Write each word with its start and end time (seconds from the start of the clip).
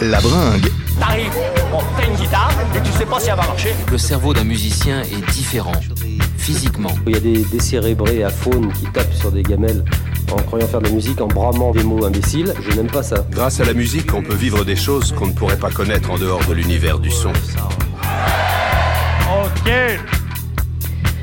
La 0.00 0.18
bringue. 0.20 0.66
T'arrives, 0.98 1.30
bon, 1.70 1.78
t'as 1.94 2.06
une 2.06 2.14
guitare 2.14 2.50
et 2.74 2.80
tu 2.80 2.90
sais 2.92 3.04
pas 3.04 3.20
si 3.20 3.28
elle 3.28 3.36
va 3.36 3.46
marcher. 3.46 3.74
Le 3.90 3.98
cerveau 3.98 4.32
d'un 4.32 4.44
musicien 4.44 5.02
est 5.02 5.30
différent, 5.32 5.78
physiquement. 6.38 6.94
Il 7.06 7.12
y 7.12 7.16
a 7.16 7.20
des 7.20 7.44
décérébrés 7.44 8.24
à 8.24 8.30
faune 8.30 8.72
qui 8.72 8.84
tapent 8.86 9.12
sur 9.12 9.30
des 9.30 9.42
gamelles 9.42 9.84
en 10.32 10.36
croyant 10.36 10.66
faire 10.68 10.80
de 10.80 10.86
la 10.86 10.92
musique, 10.92 11.20
en 11.20 11.26
bramant 11.26 11.72
des 11.72 11.82
mots 11.82 12.06
imbéciles. 12.06 12.54
Je 12.62 12.76
n'aime 12.76 12.90
pas 12.90 13.02
ça. 13.02 13.26
Grâce 13.30 13.60
à 13.60 13.64
la 13.64 13.74
musique, 13.74 14.14
on 14.14 14.22
peut 14.22 14.34
vivre 14.34 14.64
des 14.64 14.76
choses 14.76 15.12
qu'on 15.12 15.26
ne 15.26 15.32
pourrait 15.32 15.58
pas 15.58 15.70
connaître 15.70 16.10
en 16.10 16.16
dehors 16.16 16.44
de 16.46 16.54
l'univers 16.54 16.98
du 16.98 17.10
son. 17.10 17.32
Ok. 19.44 19.70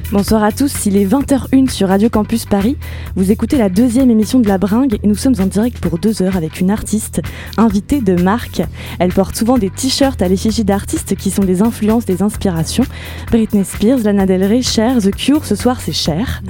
Bonsoir 0.10 0.42
à 0.42 0.54
tous, 0.54 0.86
il 0.86 0.96
est 0.96 1.06
20h01 1.06 1.70
sur 1.70 1.90
Radio 1.90 2.08
Campus 2.10 2.46
Paris. 2.46 2.78
Vous 3.18 3.30
écoutez 3.30 3.58
la 3.58 3.68
deuxième 3.68 4.10
émission 4.10 4.40
de 4.40 4.48
La 4.48 4.58
Bringue 4.58 4.98
et 5.04 5.06
nous 5.06 5.16
sommes 5.16 5.36
en 5.42 5.48
direct 5.48 5.82
pour 5.82 6.00
deux 6.00 6.22
heures 6.22 6.38
avec 6.38 6.62
une 6.62 6.72
artiste 6.72 7.22
invitée 7.58 8.00
de 8.00 8.16
marque. 8.16 8.62
Elle 9.00 9.12
porte 9.12 9.36
souvent 9.36 9.58
des 9.58 9.70
t-shirts 9.70 10.22
à 10.22 10.30
l'effigie 10.30 10.64
d'artistes 10.64 11.18
qui 11.18 11.30
sont 11.30 11.44
des 11.44 11.62
influences, 11.62 12.06
des 12.06 12.22
inspirations. 12.22 12.86
Britney 13.32 13.66
Spears, 13.66 14.00
Lana 14.00 14.26
Del 14.26 14.46
Rey, 14.46 14.62
Cher, 14.62 15.00
The 15.02 15.14
Cure, 15.14 15.44
ce 15.44 15.56
soir 15.56 15.82
c'est 15.82 15.92
Cher. 15.92 16.42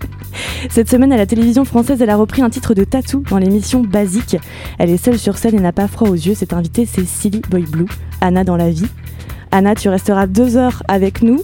Cette 0.70 0.88
semaine 0.88 1.12
à 1.12 1.16
la 1.16 1.26
télévision 1.26 1.64
française, 1.64 2.00
elle 2.00 2.10
a 2.10 2.16
repris 2.16 2.42
un 2.42 2.50
titre 2.50 2.74
de 2.74 2.84
tatou 2.84 3.24
dans 3.28 3.38
l'émission 3.38 3.82
Basique. 3.82 4.36
Elle 4.78 4.90
est 4.90 5.04
seule 5.04 5.18
sur 5.18 5.36
scène 5.36 5.56
et 5.56 5.60
n'a 5.60 5.72
pas 5.72 5.88
froid 5.88 6.08
aux 6.08 6.14
yeux. 6.14 6.34
Cette 6.34 6.52
invitée, 6.52 6.86
c'est 6.86 7.04
Silly 7.04 7.42
Boy 7.50 7.62
Blue, 7.62 7.88
Anna 8.20 8.44
dans 8.44 8.56
la 8.56 8.70
vie. 8.70 8.86
Anna, 9.50 9.74
tu 9.74 9.88
resteras 9.88 10.28
deux 10.28 10.56
heures 10.56 10.84
avec 10.86 11.22
nous. 11.22 11.42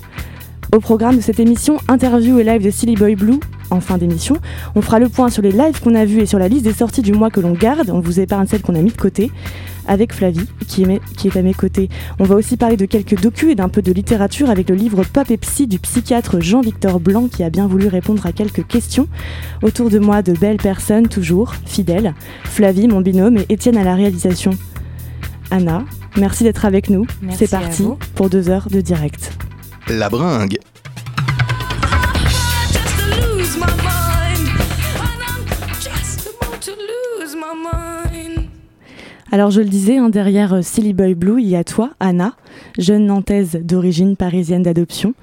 Au 0.75 0.81
programme 0.81 1.17
de 1.17 1.21
cette 1.21 1.39
émission, 1.39 1.79
interview 1.89 2.39
et 2.39 2.45
live 2.45 2.63
de 2.63 2.71
Silly 2.71 2.97
Boy 2.97 3.15
Blue. 3.15 3.39
En 3.71 3.81
fin 3.81 3.99
d'émission, 3.99 4.37
on 4.75 4.83
fera 4.83 4.99
le 4.99 5.09
point 5.09 5.31
sur 5.31 5.43
les 5.43 5.53
lives 5.53 5.81
qu'on 5.81 5.95
a 5.95 6.05
vus 6.05 6.21
et 6.21 6.27
sur 6.27 6.39
la 6.39 6.49
liste 6.49 6.65
des 6.65 6.73
sorties 6.73 7.03
du 7.03 7.13
mois 7.13 7.31
que 7.31 7.41
l'on 7.41 7.53
garde. 7.53 7.91
On 7.91 8.01
vous 8.01 8.21
épargne 8.21 8.47
celles 8.47 8.63
qu'on 8.63 8.75
a 8.75 8.83
mis 8.83 8.91
de 8.91 8.97
côté. 8.97 9.31
Avec 9.89 10.13
Flavie, 10.13 10.49
qui 10.67 10.83
est, 10.83 11.37
à 11.37 11.43
mes 11.43 11.55
côtés. 11.55 11.89
On 12.19 12.25
va 12.25 12.35
aussi 12.35 12.57
parler 12.57 12.77
de 12.77 12.87
quelques 12.87 13.21
docus 13.21 13.53
et 13.53 13.55
d'un 13.55 13.69
peu 13.69 13.83
de 13.83 13.93
littérature 13.93 14.51
avec 14.51 14.69
le 14.69 14.75
livre 14.75 15.05
Pop 15.05 15.31
et 15.31 15.37
Psy 15.37 15.69
du 15.69 15.79
psychiatre 15.79 16.41
Jean-Victor 16.41 16.99
Blanc 16.99 17.29
qui 17.29 17.45
a 17.45 17.51
bien 17.51 17.69
voulu 17.69 17.87
répondre 17.87 18.27
à 18.27 18.33
quelques 18.33 18.67
questions. 18.67 19.07
Autour 19.63 19.89
de 19.89 20.01
moi, 20.01 20.23
de 20.23 20.33
belles 20.33 20.57
personnes, 20.57 21.07
toujours, 21.07 21.55
fidèles. 21.65 22.15
Flavie, 22.45 22.89
mon 22.89 23.01
binôme, 23.01 23.39
et 23.39 23.47
Étienne 23.49 23.77
à 23.77 23.85
la 23.85 23.95
réalisation. 23.95 24.51
Anna, 25.53 25.85
merci 26.17 26.43
d'être 26.43 26.65
avec 26.65 26.91
nous. 26.91 27.07
C'est 27.31 27.51
parti 27.51 27.85
pour 28.17 28.29
deux 28.29 28.51
heures 28.51 28.69
de 28.69 28.81
direct. 28.81 29.33
La 29.89 30.09
bringue. 30.09 30.59
Alors 39.31 39.51
je 39.51 39.61
le 39.61 39.69
disais, 39.69 39.99
hein, 39.99 40.09
derrière 40.09 40.55
euh, 40.55 40.63
Silly 40.63 40.93
Boy 40.93 41.15
Blue, 41.15 41.41
il 41.41 41.49
y 41.49 41.57
a 41.57 41.63
toi, 41.63 41.91
Anna, 42.01 42.35
jeune 42.79 43.07
nantaise 43.07 43.61
d'origine 43.63 44.17
parisienne 44.17 44.63
d'adoption. 44.63 45.15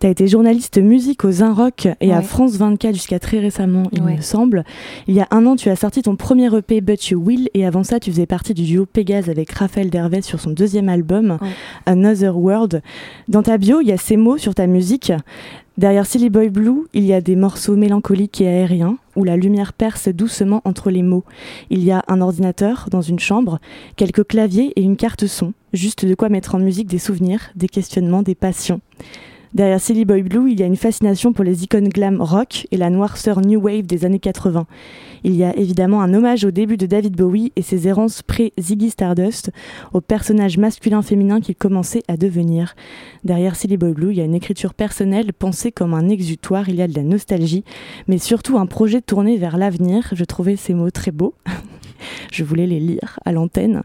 Tu 0.00 0.06
as 0.06 0.10
été 0.10 0.26
journaliste 0.28 0.78
musique 0.78 1.26
aux 1.26 1.32
Rock 1.54 1.86
et 2.00 2.14
à. 2.14 2.22
France 2.22 2.56
24 2.56 2.94
jusqu'à 2.94 3.18
très 3.18 3.38
récemment, 3.38 3.82
il 3.92 4.00
Ouais. 4.02 4.16
me 4.16 4.22
semble. 4.22 4.64
Il 5.06 5.14
y 5.14 5.20
a 5.20 5.28
un 5.30 5.44
an, 5.44 5.56
tu 5.56 5.68
as 5.68 5.76
sorti 5.76 6.00
ton 6.00 6.16
premier 6.16 6.46
EP 6.56 6.80
But 6.80 7.08
You 7.10 7.20
Will 7.22 7.50
et 7.52 7.66
avant 7.66 7.84
ça, 7.84 8.00
tu 8.00 8.10
faisais 8.10 8.24
partie 8.24 8.54
du 8.54 8.62
duo 8.62 8.86
Pégase 8.86 9.28
avec 9.28 9.50
Raphaël 9.52 9.90
Dervès 9.90 10.22
sur 10.22 10.40
son 10.40 10.52
deuxième 10.52 10.88
album, 10.88 11.36
Ouais. 11.42 11.48
Another 11.84 12.34
World. 12.38 12.80
Dans 13.28 13.42
ta 13.42 13.58
bio, 13.58 13.82
il 13.82 13.88
y 13.88 13.92
a 13.92 13.98
ces 13.98 14.16
mots 14.16 14.38
sur 14.38 14.54
ta 14.54 14.66
musique. 14.66 15.12
Derrière 15.76 16.06
Silly 16.06 16.30
Boy 16.30 16.48
Blue, 16.48 16.86
il 16.94 17.04
y 17.04 17.12
a 17.12 17.20
des 17.20 17.36
morceaux 17.36 17.76
mélancoliques 17.76 18.40
et 18.40 18.46
aériens 18.48 18.96
où 19.16 19.24
la 19.24 19.36
lumière 19.36 19.74
perce 19.74 20.08
doucement 20.08 20.62
entre 20.64 20.90
les 20.90 21.02
mots. 21.02 21.24
Il 21.68 21.84
y 21.84 21.90
a 21.90 22.04
un 22.08 22.22
ordinateur 22.22 22.86
dans 22.90 23.02
une 23.02 23.18
chambre, 23.18 23.58
quelques 23.96 24.26
claviers 24.26 24.72
et 24.76 24.82
une 24.82 24.96
carte 24.96 25.26
son. 25.26 25.52
Juste 25.74 26.06
de 26.06 26.14
quoi 26.14 26.30
mettre 26.30 26.54
en 26.54 26.58
musique 26.58 26.88
des 26.88 26.98
souvenirs, 26.98 27.50
des 27.54 27.68
questionnements, 27.68 28.22
des 28.22 28.34
passions. 28.34 28.80
Derrière 29.52 29.80
Silly 29.80 30.04
Boy 30.04 30.22
Blue, 30.22 30.52
il 30.52 30.60
y 30.60 30.62
a 30.62 30.66
une 30.66 30.76
fascination 30.76 31.32
pour 31.32 31.42
les 31.42 31.64
icônes 31.64 31.88
glam 31.88 32.22
rock 32.22 32.68
et 32.70 32.76
la 32.76 32.88
noirceur 32.88 33.40
new 33.40 33.60
wave 33.60 33.82
des 33.82 34.04
années 34.04 34.20
80. 34.20 34.64
Il 35.24 35.34
y 35.34 35.42
a 35.42 35.56
évidemment 35.56 36.02
un 36.02 36.14
hommage 36.14 36.44
au 36.44 36.52
début 36.52 36.76
de 36.76 36.86
David 36.86 37.16
Bowie 37.16 37.50
et 37.56 37.62
ses 37.62 37.88
errances 37.88 38.22
pré-Ziggy 38.22 38.90
Stardust, 38.90 39.50
au 39.92 40.00
personnage 40.00 40.56
masculin-féminin 40.56 41.40
qu'il 41.40 41.56
commençait 41.56 42.04
à 42.06 42.16
devenir. 42.16 42.76
Derrière 43.24 43.56
Silly 43.56 43.76
Boy 43.76 43.92
Blue, 43.92 44.12
il 44.12 44.18
y 44.18 44.20
a 44.20 44.24
une 44.24 44.36
écriture 44.36 44.72
personnelle 44.72 45.32
pensée 45.32 45.72
comme 45.72 45.94
un 45.94 46.08
exutoire, 46.08 46.68
il 46.68 46.76
y 46.76 46.82
a 46.82 46.86
de 46.86 46.94
la 46.94 47.02
nostalgie, 47.02 47.64
mais 48.06 48.18
surtout 48.18 48.56
un 48.56 48.66
projet 48.66 49.00
tourné 49.00 49.36
vers 49.36 49.58
l'avenir. 49.58 50.10
Je 50.12 50.24
trouvais 50.24 50.54
ces 50.54 50.74
mots 50.74 50.92
très 50.92 51.10
beaux. 51.10 51.34
Je 52.32 52.44
voulais 52.44 52.66
les 52.66 52.80
lire 52.80 53.18
à 53.24 53.32
l'antenne. 53.32 53.82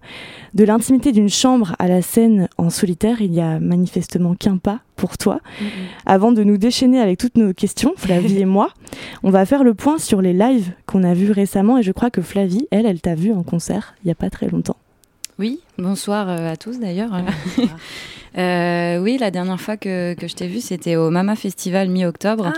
De 0.53 0.63
l'intimité 0.63 1.11
d'une 1.11 1.29
chambre 1.29 1.75
à 1.79 1.87
la 1.87 2.01
scène 2.01 2.47
en 2.57 2.69
solitaire, 2.69 3.21
il 3.21 3.33
y 3.33 3.41
a 3.41 3.59
manifestement 3.59 4.35
qu'un 4.35 4.57
pas 4.57 4.79
pour 4.95 5.17
toi. 5.17 5.39
Avant 6.05 6.31
de 6.31 6.43
nous 6.43 6.57
déchaîner 6.57 6.99
avec 6.99 7.19
toutes 7.19 7.37
nos 7.37 7.53
questions, 7.53 7.93
Flavie 7.97 8.39
et 8.39 8.45
moi, 8.45 8.69
on 9.23 9.29
va 9.29 9.45
faire 9.45 9.63
le 9.63 9.73
point 9.73 9.97
sur 9.97 10.21
les 10.21 10.33
lives 10.33 10.71
qu'on 10.85 11.03
a 11.03 11.13
vus 11.13 11.31
récemment 11.31 11.77
et 11.77 11.83
je 11.83 11.91
crois 11.91 12.09
que 12.09 12.21
Flavie, 12.21 12.67
elle, 12.71 12.85
elle 12.85 13.01
t'a 13.01 13.15
vu 13.15 13.33
en 13.33 13.43
concert 13.43 13.95
il 14.03 14.07
n'y 14.07 14.11
a 14.11 14.15
pas 14.15 14.29
très 14.29 14.47
longtemps. 14.47 14.77
Oui, 15.37 15.59
bonsoir 15.77 16.29
euh, 16.29 16.51
à 16.51 16.57
tous 16.57 16.79
d'ailleurs. 16.79 17.11
Euh, 18.37 18.99
oui, 18.99 19.17
la 19.17 19.31
dernière 19.31 19.61
fois 19.61 19.77
que, 19.77 20.13
que 20.13 20.27
je 20.27 20.35
t'ai 20.35 20.47
vu, 20.47 20.59
c'était 20.59 20.97
au 20.97 21.09
Mama 21.09 21.37
Festival 21.37 21.87
mi-octobre. 21.87 22.51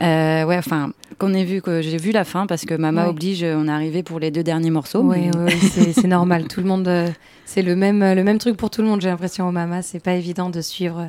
Euh, 0.00 0.44
ouais, 0.44 0.56
enfin, 0.56 0.92
qu'on 1.20 1.34
ait 1.34 1.44
vu, 1.44 1.60
que 1.62 1.82
j'ai 1.82 1.98
vu 1.98 2.10
la 2.10 2.24
fin 2.24 2.46
parce 2.46 2.64
que 2.64 2.74
Mama 2.74 3.04
Ouais. 3.04 3.10
oblige, 3.10 3.44
on 3.44 3.68
est 3.68 3.70
arrivé 3.70 4.02
pour 4.02 4.18
les 4.18 4.30
deux 4.30 4.42
derniers 4.42 4.70
morceaux. 4.70 5.02
Oui, 5.02 5.30
mais- 5.38 5.92
c'est 5.92 6.06
normal. 6.08 6.48
Tout 6.48 6.60
le 6.60 6.66
monde, 6.66 6.88
euh, 6.88 7.08
c'est 7.52 7.62
le 7.62 7.74
même, 7.74 8.00
euh, 8.02 8.14
le 8.14 8.22
même 8.22 8.38
truc 8.38 8.56
pour 8.56 8.70
tout 8.70 8.80
le 8.80 8.86
monde. 8.86 9.00
J'ai 9.00 9.08
l'impression 9.08 9.48
au 9.48 9.50
Mama, 9.50 9.82
c'est 9.82 9.98
pas 9.98 10.14
évident 10.14 10.50
de 10.50 10.60
suivre 10.60 11.00
euh, 11.00 11.06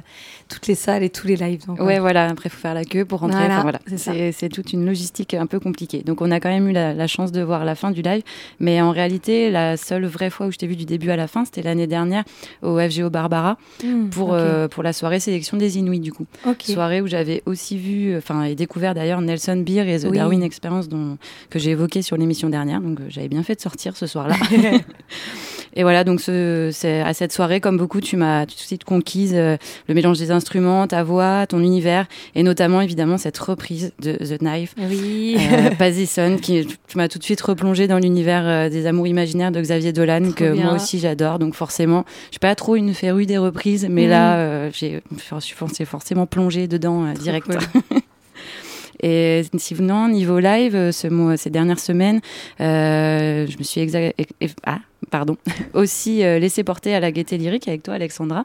toutes 0.50 0.66
les 0.66 0.74
salles 0.74 1.04
et 1.04 1.10
tous 1.12 1.28
les 1.28 1.36
lives. 1.36 1.68
Donc, 1.68 1.80
Ouais, 1.80 2.00
voilà, 2.00 2.26
après, 2.28 2.50
il 2.50 2.52
faut 2.52 2.60
faire 2.60 2.74
la 2.74 2.84
queue 2.84 3.06
pour 3.06 3.20
rentrer. 3.20 3.38
Voilà, 3.38 3.60
Enfin, 3.60 4.14
voilà. 4.14 4.32
c'est 4.32 4.50
toute 4.50 4.74
une 4.74 4.86
logistique 4.86 5.36
un 5.36 5.46
peu 5.46 5.60
compliquée. 5.60 6.02
Donc, 6.04 6.22
on 6.22 6.32
a 6.32 6.40
quand 6.40 6.50
même 6.50 6.68
eu 6.68 6.72
la, 6.72 6.96
la 6.96 7.06
chance 7.08 7.32
de 7.32 7.42
voir 7.42 7.64
la 7.64 7.76
fin 7.76 7.92
du 7.92 8.02
live. 8.02 8.24
Mais 8.60 8.82
en 8.82 8.90
réalité, 8.92 9.52
la 9.52 9.78
seule 9.78 10.06
vraie 10.06 10.32
fois 10.32 10.48
où 10.48 10.52
je 10.52 10.58
t'ai 10.58 10.66
vu 10.66 10.76
du 10.76 10.86
début 10.86 11.12
à 11.12 11.16
la 11.16 11.28
fin, 11.28 11.46
c'était 11.46 11.62
l'année 11.62 11.86
dernière 11.88 12.24
au 12.64 12.80
FGO 12.80 13.10
Barbara 13.12 13.58
Hmm, 13.84 14.10
pour, 14.10 14.34
euh, 14.34 14.68
pour 14.68 14.82
la 14.82 14.94
soirée 14.94 15.20
sélection 15.20 15.58
des 15.58 15.78
Inuits, 15.78 16.00
du 16.00 16.12
coup. 16.12 16.26
Soirée 16.60 17.02
où 17.02 17.08
j'avais 17.08 17.44
aussi 17.46 17.78
vu, 17.78 18.18
enfin, 18.18 18.44
et 18.46 18.56
découvert 18.56 18.94
d'ailleurs 18.96 19.22
Nelson 19.22 19.58
Beer 19.66 19.82
et 19.88 20.00
The 20.00 20.08
Oui. 20.10 20.18
Darwin 20.18 20.42
Experience 20.42 20.90
dont, 20.90 21.18
que 21.52 21.60
j'ai 21.60 21.72
évoqué 21.72 22.02
sur 22.02 22.18
l'émission 22.18 22.50
dernière. 22.50 22.82
Donc, 22.82 23.00
euh, 23.00 23.04
j'avais 23.10 23.28
bien 23.30 23.44
fait 23.44 23.56
de 23.56 23.62
sortir 23.62 23.96
ce 23.96 24.08
soir-là. 24.08 24.36
Et 25.76 25.84
voilà, 25.84 26.04
donc 26.04 26.20
ce, 26.20 26.70
à 27.04 27.14
cette 27.14 27.32
soirée, 27.32 27.62
comme 27.62 27.78
beaucoup, 27.78 28.02
tu 28.02 28.18
m'as 28.18 28.46
tout 28.46 28.56
de 28.56 28.60
suite 28.60 28.84
conquise 28.84 29.34
euh, 29.36 29.56
le 29.88 29.94
mélange 29.94 30.20
des 30.20 30.30
instruments, 30.32 30.86
ta 30.88 31.02
voix, 31.04 31.46
ton 31.48 31.60
univers, 31.62 32.08
et 32.36 32.44
notamment 32.44 32.82
évidemment 32.82 33.18
cette 33.18 33.38
reprise 33.38 33.94
de 34.02 34.14
The 34.14 34.40
Knife. 34.40 34.76
Oui. 34.78 35.38
Euh, 35.40 35.70
Pazison, 35.78 36.38
qui 36.42 36.68
tu 36.88 36.98
m'as 36.98 37.08
tout 37.08 37.20
de 37.20 37.24
suite 37.24 37.40
replongé 37.42 37.88
dans 37.88 38.00
l'univers 38.00 38.44
euh, 38.46 38.70
des 38.70 38.86
amours 38.86 39.08
imaginaires 39.08 39.52
de 39.52 39.62
Xavier 39.62 39.94
Dolan, 39.94 40.24
Trop 40.24 40.32
que 40.34 40.52
bien. 40.54 40.64
moi 40.66 40.74
aussi 40.74 41.00
j'adore. 41.00 41.40
Donc 41.40 41.54
forcément, 41.56 42.04
je 42.26 42.32
suis 42.34 42.40
pas 42.40 42.56
trop 42.56 42.76
une 42.76 42.94
férue 42.94 43.26
des 43.26 43.38
reprises, 43.38 43.88
mais 43.90 44.04
Mhm. 44.04 44.10
là, 44.10 44.36
euh, 44.38 44.70
j'ai, 44.74 45.02
je 45.16 45.40
suis 45.40 45.56
forcément- 45.86 46.26
plongée 46.26 46.68
dedans 46.68 47.14
direct. 47.14 47.48
cool. 47.48 47.58
Et 49.04 49.44
sinon, 49.58 50.08
niveau 50.10 50.40
live, 50.40 50.92
ce 50.92 51.08
mois, 51.08 51.36
ces 51.38 51.50
dernières 51.50 51.80
semaines, 51.80 52.22
euh, 52.60 53.48
je 53.50 53.58
me 53.58 53.64
suis 53.64 53.82
exa- 53.82 54.14
ah, 54.66 54.78
pardon, 55.10 55.38
aussi 55.74 56.24
euh, 56.24 56.40
laissé 56.40 56.64
porter 56.64 56.94
à 56.94 57.00
la 57.00 57.12
gaieté 57.12 57.38
lyrique 57.38 57.68
avec 57.68 57.84
toi, 57.84 57.96
Alexandra. 57.96 58.44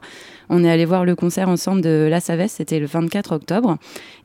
On 0.49 0.63
est 0.63 0.71
allé 0.71 0.85
voir 0.85 1.05
le 1.05 1.15
concert 1.15 1.49
ensemble 1.49 1.81
de 1.81 2.07
La 2.09 2.19
Savesse, 2.19 2.53
c'était 2.53 2.79
le 2.79 2.85
24 2.85 3.33
octobre. 3.33 3.77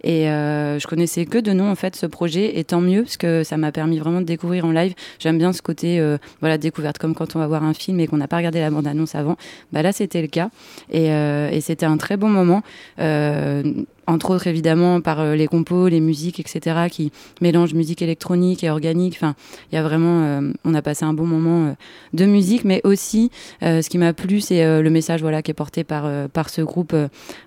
Et 0.04 0.28
euh, 0.28 0.78
je 0.78 0.87
connaissais 0.87 1.26
que 1.26 1.38
de 1.38 1.53
nom 1.53 1.71
en 1.71 1.75
fait 1.75 1.94
ce 1.97 2.06
projet, 2.06 2.59
et 2.59 2.65
tant 2.65 2.81
mieux 2.81 3.03
parce 3.03 3.16
que 3.16 3.44
ça 3.44 3.56
m'a 3.56 3.72
permis 3.72 3.98
vraiment 3.98 4.21
de 4.21 4.26
découvrir 4.26 4.65
en 4.65 4.72
live. 4.72 4.94
J'aime 5.19 5.38
bien 5.38 5.53
ce 5.53 5.62
côté 5.62 6.00
euh, 6.00 6.19
voilà 6.41 6.59
découverte, 6.59 6.98
comme 6.98 7.15
quand 7.15 7.37
on 7.37 7.38
va 7.38 7.47
voir 7.47 7.65
un 7.65 7.75
film 7.75 8.00
et 8.00 8.06
qu'on 8.06 8.16
n'a 8.16 8.28
pas 8.28 8.39
regardé 8.39 8.60
la 8.60 8.71
bande 8.71 8.86
annonce 8.86 9.15
avant. 9.15 9.36
Bah 9.72 9.83
là, 9.83 9.92
c'était 9.92 10.22
le 10.22 10.28
cas, 10.28 10.51
et, 10.91 11.12
euh, 11.12 11.51
et 11.51 11.60
c'était 11.60 11.86
un 11.86 11.97
très 11.97 12.16
bon 12.16 12.28
moment. 12.28 12.62
Euh, 12.98 13.62
entre 14.09 14.30
autres 14.30 14.48
évidemment 14.48 15.01
par 15.01 15.24
les 15.36 15.47
compos, 15.47 15.86
les 15.86 16.01
musiques, 16.01 16.41
etc., 16.41 16.89
qui 16.91 17.12
mélangent 17.41 17.72
musique 17.72 18.03
électronique 18.03 18.65
et 18.65 18.71
organique. 18.71 19.15
Enfin, 19.15 19.36
il 19.71 19.77
y 19.77 19.78
a 19.78 19.83
vraiment, 19.84 20.42
on 20.65 20.74
a 20.74 20.83
passé 20.83 21.04
un 21.04 21.12
bon 21.12 21.24
moment 21.24 21.77
de 22.12 22.22
musique, 22.27 22.65
mais 22.65 22.80
aussi, 22.84 23.30
euh, 23.63 23.83
ce 23.83 23.89
qui 23.89 23.98
m'a 23.98 24.13
plu, 24.13 24.41
c'est 24.41 24.63
euh, 24.65 24.83
le 24.83 24.91
message, 24.91 25.21
voilà, 25.22 25.42
qui 25.42 25.51
est 25.51 25.54
porté 25.54 25.84
par 25.84 26.04
euh, 26.07 26.28
par 26.28 26.48
ce 26.51 26.63
groupe, 26.63 26.95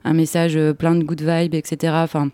un 0.04 0.14
message 0.14 0.58
plein 0.78 0.96
de 0.96 1.04
good 1.04 1.22
vibes, 1.22 1.54
etc. 1.56 1.94
Enfin 1.98 2.30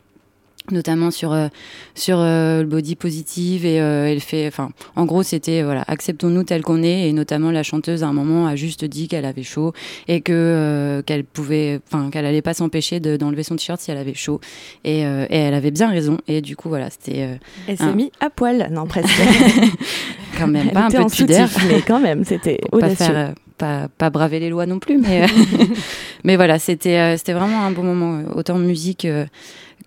notamment 0.72 1.10
sur 1.10 1.34
euh, 1.34 1.48
sur 1.96 2.20
euh, 2.20 2.62
le 2.62 2.68
body 2.68 2.96
positive 2.96 3.66
et 3.66 3.82
euh, 3.82 4.06
elle 4.06 4.20
fait 4.20 4.46
enfin 4.46 4.70
en 4.96 5.06
gros 5.06 5.24
c'était 5.24 5.64
voilà 5.64 5.84
acceptons-nous 5.88 6.44
tel 6.44 6.62
qu'on 6.62 6.84
est 6.84 7.10
et 7.10 7.14
notamment 7.14 7.50
la 7.50 7.64
chanteuse 7.64 8.04
à 8.04 8.08
un 8.08 8.14
moment 8.14 8.46
a 8.46 8.56
juste 8.56 8.86
dit 8.86 9.08
qu'elle 9.08 9.26
avait 9.26 9.42
chaud 9.42 9.74
et 10.08 10.22
que 10.22 11.02
qu'elle 11.08 11.24
pouvait 11.24 11.80
enfin 11.92 12.12
qu'elle 12.12 12.28
allait 12.28 12.44
pas 12.44 12.54
s'empêcher 12.54 13.00
de- 13.00 13.18
d'enlever 13.18 13.42
son 13.42 13.56
t-shirt 13.56 13.82
si 13.82 13.90
elle 13.90 13.98
avait 13.98 14.14
chaud 14.14 14.40
et, 14.84 15.00
et 15.00 15.36
elle 15.36 15.56
avait 15.56 15.72
bien 15.72 15.90
raison 15.90 16.20
et 16.28 16.42
du 16.42 16.56
coup 16.56 16.70
voilà 16.70 16.92
c'était 16.92 17.40
Elle 17.68 17.78
s'est 17.78 17.84
un- 17.84 17.96
mise 17.96 18.12
à 18.20 18.30
poil, 18.30 18.70
non 18.72 18.86
presque. 18.86 19.10
quand 20.42 20.48
même 20.48 20.72
pas 20.72 20.86
un 20.86 20.90
peu 20.90 21.04
de 21.04 21.10
pudeur 21.10 21.50
mais 21.68 21.82
quand 21.82 22.00
même, 22.00 22.24
c'était 22.26 22.60
pas 22.72 22.90
faire 22.90 23.18
euh, 23.18 23.32
pas, 23.58 23.88
pas 23.98 24.10
braver 24.10 24.40
les 24.40 24.50
lois 24.50 24.66
non 24.66 24.80
plus, 24.80 24.98
mais, 24.98 25.24
euh, 25.24 25.28
mais 26.24 26.36
voilà, 26.36 26.60
c'était 26.60 26.98
euh, 26.98 27.18
c'était 27.18 27.34
vraiment 27.34 27.62
un 27.62 27.72
bon 27.72 27.84
moment, 27.84 28.24
autant 28.36 28.58
musique 28.58 29.06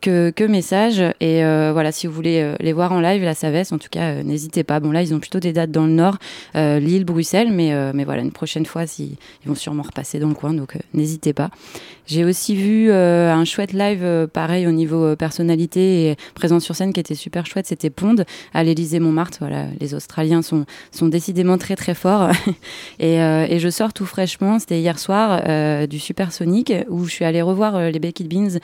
que, 0.04 0.30
que 0.30 0.44
message. 0.44 1.00
Et 1.20 1.44
euh, 1.44 1.70
voilà, 1.72 1.90
si 1.90 2.06
vous 2.06 2.12
voulez 2.12 2.40
euh, 2.40 2.56
les 2.60 2.72
voir 2.72 2.92
en 2.92 3.00
live, 3.00 3.22
la 3.22 3.34
Savesse, 3.34 3.72
en 3.72 3.78
tout 3.78 3.88
cas, 3.90 4.10
euh, 4.10 4.22
n'hésitez 4.22 4.62
pas. 4.62 4.78
Bon, 4.80 4.90
là, 4.90 5.02
ils 5.02 5.14
ont 5.14 5.18
plutôt 5.18 5.40
des 5.40 5.52
dates 5.52 5.70
dans 5.70 5.86
le 5.86 5.92
nord, 5.92 6.18
Lille, 6.54 7.04
Bruxelles, 7.04 7.50
mais, 7.50 7.72
mais 7.92 8.04
voilà, 8.04 8.22
une 8.22 8.32
prochaine 8.32 8.66
fois, 8.66 8.86
si, 8.86 9.16
ils 9.44 9.48
vont 9.48 9.54
sûrement 9.54 9.82
repasser 9.82 10.18
dans 10.18 10.28
le 10.28 10.34
coin, 10.34 10.52
donc 10.52 10.76
n'hésitez 10.92 11.32
pas. 11.32 11.50
J'ai 12.06 12.24
aussi 12.24 12.54
vu 12.54 12.90
euh, 12.90 13.32
un 13.32 13.46
chouette 13.46 13.72
live, 13.72 14.02
euh, 14.02 14.26
pareil, 14.26 14.66
au 14.66 14.72
niveau 14.72 15.04
euh, 15.04 15.16
personnalité 15.16 16.10
et 16.10 16.16
présence 16.34 16.62
sur 16.62 16.76
scène 16.76 16.92
qui 16.92 17.00
était 17.00 17.14
super 17.14 17.46
chouette. 17.46 17.66
C'était 17.66 17.88
Pond 17.88 18.16
à 18.52 18.62
l'Élysée 18.62 19.00
Montmartre. 19.00 19.38
Voilà, 19.40 19.66
les 19.80 19.94
Australiens 19.94 20.42
sont, 20.42 20.66
sont 20.90 21.08
décidément 21.08 21.56
très 21.56 21.76
très 21.76 21.94
forts. 21.94 22.28
et, 22.98 23.14
et 23.14 23.58
je 23.58 23.68
sors 23.70 23.94
tout 23.94 24.04
fraîchement, 24.04 24.58
c'était 24.58 24.80
hier 24.80 24.98
soir, 24.98 25.42
du 25.88 25.98
Supersonic 25.98 26.72
où 26.88 27.04
je 27.04 27.10
suis 27.10 27.24
allée 27.24 27.42
revoir 27.42 27.90
les 27.90 27.98
Baked 27.98 28.28
Beans, 28.28 28.58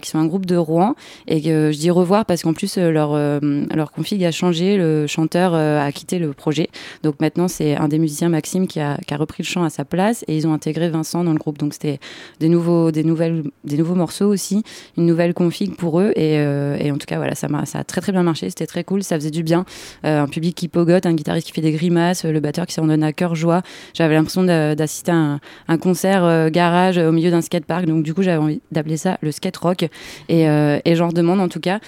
qui 0.00 0.10
sont 0.10 0.18
un 0.18 0.26
groupe 0.26 0.46
de 0.46 0.56
Rouen. 0.56 0.94
Et 1.26 1.42
je 1.42 1.76
dis 1.76 1.90
revoir 1.90 2.24
parce 2.24 2.42
qu'en 2.42 2.54
plus, 2.54 2.78
leur, 2.78 3.14
leur 3.42 3.92
config 3.92 4.24
a 4.24 4.30
changé. 4.30 4.76
Le 4.76 5.06
chanteur 5.06 5.54
a 5.54 5.90
quitté 5.92 6.18
le 6.18 6.32
projet. 6.32 6.68
Donc 7.02 7.20
maintenant, 7.20 7.48
c'est 7.48 7.76
un 7.76 7.88
des 7.88 7.98
musiciens, 7.98 8.28
Maxime, 8.28 8.66
qui 8.66 8.80
a, 8.80 8.98
qui 9.06 9.14
a 9.14 9.16
repris 9.16 9.42
le 9.42 9.48
chant 9.48 9.64
à 9.64 9.70
sa 9.70 9.84
place. 9.84 10.24
Et 10.28 10.36
ils 10.36 10.46
ont 10.46 10.54
intégré 10.54 10.88
Vincent 10.88 11.24
dans 11.24 11.32
le 11.32 11.38
groupe. 11.38 11.58
Donc 11.58 11.74
c'était 11.74 11.98
des 12.40 12.48
des, 12.90 13.04
nouvelles, 13.04 13.44
des 13.64 13.76
nouveaux 13.76 13.94
morceaux 13.94 14.26
aussi, 14.26 14.62
une 14.96 15.06
nouvelle 15.06 15.34
config 15.34 15.74
pour 15.76 16.00
eux. 16.00 16.10
Et, 16.16 16.38
euh, 16.38 16.78
en 16.92 16.98
tout 16.98 17.06
cas, 17.06 17.16
voilà, 17.16 17.34
ça, 17.34 17.48
m'a- 17.48 17.66
ça 17.66 17.80
a 17.80 17.84
très 17.84 18.00
très 18.00 18.12
bien 18.12 18.22
marché. 18.22 18.48
C'était 18.50 18.66
très 18.66 18.84
cool. 18.84 19.02
Ça 19.02 19.16
faisait 19.16 19.30
du 19.30 19.42
bien. 19.42 19.64
Euh, 20.04 20.22
un 20.22 20.28
public 20.28 20.54
qui 20.54 20.68
pogote, 20.68 21.06
un 21.06 21.14
guitariste 21.14 21.46
qui 21.46 21.52
fait 21.52 21.60
des 21.60 21.72
grimaces, 21.72 22.24
euh, 22.24 22.32
le 22.32 22.40
batteur 22.40 22.66
qui 22.66 22.74
s'en 22.74 22.86
donne 22.86 23.02
à 23.02 23.12
cœur 23.12 23.34
joie. 23.34 23.62
J'avais 23.94 24.14
l'impression 24.14 24.44
d'a- 24.44 24.74
d'assister 24.74 25.12
à 25.12 25.38
un, 25.68 25.78
concert 25.78 26.50
garage 26.50 26.98
au 26.98 27.12
milieu 27.12 27.30
d'un 27.30 27.40
skatepark. 27.40 27.86
Donc 27.86 28.02
du 28.04 28.14
coup, 28.14 28.22
j'avais 28.22 28.38
envie 28.38 28.60
d'appeler 28.72 28.96
ça 28.96 29.18
le 29.22 29.32
skate 29.32 29.56
rock. 29.56 29.86
Et, 30.28 30.42
et 30.42 30.94
j'en 30.94 31.08
redemande 31.08 31.40
en 31.40 31.48
tout 31.48 31.60
cas, 31.60 31.80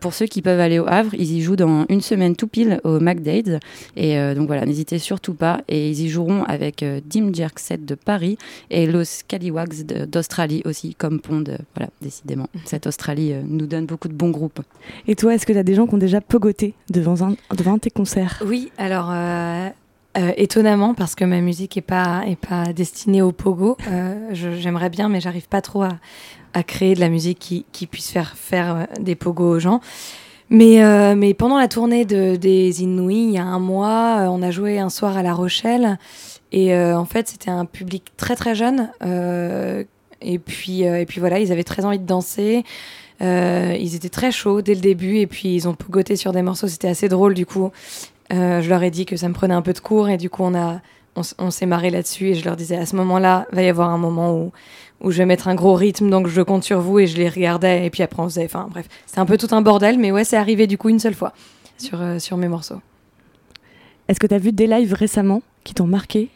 pour 0.00 0.14
ceux 0.14 0.26
qui 0.26 0.40
peuvent 0.42 0.60
aller 0.60 0.78
au 0.78 0.86
Havre, 0.86 1.14
ils 1.14 1.32
y 1.32 1.42
jouent 1.42 1.56
dans 1.56 1.84
une 1.88 2.00
semaine 2.00 2.36
tout 2.36 2.46
pile 2.46 2.80
au 2.84 3.00
McDade. 3.00 3.60
Et 3.96 4.16
donc 4.34 4.46
voilà, 4.46 4.64
n'hésitez 4.66 4.98
surtout 4.98 5.34
pas. 5.34 5.60
Et 5.68 5.88
ils 5.90 6.00
y 6.02 6.08
joueront 6.08 6.44
avec 6.44 6.84
Dim 7.08 7.30
Jerk 7.32 7.58
Set 7.58 7.84
de 7.84 7.94
Paris 7.94 8.38
et 8.70 8.86
Los 8.86 9.04
Scallywags 9.04 9.84
de- 9.86 10.03
d'Australie 10.06 10.62
aussi, 10.64 10.94
comme 10.94 11.20
Pond. 11.20 11.44
euh, 11.48 11.56
voilà, 11.74 11.90
décidément. 12.00 12.48
Cette 12.64 12.86
Australie 12.86 13.32
euh, 13.32 13.42
nous 13.46 13.66
donne 13.66 13.86
beaucoup 13.86 14.08
de 14.08 14.14
bons 14.14 14.30
groupes. 14.30 14.60
Et 15.06 15.16
toi, 15.16 15.34
est-ce 15.34 15.46
que 15.46 15.52
tu 15.52 15.58
as 15.58 15.62
des 15.62 15.74
gens 15.74 15.86
qui 15.86 15.94
ont 15.94 15.98
déjà 15.98 16.20
pogoté 16.20 16.74
devant 16.90 17.20
un, 17.22 17.34
devant 17.56 17.78
tes 17.78 17.90
concerts? 17.90 18.42
Oui, 18.46 18.70
alors 18.78 19.10
euh, 19.10 19.68
euh, 20.18 20.32
étonnamment 20.36 20.94
parce 20.94 21.14
que 21.14 21.24
ma 21.24 21.40
musique 21.40 21.76
est 21.76 21.80
pas 21.82 22.22
est 22.26 22.36
pas 22.36 22.72
destinée 22.72 23.22
au 23.22 23.32
pogo. 23.32 23.76
euh, 23.90 24.28
je- 24.32 24.52
J'aimerais 24.52 24.90
bien, 24.90 25.08
mais 25.08 25.20
j'arrive 25.20 25.48
pas 25.48 25.60
trop 25.60 25.82
à, 25.82 25.96
à 26.52 26.62
créer 26.62 26.94
de 26.94 27.00
la 27.00 27.08
musique 27.08 27.38
qui, 27.38 27.64
qui 27.72 27.86
puisse 27.86 28.10
faire 28.10 28.36
faire 28.36 28.76
euh, 28.76 28.84
des 29.00 29.14
pogos 29.16 29.56
aux 29.56 29.58
gens. 29.58 29.80
Mais, 30.50 30.84
euh, 30.84 31.14
mais 31.16 31.32
pendant 31.32 31.58
la 31.58 31.68
tournée 31.68 32.04
de, 32.04 32.36
des 32.36 32.82
Inouïs, 32.82 33.28
il 33.28 33.30
y 33.32 33.38
a 33.38 33.44
un 33.44 33.58
mois, 33.58 34.18
euh, 34.20 34.26
on 34.26 34.42
a 34.42 34.50
joué 34.50 34.78
un 34.78 34.90
soir 34.90 35.16
à 35.16 35.22
La 35.22 35.32
Rochelle. 35.32 35.98
Et 36.52 36.74
euh, 36.74 36.96
en 36.96 37.06
fait, 37.06 37.28
c'était 37.28 37.50
un 37.50 37.64
public 37.64 38.12
très 38.18 38.36
très 38.36 38.54
jeune. 38.54 38.90
Et, 40.24 40.38
puis, 40.38 40.86
euh, 40.86 41.00
et 41.00 41.06
puis 41.06 41.20
voilà, 41.20 41.38
ils 41.38 41.52
avaient 41.52 41.64
très 41.64 41.84
envie 41.84 41.98
de 41.98 42.06
danser. 42.06 42.64
Euh, 43.22 43.76
ils 43.78 43.94
étaient 43.94 44.08
très 44.08 44.32
chauds 44.32 44.62
dès 44.62 44.74
le 44.74 44.80
début. 44.80 45.18
Et 45.18 45.26
puis 45.26 45.54
ils 45.54 45.68
ont 45.68 45.74
pogoté 45.74 46.16
sur 46.16 46.32
des 46.32 46.42
morceaux. 46.42 46.68
C'était 46.68 46.88
assez 46.88 47.08
drôle 47.08 47.34
du 47.34 47.46
coup. 47.46 47.70
Euh, 48.32 48.60
je 48.60 48.68
leur 48.68 48.82
ai 48.82 48.90
dit 48.90 49.06
que 49.06 49.16
ça 49.16 49.28
me 49.28 49.34
prenait 49.34 49.54
un 49.54 49.62
peu 49.62 49.72
de 49.72 49.78
cours. 49.78 50.08
Et 50.08 50.16
du 50.16 50.30
coup, 50.30 50.42
on, 50.42 50.80
on, 51.38 51.50
s'est 51.50 51.66
marré 51.66 51.90
là-dessus. 51.90 52.30
Et 52.30 52.34
je 52.34 52.44
leur 52.44 52.56
disais, 52.56 52.76
à 52.76 52.86
ce 52.86 52.96
moment-là, 52.96 53.46
va 53.52 53.62
y 53.62 53.68
avoir 53.68 53.90
un 53.90 53.98
moment 53.98 54.34
où, 54.36 54.52
où 55.00 55.10
je 55.10 55.18
vais 55.18 55.26
mettre 55.26 55.48
un 55.48 55.54
gros 55.54 55.74
rythme. 55.74 56.10
Donc 56.10 56.26
je 56.26 56.42
compte 56.42 56.64
sur 56.64 56.80
vous. 56.80 56.98
Et 56.98 57.06
je 57.06 57.16
les 57.16 57.28
regardais. 57.28 57.86
Et 57.86 57.90
puis 57.90 58.02
après, 58.02 58.22
on 58.22 58.28
faisait. 58.28 58.44
Enfin 58.44 58.66
bref, 58.70 58.88
c'était 59.06 59.20
un 59.20 59.26
peu 59.26 59.36
tout 59.36 59.54
un 59.54 59.62
bordel. 59.62 59.98
Mais 59.98 60.10
ouais, 60.10 60.24
c'est 60.24 60.36
arrivé 60.36 60.66
du 60.66 60.78
coup 60.78 60.88
une 60.88 61.00
seule 61.00 61.14
fois 61.14 61.32
sur, 61.78 62.00
sur 62.18 62.36
mes 62.36 62.48
morceaux. 62.48 62.80
Est-ce 64.08 64.20
que 64.20 64.26
tu 64.26 64.34
as 64.34 64.38
vu 64.38 64.52
des 64.52 64.66
lives 64.66 64.92
récemment 64.92 65.42
qui 65.64 65.74
t'ont 65.74 65.86
marqué? 65.86 66.28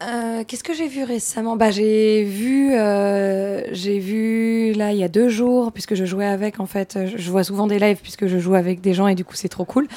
Euh, 0.00 0.44
Qu'est-ce 0.46 0.62
que 0.62 0.74
j'ai 0.74 0.86
vu 0.86 1.02
récemment? 1.02 1.56
Bah 1.56 1.72
j'ai 1.72 2.22
vu, 2.22 2.70
euh, 2.72 3.62
vu 3.72 4.72
là 4.74 4.92
il 4.92 4.98
y 4.98 5.02
a 5.02 5.08
deux 5.08 5.28
jours 5.28 5.72
puisque 5.72 5.94
je 5.96 6.04
jouais 6.04 6.26
avec 6.26 6.60
en 6.60 6.66
fait. 6.66 6.94
euh, 6.96 7.10
Je 7.16 7.30
vois 7.32 7.42
souvent 7.42 7.66
des 7.66 7.80
lives 7.80 7.98
puisque 8.00 8.28
je 8.28 8.38
joue 8.38 8.54
avec 8.54 8.80
des 8.80 8.94
gens 8.94 9.08
et 9.08 9.16
du 9.16 9.24
coup 9.24 9.34
c'est 9.34 9.48
trop 9.48 9.64
cool. 9.64 9.88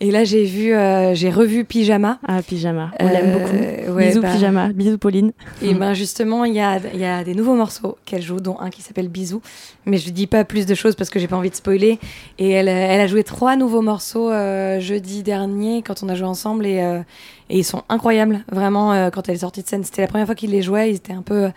Et 0.00 0.10
là 0.10 0.24
j'ai 0.24 0.44
vu, 0.44 0.74
euh, 0.74 1.14
j'ai 1.14 1.30
revu 1.30 1.64
Pyjama. 1.64 2.18
Ah, 2.28 2.42
Pyjama, 2.42 2.90
on 3.00 3.08
l'aime 3.08 3.32
beaucoup. 3.32 3.56
Euh, 3.56 3.94
ouais, 3.94 4.08
bisous 4.08 4.20
bah, 4.20 4.32
Pyjama, 4.32 4.68
bisous 4.68 4.98
Pauline. 4.98 5.32
Et 5.62 5.72
ben 5.72 5.94
justement 5.94 6.44
il 6.44 6.52
y 6.52 6.60
a, 6.60 6.78
y 6.94 7.04
a 7.04 7.24
des 7.24 7.34
nouveaux 7.34 7.54
morceaux 7.54 7.96
qu'elle 8.04 8.20
joue, 8.20 8.40
dont 8.40 8.58
un 8.60 8.68
qui 8.68 8.82
s'appelle 8.82 9.08
Bisous. 9.08 9.40
Mais 9.86 9.96
je 9.96 10.10
dis 10.10 10.26
pas 10.26 10.44
plus 10.44 10.66
de 10.66 10.74
choses 10.74 10.96
parce 10.96 11.08
que 11.08 11.18
j'ai 11.18 11.28
pas 11.28 11.36
envie 11.36 11.48
de 11.48 11.54
spoiler. 11.54 11.98
Et 12.38 12.50
elle, 12.50 12.68
elle 12.68 13.00
a 13.00 13.06
joué 13.06 13.24
trois 13.24 13.56
nouveaux 13.56 13.80
morceaux 13.80 14.30
euh, 14.30 14.80
jeudi 14.80 15.22
dernier 15.22 15.82
quand 15.82 16.02
on 16.02 16.08
a 16.10 16.14
joué 16.14 16.26
ensemble 16.26 16.66
et, 16.66 16.82
euh, 16.82 17.00
et 17.48 17.58
ils 17.58 17.64
sont 17.64 17.82
incroyables. 17.88 18.44
Vraiment 18.52 18.92
euh, 18.92 19.08
quand 19.08 19.28
elle 19.28 19.36
est 19.36 19.38
sortie 19.38 19.62
de 19.62 19.68
scène, 19.68 19.84
c'était 19.84 20.02
la 20.02 20.08
première 20.08 20.26
fois 20.26 20.34
qu'ils 20.34 20.50
les 20.50 20.60
jouaient. 20.60 20.90
Ils 20.90 20.96
étaient 20.96 21.14
un 21.14 21.22
peu 21.22 21.48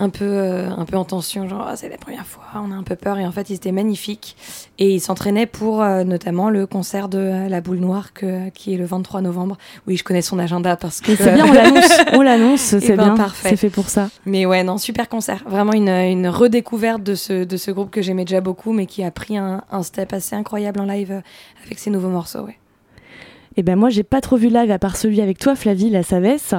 un 0.00 0.08
peu 0.08 0.24
euh, 0.24 0.68
un 0.70 0.84
peu 0.86 0.96
en 0.96 1.04
tension 1.04 1.48
genre 1.48 1.66
Ah, 1.68 1.76
c'est 1.76 1.88
la 1.88 1.98
première 1.98 2.26
fois 2.26 2.42
on 2.56 2.72
a 2.72 2.74
un 2.74 2.82
peu 2.82 2.96
peur 2.96 3.18
et 3.18 3.26
en 3.26 3.32
fait 3.32 3.50
ils 3.50 3.54
étaient 3.54 3.70
magnifiques 3.70 4.34
et 4.78 4.94
ils 4.94 5.00
s'entraînaient 5.00 5.46
pour 5.46 5.82
euh, 5.82 6.04
notamment 6.04 6.48
le 6.50 6.66
concert 6.66 7.08
de 7.08 7.18
euh, 7.18 7.48
la 7.48 7.60
boule 7.60 7.78
noire 7.78 8.12
que, 8.12 8.48
qui 8.48 8.72
est 8.74 8.76
le 8.78 8.86
23 8.86 9.20
novembre 9.20 9.58
oui 9.86 9.96
je 9.96 10.02
connais 10.04 10.22
son 10.22 10.38
agenda 10.38 10.76
parce 10.76 11.00
que 11.00 11.14
c'est 11.14 11.34
bien, 11.34 11.46
on 11.46 11.52
l'annonce, 11.52 12.00
on 12.14 12.22
l'annonce, 12.22 12.72
Eh 12.72 12.80
c'est 12.80 12.96
ben, 12.96 13.04
bien, 13.04 13.14
parfait. 13.16 13.50
c'est 13.50 13.56
fait 13.56 13.70
pour 13.70 13.88
ça. 13.90 14.08
mais 14.26 14.46
ouais, 14.46 14.64
non, 14.64 14.78
super 14.78 15.08
concert. 15.08 15.42
Vraiment 15.46 15.72
une, 15.74 15.88
une 15.90 16.28
redécouverte 16.28 17.02
de 17.02 17.14
ce, 17.14 17.44
de 17.44 17.56
ce 17.56 17.70
groupe 17.70 17.90
que 17.90 18.00
j'aimais 18.02 18.24
déjà 18.24 18.40
beaucoup, 18.40 18.72
mais 18.72 18.86
qui 18.86 19.04
a 19.04 19.10
pris 19.10 19.36
un, 19.36 19.62
un 19.70 19.82
step 19.82 20.12
assez 20.14 20.34
incroyable 20.34 20.80
en 20.80 20.84
live 20.86 21.12
euh, 21.12 21.20
avec 21.66 21.78
ses 21.78 21.90
nouveaux 21.90 22.08
morceaux. 22.08 22.40
Ouais. 22.40 22.56
Et 23.56 23.62
ben 23.62 23.76
moi 23.76 23.90
j'ai 23.90 24.04
pas 24.04 24.20
trop 24.20 24.36
vu 24.36 24.48
live 24.48 24.70
à 24.70 24.78
part 24.78 24.96
celui 24.96 25.20
avec 25.20 25.38
toi 25.38 25.54
Flavie, 25.56 25.90
la 25.90 26.02
Savesse. 26.02 26.54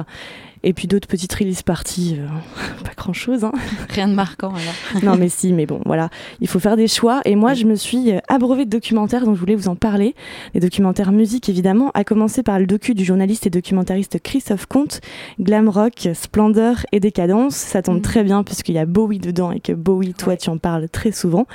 Et 0.64 0.72
puis 0.72 0.86
d'autres 0.88 1.08
petites 1.08 1.32
release 1.34 1.62
parties, 1.62 2.16
euh, 2.18 2.26
pas 2.84 2.92
grand 2.96 3.12
chose. 3.12 3.44
Hein. 3.44 3.52
Rien 3.88 4.08
de 4.08 4.14
marquant 4.14 4.50
alors. 4.54 5.02
non 5.02 5.16
mais 5.16 5.28
si, 5.28 5.52
mais 5.52 5.66
bon 5.66 5.80
voilà, 5.86 6.08
il 6.40 6.48
faut 6.48 6.58
faire 6.60 6.76
des 6.76 6.88
choix. 6.88 7.20
Et 7.24 7.34
moi 7.36 7.54
je 7.54 7.64
me 7.64 7.74
suis 7.74 8.12
abreuvée 8.28 8.64
de 8.64 8.70
documentaires 8.70 9.24
dont 9.24 9.34
je 9.34 9.40
voulais 9.40 9.54
vous 9.56 9.68
en 9.68 9.76
parler. 9.76 10.14
Des 10.54 10.60
documentaires 10.60 11.12
musique 11.12 11.48
évidemment, 11.48 11.90
à 11.94 12.04
commencer 12.04 12.42
par 12.42 12.58
le 12.58 12.66
docu 12.66 12.94
du 12.94 13.04
journaliste 13.04 13.46
et 13.46 13.50
documentariste 13.50 14.20
Christophe 14.22 14.66
Comte, 14.66 15.00
Glam 15.40 15.68
Rock, 15.68 16.08
Splendeur 16.14 16.86
et 16.92 17.00
Décadence. 17.00 17.54
Ça 17.56 17.82
tombe 17.82 17.96
Mhm. 17.96 18.02
très 18.02 18.24
bien 18.24 18.42
puisqu'il 18.44 18.74
y 18.74 18.78
a 18.78 18.86
Bowie 18.86 19.18
dedans 19.18 19.52
et 19.52 19.60
que 19.60 19.72
Bowie, 19.72 20.14
toi 20.14 20.28
Ouais. 20.32 20.36
tu 20.36 20.48
en 20.50 20.58
parles 20.58 20.88
très 20.88 21.12
souvent. 21.12 21.46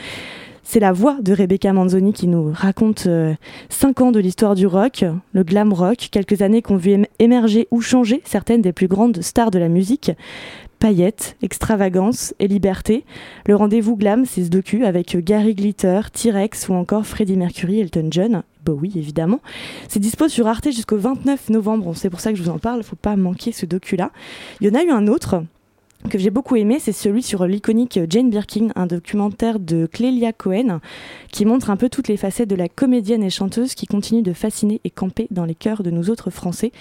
C'est 0.69 0.81
la 0.81 0.91
voix 0.91 1.15
de 1.21 1.31
Rebecca 1.31 1.71
Manzoni 1.71 2.12
qui 2.12 2.27
nous 2.27 2.51
raconte 2.53 3.07
5 3.69 4.01
ans 4.01 4.12
de 4.12 4.19
l'histoire 4.19 4.53
du 4.53 4.67
rock, 4.67 5.05
le 5.31 5.43
glam 5.43 5.71
rock, 5.71 6.09
quelques 6.12 6.41
années 6.41 6.62
qui 6.62 6.74
ont 6.74 6.75
vu 6.75 6.89
ém- 6.91 7.05
émerger 7.19 7.69
ou 7.71 7.79
changer 7.79 8.21
certaines 8.25 8.62
des 8.62 8.74
plus 8.74 8.89
grandes 8.89 9.21
stars 9.21 9.50
de 9.50 9.59
la 9.59 9.69
musique. 9.69 10.12
Paillettes, 10.79 11.38
extravagance 11.41 12.33
et 12.39 12.50
liberté. 12.50 13.05
Le 13.47 13.55
rendez-vous 13.55 13.95
glam, 13.95 14.25
c'est 14.25 14.43
ce 14.43 14.50
docu 14.50 14.83
avec 14.83 15.15
Gary 15.24 15.55
Glitter, 15.55 16.01
T-Rex 16.12 16.67
ou 16.67 16.74
encore 16.74 17.05
Freddie 17.05 17.38
Mercury, 17.38 17.79
Elton 17.79 18.09
John. 18.12 18.43
Bowie 18.65 18.91
évidemment. 18.97 19.39
C'est 19.88 20.01
dispo 20.01 20.27
sur 20.27 20.47
Arte 20.47 20.65
jusqu'au 20.71 20.97
29 20.97 21.50
novembre. 21.50 21.93
C'est 21.95 22.09
pour 22.09 22.19
ça 22.19 22.31
que 22.33 22.38
je 22.38 22.43
vous 22.43 22.50
en 22.50 22.59
parle. 22.59 22.83
Faut 22.83 22.97
pas 22.97 23.15
manquer 23.15 23.53
ce 23.53 23.65
docu-là. 23.65 24.12
Il 24.59 24.67
y 24.67 24.69
en 24.69 24.74
a 24.77 24.83
eu 24.83 24.89
un 24.91 25.07
autre 25.07 25.41
que 26.09 26.17
j'ai 26.17 26.29
beaucoup 26.29 26.55
aimé, 26.55 26.77
c'est 26.79 26.93
celui 26.93 27.21
sur 27.21 27.45
l'iconique 27.45 27.99
Jane 28.09 28.29
Birkin, 28.29 28.69
un 28.75 28.85
documentaire 28.85 29.59
de 29.59 29.87
Clélia 29.87 30.31
Cohen 30.31 30.79
qui 31.31 31.45
montre 31.45 31.69
un 31.69 31.75
peu 31.75 31.89
toutes 31.89 32.07
les 32.07 32.17
facettes 32.17 32.49
de 32.49 32.55
la 32.55 32.69
comédienne 32.69 33.23
et 33.23 33.29
chanteuse 33.29 33.75
qui 33.75 33.87
continue 33.87 34.21
de 34.21 34.31
fasciner 34.31 34.79
et 34.83 34.89
camper 34.89 35.27
dans 35.31 35.43
les 35.43 35.55
cœurs 35.55 35.83
de 35.83 35.91
nous 35.91 36.09
autres 36.09 36.29
Français. 36.29 36.71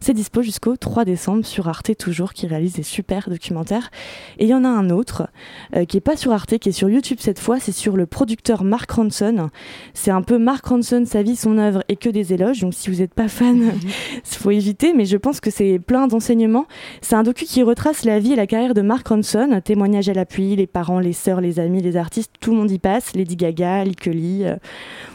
C'est 0.00 0.12
dispo 0.12 0.42
jusqu'au 0.42 0.76
3 0.76 1.04
décembre 1.04 1.44
sur 1.44 1.68
Arte 1.68 1.96
toujours, 1.96 2.32
qui 2.32 2.46
réalise 2.46 2.74
des 2.74 2.82
super 2.82 3.28
documentaires. 3.28 3.90
Et 4.38 4.44
il 4.44 4.50
y 4.50 4.54
en 4.54 4.64
a 4.64 4.68
un 4.68 4.90
autre 4.90 5.28
euh, 5.74 5.84
qui 5.84 5.96
est 5.96 6.00
pas 6.00 6.16
sur 6.16 6.32
Arte, 6.32 6.58
qui 6.58 6.68
est 6.68 6.72
sur 6.72 6.88
YouTube 6.88 7.18
cette 7.20 7.38
fois, 7.40 7.58
c'est 7.58 7.72
sur 7.72 7.96
le 7.96 8.06
producteur 8.06 8.62
Mark 8.62 8.90
Ronson. 8.90 9.50
C'est 9.94 10.10
un 10.10 10.22
peu 10.22 10.38
Mark 10.38 10.64
Ronson, 10.64 11.04
sa 11.06 11.22
vie, 11.22 11.36
son 11.36 11.58
œuvre 11.58 11.82
et 11.88 11.96
que 11.96 12.08
des 12.08 12.32
éloges. 12.32 12.60
Donc 12.60 12.74
si 12.74 12.90
vous 12.90 12.98
n'êtes 12.98 13.14
pas 13.14 13.28
fan, 13.28 13.72
il 13.82 13.90
faut 14.24 14.50
éviter, 14.50 14.92
mais 14.92 15.06
je 15.06 15.16
pense 15.16 15.40
que 15.40 15.50
c'est 15.50 15.78
plein 15.78 16.06
d'enseignements. 16.06 16.66
C'est 17.00 17.16
un 17.16 17.22
docu 17.22 17.46
qui 17.46 17.62
retrace 17.62 18.04
la 18.04 18.20
vie 18.20 18.32
et 18.32 18.36
la 18.36 18.46
carrière 18.46 18.65
de 18.74 18.82
Mark 18.82 19.06
Ronson, 19.08 19.60
témoignages 19.64 20.08
à 20.08 20.14
l'appui, 20.14 20.56
les 20.56 20.66
parents, 20.66 21.00
les 21.00 21.12
sœurs, 21.12 21.40
les 21.40 21.58
amis, 21.58 21.82
les 21.82 21.96
artistes, 21.96 22.32
tout 22.40 22.52
le 22.52 22.58
monde 22.58 22.70
y 22.70 22.78
passe, 22.78 23.14
Lady 23.14 23.36
Gaga, 23.36 23.84
Lee 23.84 23.96
euh, 24.44 24.56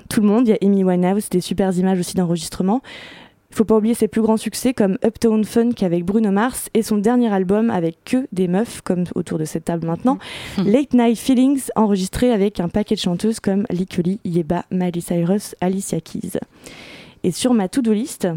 tout 0.09 0.21
le 0.21 0.27
monde. 0.27 0.47
Il 0.47 0.51
y 0.51 0.53
a 0.53 0.57
Amy 0.61 0.83
Winehouse, 0.83 1.29
des 1.29 1.41
super 1.41 1.75
images 1.77 1.99
aussi 1.99 2.15
d'enregistrement. 2.15 2.81
Il 3.49 3.55
faut 3.55 3.65
pas 3.65 3.75
oublier 3.75 3.93
ses 3.93 4.07
plus 4.07 4.21
grands 4.21 4.37
succès 4.37 4.73
comme 4.73 4.97
Uptown 5.03 5.43
Funk 5.43 5.73
avec 5.81 6.05
Bruno 6.05 6.31
Mars 6.31 6.69
et 6.73 6.83
son 6.83 6.97
dernier 6.97 7.33
album 7.33 7.69
avec 7.69 7.97
que 8.05 8.25
des 8.31 8.47
meufs, 8.47 8.81
comme 8.81 9.03
autour 9.13 9.39
de 9.39 9.45
cette 9.45 9.65
table 9.65 9.85
maintenant, 9.85 10.19
Late 10.57 10.93
Night 10.93 11.17
Feelings, 11.17 11.63
enregistré 11.75 12.31
avec 12.31 12.61
un 12.61 12.69
paquet 12.69 12.95
de 12.95 13.01
chanteuses 13.01 13.41
comme 13.41 13.65
Kelly, 13.89 14.19
Yeba, 14.23 14.63
Miley 14.71 15.01
Cyrus, 15.01 15.55
Alicia 15.59 15.99
Keys. 15.99 16.39
Et 17.23 17.31
sur 17.31 17.53
ma 17.53 17.67
to-do 17.67 17.91
list, 17.91 18.27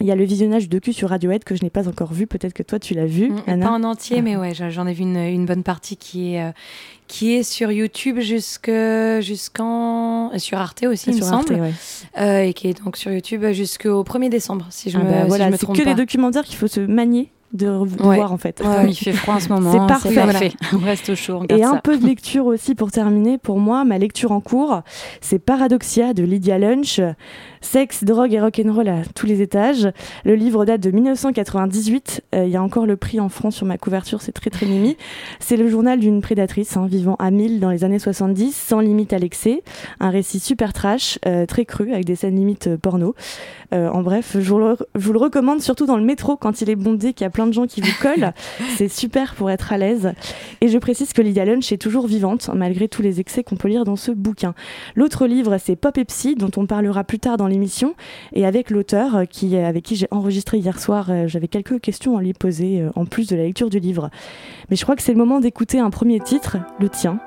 Il 0.00 0.06
y 0.06 0.10
a 0.12 0.14
le 0.16 0.24
visionnage 0.24 0.68
de 0.68 0.78
cul 0.78 0.92
sur 0.92 1.08
Radiohead 1.10 1.44
que 1.44 1.54
je 1.56 1.62
n'ai 1.64 1.70
pas 1.70 1.88
encore 1.88 2.12
vu. 2.12 2.26
Peut-être 2.26 2.52
que 2.54 2.62
toi 2.62 2.78
tu 2.78 2.94
l'as 2.94 3.06
vu, 3.06 3.30
Mm, 3.30 3.36
Anna. 3.46 3.66
Pas 3.66 3.72
en 3.72 3.82
entier, 3.84 4.16
Ah. 4.20 4.22
mais 4.22 4.36
ouais, 4.36 4.52
j'en 4.54 4.86
ai 4.86 4.92
vu 4.92 5.02
une, 5.02 5.16
une 5.16 5.46
bonne 5.46 5.62
partie 5.62 5.96
qui 5.96 6.34
est, 6.34 6.42
euh, 6.42 6.50
qui 7.08 7.34
est 7.34 7.42
sur 7.42 7.70
YouTube 7.72 8.20
jusque- 8.20 8.70
jusqu'en. 9.20 10.32
euh, 10.32 10.38
sur 10.38 10.58
Arte 10.58 10.84
aussi, 10.84 11.10
il 11.10 11.16
me 11.16 11.22
sur 11.22 11.32
Arte, 11.32 11.48
semble. 11.48 11.60
ouais. 11.60 11.72
Euh, 12.20 12.42
et 12.42 12.52
qui 12.54 12.68
est 12.68 12.82
donc 12.84 12.96
sur 12.96 13.10
YouTube 13.12 13.44
jusqu'au 13.52 14.02
1er 14.04 14.28
décembre, 14.28 14.66
si 14.70 14.90
je 14.90 14.98
Ah 14.98 15.02
me, 15.04 15.10
bah 15.10 15.22
si 15.22 15.28
voilà, 15.28 15.46
je 15.46 15.50
me 15.52 15.56
c'est 15.56 15.62
trompe 15.64 15.76
que 15.76 15.82
pas. 15.84 15.90
des 15.90 15.94
documentaires 15.96 16.44
qu'il 16.44 16.56
faut 16.56 16.66
se 16.68 16.80
manier 16.80 17.30
de, 17.54 17.66
re- 17.66 17.96
de 17.96 18.02
Ouais. 18.02 18.16
voir 18.16 18.32
en 18.32 18.36
fait. 18.36 18.60
Ouais. 18.62 18.90
Il 18.90 18.94
fait 18.94 19.12
froid 19.12 19.36
en 19.36 19.40
ce 19.40 19.48
moment, 19.48 19.72
C'est 20.02 20.14
parfait. 20.14 20.52
On 20.74 20.78
reste 20.78 21.08
au 21.08 21.14
chaud, 21.14 21.40
on 21.48 21.56
Et 21.56 21.62
un 21.64 21.74
ça. 21.76 21.80
peu 21.82 21.96
de 21.96 22.04
lecture 22.06 22.44
aussi 22.46 22.74
pour 22.74 22.90
terminer. 22.90 23.38
Pour 23.38 23.58
moi, 23.58 23.84
ma 23.84 23.96
lecture 23.98 24.32
en 24.32 24.40
cours, 24.40 24.82
c'est 25.22 25.38
Paradoxia 25.38 26.12
de 26.12 26.22
Lydia 26.24 26.58
Lunch. 26.58 27.00
Sexe, 27.60 28.04
drogue 28.04 28.32
et 28.32 28.40
rock'n'roll 28.40 28.88
à 28.88 29.02
tous 29.14 29.26
les 29.26 29.42
étages. 29.42 29.88
Le 30.24 30.34
livre 30.34 30.64
date 30.64 30.80
de 30.80 30.90
1998. 30.90 32.22
Euh, 32.34 32.44
Il 32.44 32.50
y 32.50 32.56
a 32.56 32.62
encore 32.62 32.86
le 32.86 32.96
prix 32.96 33.20
en 33.20 33.28
francs 33.28 33.52
sur 33.52 33.66
ma 33.66 33.78
couverture, 33.78 34.20
c'est 34.22 34.32
très 34.32 34.50
très 34.50 34.66
mimi. 34.66 34.96
C'est 35.40 35.56
le 35.56 35.68
journal 35.68 35.98
d'une 35.98 36.20
prédatrice 36.20 36.76
hein, 36.76 36.86
vivant 36.86 37.16
à 37.18 37.30
1000 37.30 37.60
dans 37.60 37.70
les 37.70 37.84
années 37.84 37.98
70, 37.98 38.54
sans 38.54 38.80
limite 38.80 39.12
à 39.12 39.18
l'excès. 39.18 39.62
Un 40.00 40.10
récit 40.10 40.40
super 40.40 40.72
trash, 40.72 41.18
euh, 41.26 41.46
très 41.46 41.64
cru, 41.64 41.92
avec 41.92 42.04
des 42.04 42.16
scènes 42.16 42.36
limite 42.36 42.68
euh, 42.68 42.76
porno. 42.76 43.14
Euh, 43.74 43.88
en 43.90 44.02
bref, 44.02 44.36
je 44.38 44.48
vous, 44.48 44.58
le, 44.58 44.76
je 44.94 45.06
vous 45.06 45.12
le 45.12 45.18
recommande 45.18 45.60
surtout 45.60 45.84
dans 45.84 45.96
le 45.96 46.04
métro 46.04 46.36
quand 46.36 46.62
il 46.62 46.70
est 46.70 46.76
bondé, 46.76 47.12
qu'il 47.12 47.24
y 47.24 47.26
a 47.26 47.30
plein 47.30 47.46
de 47.46 47.52
gens 47.52 47.66
qui 47.66 47.80
vous 47.80 47.92
collent. 48.00 48.32
c'est 48.76 48.88
super 48.88 49.34
pour 49.34 49.50
être 49.50 49.72
à 49.72 49.78
l'aise. 49.78 50.12
Et 50.60 50.68
je 50.68 50.78
précise 50.78 51.12
que 51.12 51.22
Lydia 51.22 51.44
Lunch 51.44 51.72
est 51.72 51.78
toujours 51.78 52.06
vivante, 52.06 52.50
malgré 52.54 52.88
tous 52.88 53.02
les 53.02 53.20
excès 53.20 53.42
qu'on 53.42 53.56
peut 53.56 53.68
lire 53.68 53.84
dans 53.84 53.96
ce 53.96 54.10
bouquin. 54.10 54.54
L'autre 54.94 55.26
livre, 55.26 55.58
c'est 55.58 55.76
Pop 55.76 55.98
et 55.98 56.04
Psy, 56.04 56.34
dont 56.34 56.50
on 56.56 56.66
parlera 56.66 57.04
plus 57.04 57.18
tard 57.18 57.36
dans 57.36 57.47
l'émission, 57.48 57.94
et 58.32 58.46
avec 58.46 58.70
l'auteur, 58.70 59.16
euh, 59.16 59.24
qui, 59.24 59.56
avec 59.56 59.84
qui 59.84 59.96
j'ai 59.96 60.06
enregistré 60.10 60.58
hier 60.58 60.78
soir, 60.78 61.06
euh, 61.10 61.26
j'avais 61.26 61.48
quelques 61.48 61.80
questions 61.80 62.16
à 62.16 62.22
lui 62.22 62.32
poser, 62.34 62.80
euh, 62.80 62.90
en 62.94 63.04
plus 63.04 63.26
de 63.28 63.36
la 63.36 63.42
lecture 63.42 63.70
du 63.70 63.80
livre. 63.80 64.10
Mais 64.70 64.76
je 64.76 64.82
crois 64.84 64.94
que 64.96 65.02
c'est 65.02 65.12
le 65.12 65.18
moment 65.18 65.40
d'écouter 65.40 65.78
un 65.80 65.90
premier 65.90 66.20
titre, 66.20 66.58
le 66.80 66.88
tien, 66.88 67.18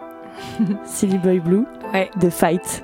Silly 0.86 1.18
Boy 1.18 1.40
Blue, 1.40 1.66
Ouais. 1.94 2.10
de 2.22 2.30
Fight. 2.30 2.84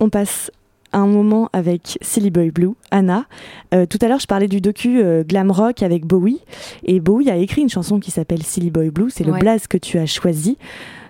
On 0.00 0.08
passe 0.10 0.50
un 0.92 1.06
moment 1.06 1.50
avec 1.52 1.98
Silly 2.00 2.30
Boy 2.30 2.50
Blue, 2.50 2.70
Anna. 2.90 3.26
Euh, 3.74 3.84
tout 3.84 3.98
à 4.00 4.08
l'heure, 4.08 4.20
je 4.20 4.26
parlais 4.26 4.48
du 4.48 4.60
docu 4.62 5.00
euh, 5.02 5.22
Glam 5.22 5.50
Rock 5.50 5.82
avec 5.82 6.06
Bowie. 6.06 6.40
Et 6.84 6.98
Bowie 6.98 7.28
a 7.30 7.36
écrit 7.36 7.60
une 7.60 7.68
chanson 7.68 8.00
qui 8.00 8.10
s'appelle 8.10 8.42
Silly 8.42 8.70
Boy 8.70 8.88
Blue. 8.90 9.10
C'est 9.10 9.24
le 9.24 9.32
Ouais. 9.32 9.38
blaze 9.40 9.66
que 9.66 9.76
tu 9.76 9.98
as 9.98 10.06
choisi. 10.06 10.56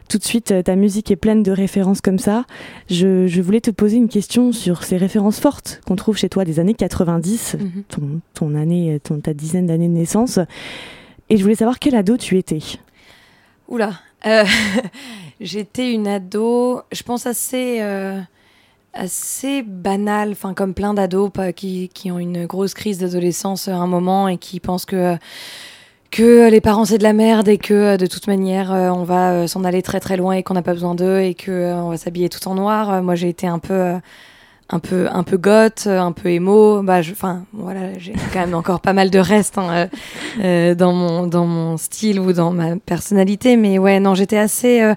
Tout 0.09 0.18
de 0.18 0.25
suite, 0.25 0.50
euh, 0.50 0.62
ta 0.62 0.75
musique 0.75 1.11
est 1.12 1.16
pleine 1.16 1.42
de 1.45 1.52
références 1.52 2.00
comme 2.00 2.18
ça. 2.18 2.45
Je, 2.90 3.26
je 3.28 3.40
voulais 3.42 3.61
te 3.61 3.71
poser 3.71 3.99
une 3.99 4.09
question 4.09 4.50
sur 4.52 4.83
ces 4.83 4.97
références 4.97 5.38
fortes 5.38 5.80
qu'on 5.87 5.95
trouve 5.97 6.16
chez 6.16 6.28
toi 6.30 6.45
des 6.45 6.59
années 6.59 6.75
90, 6.75 7.57
Mhm. 7.61 7.83
ton, 7.88 8.21
ton 8.35 8.54
année, 8.57 8.99
ton, 9.04 9.21
ta 9.21 9.33
dizaine 9.35 9.66
d'années 9.66 9.87
de 9.88 9.92
naissance. 9.92 10.40
Et 11.30 11.37
je 11.37 11.42
voulais 11.42 11.54
savoir 11.54 11.78
quel 11.78 11.95
ado 11.95 12.16
tu 12.16 12.37
étais. 12.38 12.59
Oula. 13.68 13.92
J'étais 15.40 15.92
une 15.92 16.09
ado, 16.09 16.80
je 16.90 17.02
pense 17.04 17.26
assez, 17.26 17.78
assez 18.99 19.62
banale, 19.62 20.31
enfin 20.33 20.52
comme 20.55 20.75
plein 20.75 20.93
d'ados 20.93 21.31
qui, 21.57 21.88
qui 21.95 22.11
ont 22.11 22.19
une 22.19 22.47
grosse 22.47 22.75
crise 22.75 22.99
d'adolescence 22.99 23.69
à 23.69 23.76
un 23.76 23.87
moment 23.87 24.28
et 24.28 24.37
qui 24.37 24.61
pensent 24.61 24.85
que 24.85 25.17
que 26.11 26.49
les 26.49 26.61
parents 26.61 26.87
c'est 26.87 26.99
de 26.99 27.02
la 27.02 27.12
merde 27.12 27.49
et 27.49 27.59
que 27.59 27.75
euh, 27.75 27.97
de 27.97 28.07
toute 28.07 28.26
manière 28.28 28.73
euh, 28.73 28.88
on 28.90 29.05
va 29.05 29.33
euh, 29.33 29.47
s'en 29.47 29.62
aller 29.64 29.83
très 29.83 30.00
très 30.00 30.17
loin 30.17 30.33
et 30.33 30.43
qu'on 30.43 30.55
n'a 30.55 30.62
pas 30.62 30.73
besoin 30.73 30.95
d'eux 30.95 31.21
et 31.21 31.35
que 31.35 31.50
euh, 31.50 31.76
on 31.76 31.90
va 31.90 31.97
s'habiller 31.99 32.28
tout 32.28 32.47
en 32.49 32.55
noir. 32.55 32.90
Euh, 32.90 33.02
Moi 33.02 33.14
j'ai 33.14 33.28
été 33.28 33.47
un 33.47 33.59
peu 33.59 33.75
euh, 33.75 33.99
un 34.71 34.78
peu 34.81 35.07
un 35.11 35.23
peu 35.23 35.37
goth, 35.37 35.85
euh, 35.87 36.00
un 36.00 36.12
peu 36.12 36.31
émo. 36.31 36.83
Bah 36.83 37.00
enfin 37.00 37.45
voilà, 37.52 37.99
j'ai 37.99 38.12
quand 38.33 38.40
même 38.40 38.55
encore 38.55 38.81
pas 38.81 38.95
mal 38.95 39.11
de 39.11 39.19
restes 39.19 39.59
hein, 39.59 39.69
euh, 39.71 39.87
euh, 40.43 40.75
dans 40.75 40.93
mon 40.93 41.26
dans 41.26 41.47
mon 41.47 41.76
style 41.76 42.21
ou 42.21 42.33
dans 42.33 42.52
ma 42.52 42.76
personnalité 42.76 43.57
mais 43.57 43.78
ouais 43.78 44.00
non, 44.00 44.14
j'étais 44.14 44.38
assez 44.38 44.81
euh, 44.81 44.95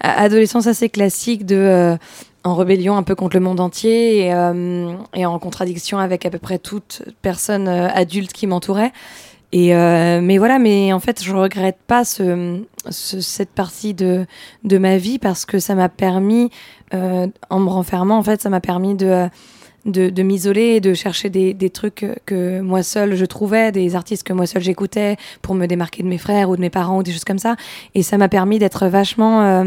adolescence 0.00 0.66
assez 0.66 0.88
classique 0.88 1.44
de 1.44 1.56
euh, 1.56 1.96
en 2.44 2.54
rébellion 2.54 2.96
un 2.96 3.02
peu 3.02 3.14
contre 3.14 3.36
le 3.36 3.42
monde 3.42 3.58
entier 3.60 4.26
et, 4.26 4.34
euh, 4.34 4.92
et 5.14 5.24
en 5.26 5.38
contradiction 5.38 5.98
avec 5.98 6.26
à 6.26 6.30
peu 6.30 6.38
près 6.38 6.58
toute 6.58 7.02
personne 7.22 7.68
euh, 7.68 7.88
adulte 7.88 8.32
qui 8.32 8.46
m'entourait. 8.46 8.92
Et 9.52 9.74
euh, 9.74 10.20
mais 10.20 10.36
voilà, 10.38 10.58
mais 10.58 10.92
en 10.92 10.98
fait, 11.00 11.22
je 11.22 11.32
regrette 11.34 11.78
pas 11.86 12.04
ce, 12.04 12.60
ce- 12.90 13.20
cette 13.20 13.50
partie 13.50 13.94
de, 13.94 14.26
de 14.64 14.78
ma 14.78 14.96
vie 14.98 15.18
parce 15.20 15.44
que 15.46 15.58
ça 15.60 15.74
m'a 15.76 15.88
permis, 15.88 16.50
euh, 16.92 17.28
en 17.50 17.60
me 17.60 17.68
renfermant, 17.68 18.18
en 18.18 18.22
fait, 18.24 18.42
ça 18.42 18.50
m'a 18.50 18.60
permis 18.60 18.94
de, 18.96 19.28
de, 19.86 20.22
m'isoler 20.22 20.80
de 20.80 20.94
chercher 20.94 21.28
des, 21.30 21.70
trucs 21.70 22.06
que 22.26 22.60
moi 22.60 22.82
seule 22.82 23.14
je 23.16 23.24
trouvais, 23.24 23.72
des 23.72 23.96
artistes 23.96 24.22
que 24.26 24.32
moi 24.32 24.46
seule 24.46 24.62
j'écoutais 24.62 25.16
pour 25.42 25.54
me 25.54 25.66
démarquer 25.66 26.02
de 26.02 26.08
mes 26.08 26.18
frères 26.18 26.50
ou 26.50 26.56
de 26.56 26.60
mes 26.60 26.70
parents 26.70 26.98
ou 26.98 27.02
des 27.02 27.12
choses 27.12 27.24
comme 27.24 27.38
ça. 27.38 27.56
Et 27.94 28.02
ça 28.02 28.18
m'a 28.18 28.28
permis 28.28 28.58
d'être 28.58 28.86
vachement, 28.86 29.42
euh, 29.42 29.64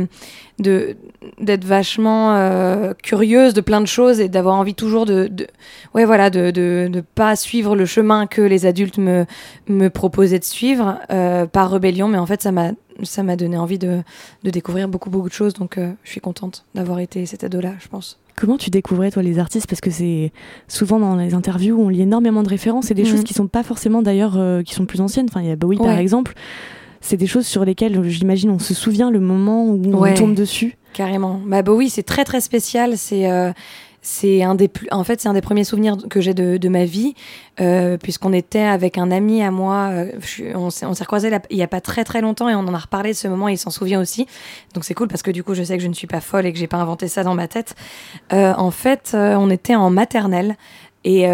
de 0.59 0.95
d'être 1.39 1.65
vachement 1.65 2.35
euh, 2.35 2.93
curieuse 3.03 3.53
de 3.53 3.61
plein 3.61 3.81
de 3.81 3.87
choses 3.87 4.19
et 4.19 4.29
d'avoir 4.29 4.55
envie 4.55 4.75
toujours 4.75 5.05
de, 5.05 5.27
de 5.27 5.47
ouais 5.93 6.05
voilà 6.05 6.29
de, 6.29 6.51
de 6.51 7.03
pas 7.15 7.35
suivre 7.35 7.75
le 7.75 7.85
chemin 7.85 8.27
que 8.27 8.41
les 8.41 8.65
adultes 8.65 8.97
me 8.97 9.25
me 9.67 9.89
proposaient 9.89 10.39
de 10.39 10.45
suivre 10.45 10.99
euh, 11.11 11.45
par 11.45 11.71
rébellion. 11.71 12.07
Mais 12.07 12.17
en 12.17 12.25
fait 12.25 12.41
ça 12.41 12.51
m'a 12.51 12.71
ça 13.03 13.21
m'a 13.21 13.35
donné 13.35 13.57
envie 13.57 13.77
de, 13.77 14.01
de 14.43 14.49
découvrir 14.49 14.87
beaucoup 14.87 15.09
beaucoup 15.09 15.29
de 15.29 15.33
choses. 15.33 15.53
Donc 15.53 15.77
je 15.77 16.09
suis 16.09 16.21
contente 16.21 16.65
d'avoir 16.73 16.99
été 16.99 17.25
cet 17.25 17.43
ado 17.43 17.61
là 17.61 17.73
je 17.79 17.87
pense 17.87 18.17
Comment 18.39 18.57
tu 18.57 18.69
découvrais, 18.69 19.09
toi, 19.09 19.23
les 19.23 19.39
artistes? 19.39 19.67
Parce 19.67 19.81
que 19.81 19.89
c'est 19.89 20.31
souvent 20.67 20.99
dans 20.99 21.15
les 21.15 21.33
interviews, 21.33 21.75
on 21.81 21.89
lit 21.89 22.03
énormément 22.03 22.43
de 22.43 22.49
références 22.49 22.91
et 22.91 22.93
des 22.93 23.01
Mhm. 23.03 23.09
choses 23.09 23.23
qui 23.23 23.33
sont 23.33 23.47
pas 23.47 23.63
forcément 23.63 24.01
d'ailleurs, 24.03 24.35
euh, 24.37 24.61
qui 24.61 24.75
sont 24.75 24.85
plus 24.85 25.01
anciennes. 25.01 25.25
Enfin, 25.29 25.41
il 25.41 25.47
y 25.47 25.51
a 25.51 25.55
Bowie, 25.55 25.77
par 25.77 25.97
exemple. 25.97 26.33
C'est 27.01 27.17
des 27.17 27.27
choses 27.27 27.47
sur 27.47 27.65
lesquelles, 27.65 28.01
j'imagine, 28.09 28.49
on 28.51 28.59
se 28.59 28.73
souvient 28.73 29.09
le 29.11 29.19
moment 29.19 29.65
où 29.65 29.81
Ouais. 29.97 30.11
on 30.11 30.15
tombe 30.15 30.33
dessus. 30.35 30.77
Carrément. 30.93 31.39
Bah, 31.45 31.61
Bowie, 31.63 31.89
c'est 31.89 32.03
très 32.03 32.23
très 32.25 32.41
spécial. 32.41 32.93
C'est 32.97 33.29
euh, 33.29 33.51
c'est 34.07 34.41
un 34.41 34.55
des 34.55 34.69
plus, 34.69 34.87
en 34.91 35.03
fait, 35.03 35.19
c'est 35.19 35.27
un 35.27 35.33
des 35.33 35.41
premiers 35.41 35.65
souvenirs 35.65 35.97
que 36.09 36.21
j'ai 36.21 36.33
de, 36.33 36.69
ma 36.69 36.85
vie, 36.85 37.13
euh, 37.59 37.97
puisqu'on 37.97 38.31
était 38.31 38.61
avec 38.61 38.97
un 38.97 39.11
ami 39.11 39.43
à 39.43 39.51
moi. 39.51 39.89
euh, 39.91 40.11
on 40.55 40.69
s'est 40.69 41.29
là- 41.29 41.41
il 41.49 41.57
y 41.57 41.61
a 41.61 41.67
pas 41.67 41.81
très 41.81 42.05
très 42.05 42.21
longtemps 42.21 42.47
et 42.47 42.55
on 42.55 42.59
en 42.59 42.73
a 42.73 42.77
reparlé 42.77 43.11
de 43.11 43.17
ce 43.17 43.27
moment. 43.27 43.49
Il 43.49 43.57
s'en 43.57 43.69
souvient 43.69 43.99
aussi. 43.99 44.25
Donc 44.73 44.85
c'est 44.85 44.93
cool 44.93 45.09
parce 45.09 45.23
que 45.23 45.31
du 45.31 45.43
coup, 45.43 45.55
je 45.55 45.63
sais 45.63 45.75
que 45.75 45.83
je 45.83 45.89
ne 45.89 45.93
suis 45.93 46.07
pas 46.07 46.21
folle 46.21 46.45
et 46.45 46.53
que 46.53 46.57
j'ai 46.57 46.67
pas 46.67 46.77
inventé 46.77 47.09
ça 47.09 47.23
dans 47.23 47.35
ma 47.35 47.49
tête. 47.49 47.75
Euh, 48.31 48.53
en 48.57 48.71
fait, 48.71 49.11
on 49.13 49.49
était 49.49 49.75
en 49.75 49.89
maternelle. 49.89 50.55
Et, 51.03 51.25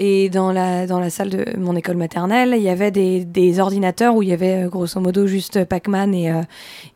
et 0.00 0.30
dans, 0.30 0.50
la, 0.50 0.86
dans 0.86 0.98
la 0.98 1.08
salle 1.08 1.30
de 1.30 1.56
mon 1.56 1.76
école 1.76 1.96
maternelle, 1.96 2.54
il 2.56 2.62
y 2.62 2.68
avait 2.68 2.90
des, 2.90 3.60
ordinateurs 3.60 4.16
où 4.16 4.22
il 4.22 4.30
y 4.30 4.32
avait 4.32 4.66
grosso 4.68 4.98
modo 5.00 5.28
juste 5.28 5.64
Pac-Man 5.64 6.12
et, 6.12 6.32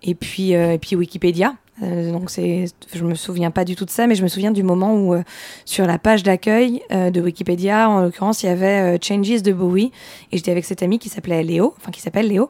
et, 0.03 0.14
puis, 0.16 0.53
et 0.53 0.79
puis 0.79 0.96
Wikipédia. 0.96 1.55
Euh, 1.83 2.11
donc 2.11 2.31
c'est, 2.31 2.67
je 2.95 3.05
me 3.05 3.15
souviens 3.15 3.51
pas 3.51 3.65
du 3.65 3.77
tout 3.77 3.85
de 3.85 3.91
ça, 3.91 4.07
mais 4.07 4.15
je 4.15 4.23
me 4.23 4.29
souviens 4.29 4.51
du 4.51 4.62
moment 4.62 4.95
où 4.95 5.15
euh, 5.15 5.23
sur 5.65 5.87
la 5.87 5.99
page 5.99 6.23
d'accueil 6.23 6.83
euh, 6.93 7.11
de 7.11 7.21
Wikipédia, 7.21 7.91
en 7.91 8.01
l'occurrence, 8.01 8.43
il 8.43 8.47
y 8.47 8.49
avait 8.49 8.97
euh, 8.97 8.99
Changes 9.03 9.43
de 9.43 9.53
Bowie, 9.53 9.93
et 10.33 10.37
j'étais 10.37 10.51
avec 10.51 10.65
cet 10.65 10.83
ami 10.83 10.99
qui 10.99 11.09
s'appelait 11.09 11.43
Léo, 11.43 11.75
enfin 11.79 11.91
qui 11.91 12.01
s'appelle 12.01 12.29
Léo. 12.29 12.49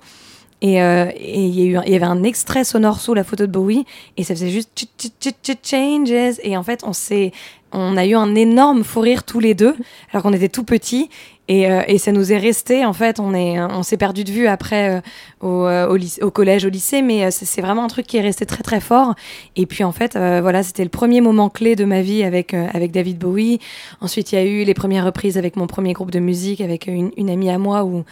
Et 0.62 0.78
il 0.78 1.70
y, 1.70 1.76
avait 1.76 2.06
un 2.06 2.22
extrait 2.22 2.64
sonore 2.64 2.98
sous 2.98 3.12
la 3.12 3.24
photo 3.24 3.46
de 3.46 3.52
Bowie, 3.52 3.84
et 4.16 4.24
ça 4.24 4.34
faisait 4.34 4.48
juste 4.48 4.70
ch- 4.74 4.88
ch- 4.96 5.34
ch- 5.42 5.58
ch- 5.62 6.06
changes. 6.06 6.40
Et 6.42 6.56
en 6.56 6.62
fait, 6.62 6.82
on 6.82 6.94
s'est, 6.94 7.32
on 7.72 7.94
a 7.98 8.06
eu 8.06 8.14
un 8.14 8.34
énorme 8.34 8.82
fou 8.82 9.00
rire 9.00 9.24
tous 9.24 9.38
les 9.38 9.52
deux, 9.52 9.76
alors 10.10 10.22
qu'on 10.22 10.32
était 10.32 10.48
tout 10.48 10.64
petits. 10.64 11.10
Et, 11.48 11.98
ça 11.98 12.10
nous 12.10 12.32
est 12.32 12.38
resté, 12.38 12.86
en 12.86 12.94
fait, 12.94 13.20
on 13.20 13.34
est, 13.34 13.60
on 13.60 13.82
s'est 13.82 13.98
perdu 13.98 14.24
de 14.24 14.32
vue 14.32 14.46
après 14.46 15.02
au, 15.40 15.66
euh, 15.66 15.98
au, 16.22 16.30
collège, 16.30 16.64
au 16.64 16.70
lycée, 16.70 17.02
mais 17.02 17.24
euh, 17.24 17.28
c'est 17.30 17.60
vraiment 17.60 17.84
un 17.84 17.88
truc 17.88 18.06
qui 18.06 18.16
est 18.16 18.22
resté 18.22 18.46
très 18.46 18.62
très 18.62 18.80
fort. 18.80 19.14
Et 19.54 19.66
puis 19.66 19.84
en 19.84 19.92
fait, 19.92 20.16
euh, 20.16 20.40
voilà, 20.40 20.62
c'était 20.62 20.82
le 20.82 20.88
premier 20.88 21.20
moment 21.20 21.50
clé 21.50 21.76
de 21.76 21.84
ma 21.84 22.00
vie 22.00 22.22
avec 22.22 22.54
avec 22.54 22.90
David 22.90 23.18
Bowie. 23.18 23.58
Ensuite, 24.00 24.32
il 24.32 24.36
y 24.36 24.38
a 24.38 24.44
eu 24.44 24.64
les 24.64 24.74
premières 24.74 25.04
reprises 25.04 25.36
avec 25.36 25.56
mon 25.56 25.66
premier 25.66 25.92
groupe 25.92 26.10
de 26.10 26.20
musique, 26.20 26.60
avec 26.60 26.86
une, 26.86 27.30
amie 27.30 27.50
à 27.50 27.58
moi 27.58 27.84
où 27.84 28.04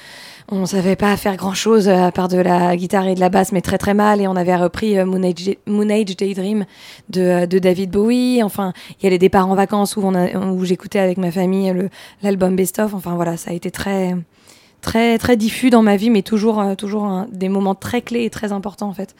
on 0.50 0.66
savait 0.66 0.96
pas 0.96 1.16
faire 1.16 1.36
grand 1.36 1.54
chose 1.54 1.88
à 1.88 2.12
part 2.12 2.28
de 2.28 2.36
la 2.36 2.76
guitare 2.76 3.06
et 3.06 3.14
de 3.14 3.20
la 3.20 3.30
basse, 3.30 3.52
mais 3.52 3.62
très 3.62 3.78
très 3.78 3.94
mal. 3.94 4.20
Et 4.20 4.28
on 4.28 4.36
avait 4.36 4.56
repris 4.56 4.96
Moon, 5.04 5.22
Age, 5.22 6.16
Daydream 6.16 6.66
de, 7.08 7.46
David 7.46 7.90
Bowie. 7.90 8.42
Enfin, 8.42 8.72
il 9.00 9.04
y 9.04 9.06
a 9.06 9.10
les 9.10 9.18
départs 9.18 9.48
en 9.48 9.54
vacances 9.54 9.96
où, 9.96 10.02
où 10.02 10.64
j'écoutais 10.64 10.98
avec 10.98 11.16
ma 11.16 11.30
famille 11.30 11.72
le- 11.72 11.88
l'album 12.22 12.56
Best 12.56 12.78
of. 12.78 12.92
Enfin 12.92 13.14
voilà, 13.14 13.36
ça 13.36 13.50
a 13.50 13.54
été 13.54 13.70
très 13.70 14.14
très 14.84 15.18
très 15.18 15.36
diffus 15.36 15.70
dans 15.70 15.82
ma 15.82 15.96
vie, 15.96 16.10
mais 16.10 16.22
toujours 16.22 16.60
euh, 16.60 16.74
toujours 16.76 17.04
un- 17.04 17.26
des 17.32 17.48
moments 17.48 17.74
très 17.74 18.02
clés 18.02 18.24
et 18.24 18.30
très 18.30 18.52
importants 18.52 18.88
en 18.88 18.94
fait 18.94 19.14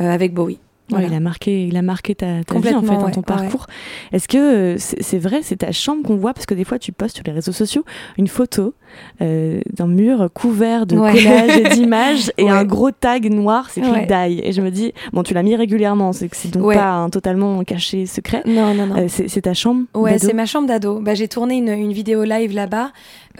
euh, 0.00 0.10
avec 0.10 0.34
Bowie. 0.34 0.58
Ouais, 0.90 1.06
il 1.06 1.14
a 1.14 1.20
marqué, 1.20 1.66
il 1.66 1.76
a 1.76 1.82
marqué 1.82 2.14
ta, 2.14 2.44
ta 2.44 2.58
vie 2.58 2.74
en 2.74 2.82
fait 2.82 2.88
dans 2.88 3.10
ton 3.10 3.20
ouais. 3.20 3.26
parcours. 3.26 3.66
Est-ce 4.12 4.28
que 4.28 4.76
c'est 4.78 5.18
vrai, 5.18 5.40
c'est 5.42 5.56
ta 5.56 5.72
chambre 5.72 6.02
qu'on 6.02 6.16
voit? 6.16 6.34
Parce 6.34 6.46
que 6.46 6.54
des 6.54 6.64
fois 6.64 6.78
tu 6.78 6.92
postes 6.92 7.16
sur 7.16 7.24
les 7.24 7.32
réseaux 7.32 7.52
sociaux 7.52 7.84
une 8.18 8.28
photo 8.28 8.74
euh, 9.20 9.60
d'un 9.72 9.86
mur 9.86 10.28
couvert 10.34 10.86
de 10.86 10.96
collages 10.96 11.56
et 11.56 11.68
d'images 11.74 12.32
et 12.36 12.48
un 12.48 12.64
gros 12.64 12.90
tag 12.90 13.32
noir, 13.32 13.68
c'est 13.70 13.80
écrit. 13.80 14.06
Die. 14.06 14.40
Et 14.42 14.52
je 14.52 14.60
me 14.60 14.70
dis, 14.70 14.92
bon, 15.12 15.22
tu 15.22 15.34
l'as 15.34 15.42
mis 15.42 15.56
régulièrement, 15.56 16.12
c'est 16.12 16.28
que 16.28 16.36
c'est 16.36 16.50
donc 16.50 16.74
pas 16.74 16.90
un 16.90 17.10
totalement 17.10 17.62
caché 17.64 18.06
secret. 18.06 18.42
Non 18.46 18.74
non 18.74 18.86
non. 18.86 18.96
Euh, 18.96 19.06
c'est 19.08 19.42
ta 19.42 19.54
chambre 19.54 19.84
Ouais, 19.94 20.18
c'est 20.18 20.34
ma 20.34 20.46
chambre 20.46 20.68
d'ado. 20.68 21.00
Bah, 21.00 21.14
j'ai 21.14 21.28
tourné 21.28 21.56
une, 21.56 21.70
une 21.70 21.92
vidéo 21.92 22.24
live 22.24 22.54
là-bas 22.54 22.90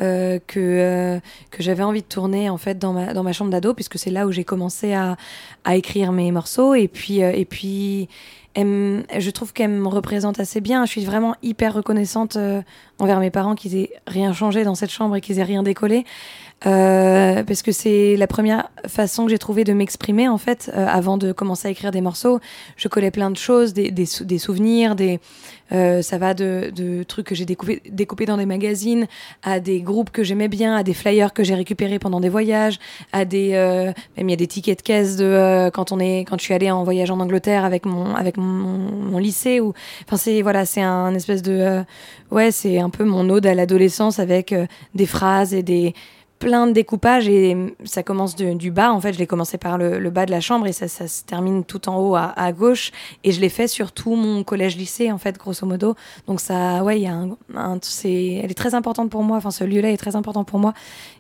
euh, 0.01 0.39
que, 0.47 1.21
que 1.51 1.63
j'avais 1.63 1.83
envie 1.83 2.03
de 2.03 2.07
tourner 2.07 2.49
en 2.49 2.57
fait 2.57 2.79
dans 2.79 2.93
ma, 2.93 3.13
dans 3.13 3.23
ma 3.23 3.33
chambre 3.33 3.51
d'ado 3.51 3.75
puisque 3.75 3.99
c'est 3.99 4.11
là 4.11 4.27
où 4.27 4.33
j'ai 4.33 4.45
commencé 4.45 4.95
à, 4.95 5.17
à 5.65 5.77
écrire 5.77 6.13
mes 6.13 6.31
morceaux 6.33 6.75
et 6.75 6.89
puis, 6.89 7.23
et 7.43 7.45
puis 7.45 8.09
je 8.57 9.31
trouve 9.31 9.53
qu'elle 9.53 9.71
me 9.71 9.89
représente 9.89 10.39
assez 10.39 10.61
bien. 10.61 10.85
Je 10.87 10.91
suis 10.91 11.05
vraiment 11.05 11.35
hyper 11.43 11.75
reconnaissante 11.75 12.37
euh, 12.37 12.63
envers 13.01 13.19
mes 13.19 13.31
parents 13.31 13.57
qu'ils 13.57 13.77
aient 13.77 13.91
rien 14.07 14.33
changé 14.33 14.63
dans 14.63 14.77
cette 14.77 14.91
chambre 14.91 15.17
et 15.17 15.21
qu'ils 15.21 15.41
aient 15.41 15.45
rien 15.45 15.65
décollé. 15.65 16.05
Euh, 16.65 17.43
parce 17.43 17.63
que 17.63 17.73
c'est 17.73 18.17
la 18.17 18.29
première 18.29 18.69
façon 18.87 19.25
que 19.25 19.31
j'ai 19.31 19.39
trouvé 19.39 19.65
de 19.65 19.73
m'exprimer 19.73 20.29
en 20.29 20.39
fait 20.39 20.71
euh, 20.77 20.87
avant 20.87 21.19
de 21.19 21.33
commencer 21.33 21.67
à 21.67 21.71
écrire 21.73 21.91
des 21.91 22.01
morceaux. 22.01 22.39
Je 22.77 22.87
collais 22.87 23.11
plein 23.11 23.31
de 23.31 23.37
choses, 23.37 23.73
des, 23.73 23.91
des, 23.91 24.07
sou- 24.07 24.25
des 24.25 24.39
souvenirs, 24.39 24.95
des 24.95 25.19
euh, 25.73 26.03
ça 26.03 26.19
va 26.19 26.35
de, 26.35 26.71
de 26.75 27.03
trucs 27.03 27.27
que 27.27 27.35
j'ai 27.35 27.47
découpés 27.47 27.83
découpés 27.91 28.27
dans 28.27 28.37
des 28.37 28.47
magazines, 28.47 29.07
à 29.43 29.59
des 29.59 29.81
groupes 29.81 30.11
que 30.11 30.23
j'aimais 30.23 30.47
bien, 30.49 30.77
à 30.77 30.83
des 30.85 30.95
flyers 30.95 31.33
que 31.33 31.43
j'ai 31.43 31.55
récupérés 31.57 31.99
pendant 31.99 32.21
des 32.21 32.29
voyages, 32.29 32.79
à 33.13 33.25
des 33.25 33.55
euh, 33.55 33.87
même 34.17 34.29
il 34.29 34.31
y 34.31 34.35
a 34.35 34.37
des 34.37 34.47
tickets 34.47 34.79
de 34.79 34.83
caisse 34.83 35.17
de 35.17 35.25
euh, 35.25 35.71
quand 35.71 35.91
on 35.91 35.99
est 35.99 36.21
quand 36.21 36.39
je 36.39 36.45
suis 36.45 36.55
allée 36.55 36.71
en 36.71 36.85
voyage 36.85 37.11
en 37.11 37.19
Angleterre 37.19 37.65
avec 37.65 37.87
mon 37.87 38.15
avec 38.15 38.37
mon, 38.37 38.45
mon 38.45 39.19
lycée 39.19 39.59
ou 39.61 39.73
enfin 40.07 40.17
c'est 40.17 40.43
voilà 40.43 40.65
c'est 40.65 40.83
un 40.83 41.13
espèce 41.15 41.43
de 41.43 41.83
ouais 42.31 42.53
c'est 42.53 42.79
un 42.79 42.91
peu 42.91 43.05
mon 43.05 43.29
ode 43.31 43.47
à 43.47 43.55
l'adolescence 43.55 44.21
avec 44.21 44.55
des 44.95 45.07
phrases 45.07 45.55
et 45.55 45.65
des 45.65 45.95
plein 46.43 46.67
de 46.67 46.73
découpages 46.73 47.29
et 47.29 47.57
ça 47.85 48.03
commence 48.03 48.35
de- 48.35 48.55
du 48.55 48.71
bas. 48.73 48.93
En 48.93 49.01
fait, 49.01 49.13
je 49.13 49.19
l'ai 49.19 49.27
commencé 49.29 49.59
par 49.59 49.79
le, 49.79 50.11
bas 50.11 50.27
de 50.27 50.33
la 50.33 50.41
chambre 50.41 50.67
et 50.67 50.73
ça, 50.73 50.89
se 50.89 51.23
termine 51.25 51.65
tout 51.65 51.89
en 51.89 51.97
haut 51.99 52.17
à, 52.17 52.33
à 52.37 52.53
gauche. 52.53 52.91
Et 53.23 53.31
je 53.31 53.41
l'ai 53.41 53.49
fait 53.49 53.69
sur 53.69 53.93
tout 53.93 54.17
mon 54.17 54.43
collège-lycée, 54.43 55.13
en 55.13 55.19
fait, 55.19 55.39
grosso 55.39 55.65
modo. 55.67 55.95
Donc 56.27 56.41
ça, 56.41 56.83
ouais, 56.83 56.99
il 56.99 57.05
y 57.05 57.07
a 57.07 57.15
un, 57.15 57.31
un- 57.55 57.79
c'est, 57.83 58.41
elle 58.43 58.51
est 58.51 58.55
très 58.55 58.75
importante 58.75 59.09
pour 59.11 59.23
moi. 59.23 59.37
Enfin, 59.37 59.51
ce 59.53 59.63
lieu-là 59.65 59.91
est 59.93 59.97
très 59.97 60.17
important 60.17 60.43
pour 60.45 60.59
moi. 60.59 60.75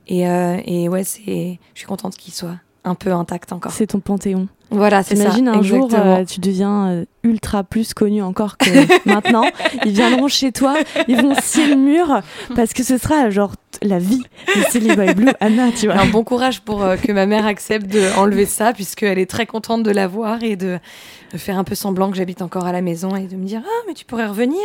Et, 0.08 0.28
euh, 0.28 0.58
et 0.64 0.88
ouais, 0.88 1.04
c'est, 1.04 1.58
je 1.74 1.78
suis 1.78 1.86
contente 1.86 2.16
qu'il 2.16 2.34
soit 2.34 2.56
un 2.84 2.96
peu 2.96 3.12
intact 3.12 3.52
encore. 3.52 3.70
C'est 3.72 3.86
ton 3.86 4.00
panthéon. 4.00 4.48
Voilà, 4.72 5.02
c'est 5.02 5.16
ça. 5.16 5.24
T'imagines 5.24 5.48
un 5.48 5.62
jour, 5.62 5.88
euh, 5.94 6.24
tu 6.24 6.40
deviens 6.40 6.88
euh, 6.88 7.04
ultra 7.22 7.62
plus 7.62 7.94
connu 7.94 8.22
encore 8.22 8.56
que 8.56 8.70
maintenant. 9.08 9.44
Ils 9.84 9.92
viendront 9.92 10.28
chez 10.28 10.50
toi, 10.52 10.74
ils 11.08 11.20
vont 11.20 11.34
scier 11.40 11.66
le 11.68 11.76
mur 11.76 12.20
parce 12.56 12.72
que 12.72 12.82
ce 12.82 12.98
sera 12.98 13.30
genre 13.30 13.52
la 13.82 13.98
vie 13.98 14.22
de 14.56 14.62
Silly 14.70 14.94
Boy 14.94 15.14
Blue, 15.14 15.32
Anna, 15.40 15.70
tu 15.72 15.86
vois. 15.86 15.94
Alors 15.96 16.06
bon 16.06 16.24
courage 16.24 16.60
pour 16.60 16.82
euh, 16.82 16.96
que 16.96 17.10
ma 17.12 17.26
mère 17.26 17.46
accepte 17.46 17.86
d'enlever 17.86 18.46
ça, 18.46 18.72
puisqu'elle 18.72 19.18
est 19.18 19.26
très 19.30 19.46
contente 19.46 19.82
de 19.82 19.90
la 19.90 20.06
voir 20.06 20.42
et 20.44 20.54
de, 20.56 20.78
de 21.32 21.38
faire 21.38 21.58
un 21.58 21.64
peu 21.64 21.74
semblant 21.74 22.10
que 22.10 22.16
j'habite 22.16 22.42
encore 22.42 22.64
à 22.66 22.72
la 22.72 22.80
maison 22.80 23.16
et 23.16 23.26
de 23.26 23.34
me 23.36 23.44
dire 23.44 23.62
Ah, 23.64 23.82
mais 23.88 23.94
tu 23.94 24.04
pourrais 24.04 24.26
revenir, 24.26 24.60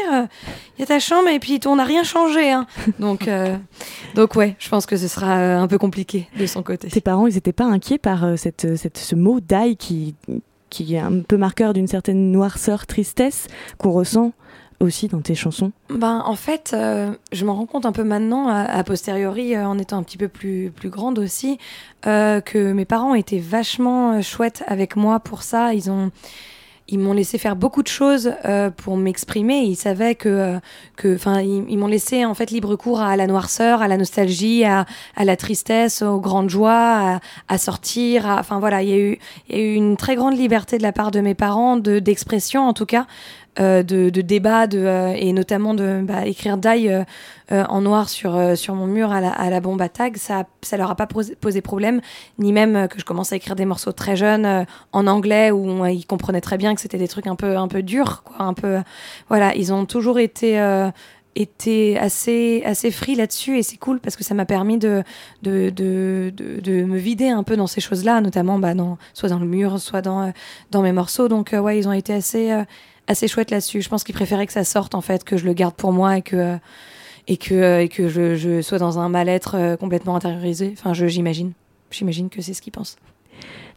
il 0.78 0.82
y 0.82 0.84
a 0.84 0.86
ta 0.86 1.00
chambre 1.00 1.30
et 1.30 1.40
puis 1.40 1.60
on 1.66 1.78
n'a 1.78 1.84
rien 1.86 2.04
changé. 2.04 2.52
hein. 2.52 2.68
Donc, 3.00 3.28
euh, 3.28 3.56
donc 4.16 4.36
ouais, 4.36 4.56
je 4.60 4.70
pense 4.70 4.86
que 4.86 4.98
ce 4.98 5.08
sera 5.08 5.38
euh, 5.38 5.58
un 5.60 5.68
peu 5.68 5.78
compliqué 5.80 6.28
de 6.40 6.46
son 6.46 6.62
côté. 6.62 6.88
Tes 6.90 7.02
parents, 7.02 7.26
ils 7.28 7.34
n'étaient 7.36 7.54
pas 7.54 7.66
inquiets 7.66 7.98
par 7.98 8.24
euh, 8.24 8.36
cette, 8.36 8.78
cette- 8.78 8.98
ce 9.00 9.16
mot 9.16 9.40
die 9.40 9.78
qui, 9.78 9.97
qui 10.70 10.96
est 10.96 11.00
un 11.00 11.22
peu 11.22 11.38
marqueur 11.38 11.74
d'une 11.74 11.88
certaine 11.88 12.32
noirceur, 12.32 12.88
tristesse 12.88 13.48
qu'on 13.78 13.92
ressent 13.92 14.34
aussi 14.80 15.08
dans 15.08 15.22
tes 15.22 15.36
chansons. 15.36 15.72
Ben, 15.90 16.22
en 16.26 16.36
fait, 16.36 16.72
euh, 16.74 17.12
je 17.32 17.46
m'en 17.46 17.56
rends 17.56 17.66
compte 17.66 17.86
un 17.86 17.92
peu 17.92 18.04
maintenant, 18.04 18.48
a, 18.48 18.84
posteriori, 18.84 19.56
euh, 19.56 19.66
en 19.66 19.78
étant 19.80 19.98
un 19.98 20.04
petit 20.04 20.18
peu 20.18 20.28
plus, 20.28 20.72
plus 20.76 20.90
grande 20.90 21.20
aussi, 21.20 21.58
euh, 22.06 22.42
que 22.42 22.74
mes 22.74 22.86
parents 22.86 23.16
étaient 23.16 23.40
vachement 23.40 24.22
chouettes 24.22 24.64
avec 24.68 24.96
moi 24.96 25.20
pour 25.20 25.44
ça. 25.44 25.74
Ils 25.74 25.90
ont. 25.90 26.12
Ils 26.90 27.00
m'ont 27.00 27.14
laissé 27.14 27.38
faire 27.38 27.56
beaucoup 27.56 27.84
de 27.84 27.88
choses 27.88 28.32
euh, 28.46 28.70
pour 28.70 28.96
m'exprimer. 28.96 29.60
Ils 29.64 29.76
savaient 29.76 30.16
que, 30.16 30.30
euh, 30.30 30.60
que, 30.96 31.16
enfin, 31.16 31.42
ils, 31.42 31.66
ils 31.68 31.78
m'ont 31.78 31.88
laissé 31.88 32.24
en 32.26 32.34
fait 32.34 32.50
libre 32.50 32.76
cours 32.76 33.02
à 33.02 33.16
la 33.18 33.28
noirceur, 33.28 33.82
à 33.82 33.88
la 33.88 33.98
nostalgie, 33.98 34.64
à, 34.64 34.86
à 35.16 35.26
la 35.26 35.36
tristesse, 35.36 36.02
aux 36.02 36.20
grandes 36.20 36.50
joies, 36.50 36.72
à, 36.72 37.20
à 37.50 37.58
sortir. 37.58 38.26
Enfin 38.26 38.60
voilà, 38.60 38.84
il 38.84 38.90
y 38.90 38.94
a 38.94 38.98
eu, 38.98 39.20
il 39.50 39.58
y 39.58 39.60
a 39.60 39.64
eu 39.64 39.74
une 39.74 39.98
très 39.98 40.16
grande 40.16 40.38
liberté 40.38 40.78
de 40.78 40.84
la 40.84 40.94
part 40.94 41.12
de 41.12 41.20
mes 41.20 41.36
parents, 41.36 41.78
de 41.78 42.00
d'expression 42.00 42.68
en 42.68 42.74
tout 42.74 42.86
cas, 42.86 43.06
de, 43.60 44.10
de 44.10 44.22
débat, 44.22 44.68
de, 44.68 44.80
euh, 44.80 45.14
et 45.16 45.34
notamment 45.34 45.74
de 45.74 46.02
bah, 46.04 46.26
écrire 46.26 46.58
die 46.58 46.90
euh, 46.90 47.04
euh, 47.52 47.64
en 47.70 47.82
noir 47.82 48.08
sur, 48.10 48.36
euh, 48.36 48.56
sur 48.56 48.76
mon 48.76 48.88
mur 48.88 49.12
à 49.12 49.22
la, 49.22 49.32
à 49.32 49.50
la 49.50 49.60
bombe 49.60 49.82
à 49.82 49.90
tag, 49.90 50.18
ça, 50.18 50.46
ça 50.62 50.78
leur 50.78 50.92
a 50.92 50.96
pas 50.96 51.08
posé, 51.08 51.62
problème, 51.62 52.02
ni 52.38 52.54
même 52.54 52.76
euh, 52.76 52.88
que 52.88 53.00
je 53.00 53.06
commence 53.06 53.34
à 53.34 53.36
écrire 53.36 53.56
des 53.56 53.66
morceaux 53.66 53.94
très 53.94 54.16
jeunes 54.16 54.46
euh, 54.46 54.64
en 54.92 55.08
anglais 55.08 55.50
où 55.52 55.84
euh, 55.84 55.90
ils 55.90 56.06
comprenaient 56.06 56.42
très 56.42 56.58
bien 56.58 56.76
que 56.76 56.82
c'était 56.82 56.98
des 57.00 57.08
trucs 57.08 57.28
un 57.28 57.36
peu, 57.36 57.58
un 57.58 57.68
peu 57.68 57.82
durs, 57.82 58.24
quoi, 58.24 58.46
un 58.46 58.54
peu, 58.54 58.78
voilà, 59.30 59.56
ils 59.56 59.74
ont 59.74 59.86
toujours 59.86 60.20
été 60.20 60.60
euh, 60.60 60.92
été 61.40 61.98
assez 62.00 62.64
assez 62.66 62.92
free 62.92 63.16
là-dessus 63.16 63.60
et 63.60 63.64
c'est 63.64 63.78
cool 63.78 64.00
parce 64.00 64.16
que 64.16 64.24
ça 64.24 64.34
m'a 64.34 64.46
permis 64.46 64.78
de 64.78 65.04
de, 65.44 65.70
de, 65.70 66.34
de 66.36 66.84
me 66.84 66.98
vider 66.98 67.30
un 67.30 67.44
peu 67.44 67.56
dans 67.56 67.68
ces 67.68 67.80
choses-là 67.80 68.22
notamment 68.22 68.58
bah 68.58 68.74
dans 68.74 68.98
soit 69.14 69.30
dans 69.30 69.38
le 69.40 69.46
mur 69.46 69.80
soit 69.80 70.02
dans 70.02 70.22
euh, 70.24 70.32
dans 70.72 70.82
mes 70.82 70.92
morceaux. 70.92 71.28
Donc 71.28 71.54
euh, 71.54 71.60
ouais 71.60 71.78
ils 71.78 71.88
ont 71.88 71.94
été 71.94 72.14
assez 72.14 72.52
euh, 72.52 72.64
assez 73.08 73.28
chouettes 73.28 73.52
là-dessus. 73.52 73.82
Je 73.82 73.90
pense 73.90 74.04
qu'ils 74.04 74.16
préféraient 74.16 74.48
que 74.48 74.54
ça 74.54 74.64
sorte 74.64 74.96
en 74.96 75.02
fait 75.02 75.24
que 75.24 75.38
je 75.38 75.46
le 75.46 75.54
garde 75.54 75.76
pour 75.76 75.92
moi 75.92 76.18
et 76.18 76.22
que 76.22 76.36
euh, 76.36 76.58
et 77.28 77.38
que 77.38 77.54
euh, 77.54 77.82
et 77.82 77.90
que 77.90 78.08
je, 78.08 78.36
je 78.36 78.62
sois 78.62 78.80
dans 78.80 79.00
un 79.00 79.10
mal-être 79.10 79.56
euh, 79.56 79.78
complètement 79.78 80.16
intériorisé. 80.16 80.74
Enfin 80.78 80.94
je 80.94 81.08
j'imagine. 81.08 81.54
J'imagine 81.92 82.30
que 82.30 82.42
c'est 82.42 82.54
ce 82.54 82.62
qu'ils 82.62 82.74
pensent 82.74 82.98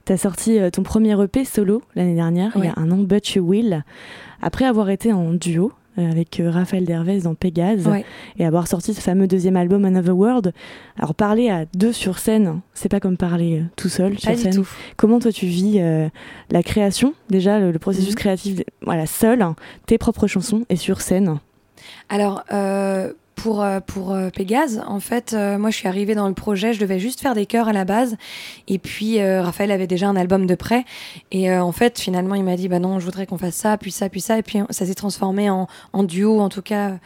T'as 0.05 0.17
sorti 0.17 0.59
euh, 0.59 0.71
ton 0.71 0.83
premier 0.83 1.21
EP 1.23 1.45
solo 1.45 1.83
l'année 1.95 2.15
dernière, 2.15 2.53
il 2.57 2.65
y 2.65 2.69
a 2.69 2.75
un 2.77 2.91
an, 2.91 2.97
But 2.97 3.35
You 3.35 3.45
Will, 3.45 3.85
après 4.43 4.65
avoir 4.65 4.91
été 4.91 5.13
en 5.13 5.33
duo 5.33 5.73
avec 6.09 6.41
euh, 6.41 6.51
Raphaël 6.51 6.85
Dervez 6.85 7.21
dans 7.21 7.35
Pégase 7.35 7.87
Ouais. 7.87 8.05
et 8.39 8.47
avoir 8.47 8.67
sorti 8.69 8.95
ce 8.95 9.01
fameux 9.01 9.27
deuxième 9.27 9.57
album 9.57 9.85
Another 9.85 10.17
World. 10.17 10.53
Alors 10.99 11.15
parler 11.15 11.51
à 11.51 11.65
deux 11.75 11.93
sur 11.93 12.19
scène, 12.19 12.61
c'est 12.75 12.89
pas 12.89 13.01
comme 13.01 13.17
parler 13.17 13.61
euh, 13.61 13.65
tout 13.77 13.89
seul 13.89 14.19
sur 14.19 14.31
pas 14.31 14.37
scène. 14.37 14.55
tout 14.55 14.69
Comment 14.97 15.19
toi 15.19 15.33
tu 15.33 15.47
vis 15.47 15.77
euh, 15.81 16.09
la 16.51 16.63
création, 16.63 17.15
déjà 17.29 17.59
le, 17.59 17.71
le 17.73 17.79
processus 17.79 18.11
Mhm. 18.11 18.17
créatif, 18.17 18.61
voilà, 18.83 19.07
seul, 19.07 19.45
tes 19.87 19.99
propres 19.99 20.27
chansons 20.27 20.65
et 20.69 20.77
sur 20.77 21.01
scène? 21.01 21.39
Alors, 22.09 22.45
euh, 22.53 23.13
pour, 23.43 23.63
euh, 23.63 23.81
pour 23.81 24.13
euh, 24.13 24.29
Pégase, 24.29 24.83
en 24.87 25.01
fait, 25.01 25.33
euh, 25.33 25.57
moi, 25.57 25.71
je 25.71 25.77
suis 25.77 25.89
arrivée 25.89 26.15
dans 26.15 26.29
le 26.29 26.35
projet, 26.35 26.75
je 26.75 26.81
devais 26.81 26.99
juste 26.99 27.21
faire 27.21 27.35
des 27.35 27.47
chœurs 27.47 27.69
à 27.69 27.73
la 27.73 27.87
base. 27.87 28.17
Et 28.69 28.79
puis, 28.79 29.23
Raphaël 29.23 29.71
avait 29.71 29.87
déjà 29.87 30.09
un 30.09 30.17
album 30.17 30.47
de 30.47 30.55
près. 30.55 30.85
Et 31.31 31.53
en 31.53 31.73
fait, 31.73 31.99
finalement, 31.99 32.35
il 32.35 32.45
m'a 32.45 32.57
dit, 32.57 32.69
bah 32.69 32.79
non, 32.79 32.99
je 32.99 33.05
voudrais 33.05 33.27
qu'on 33.27 33.39
fasse 33.39 33.55
ça, 33.55 33.77
puis 33.79 33.91
ça, 33.91 34.09
puis 34.09 34.21
ça. 34.21 34.39
Et 34.39 34.43
puis, 34.43 34.59
ça 34.71 34.87
s'est 34.87 34.95
transformé 34.95 35.49
en, 35.51 35.67
duo, 36.05 36.41
en 36.41 36.49
tout 36.49 36.63
cas, 36.63 36.99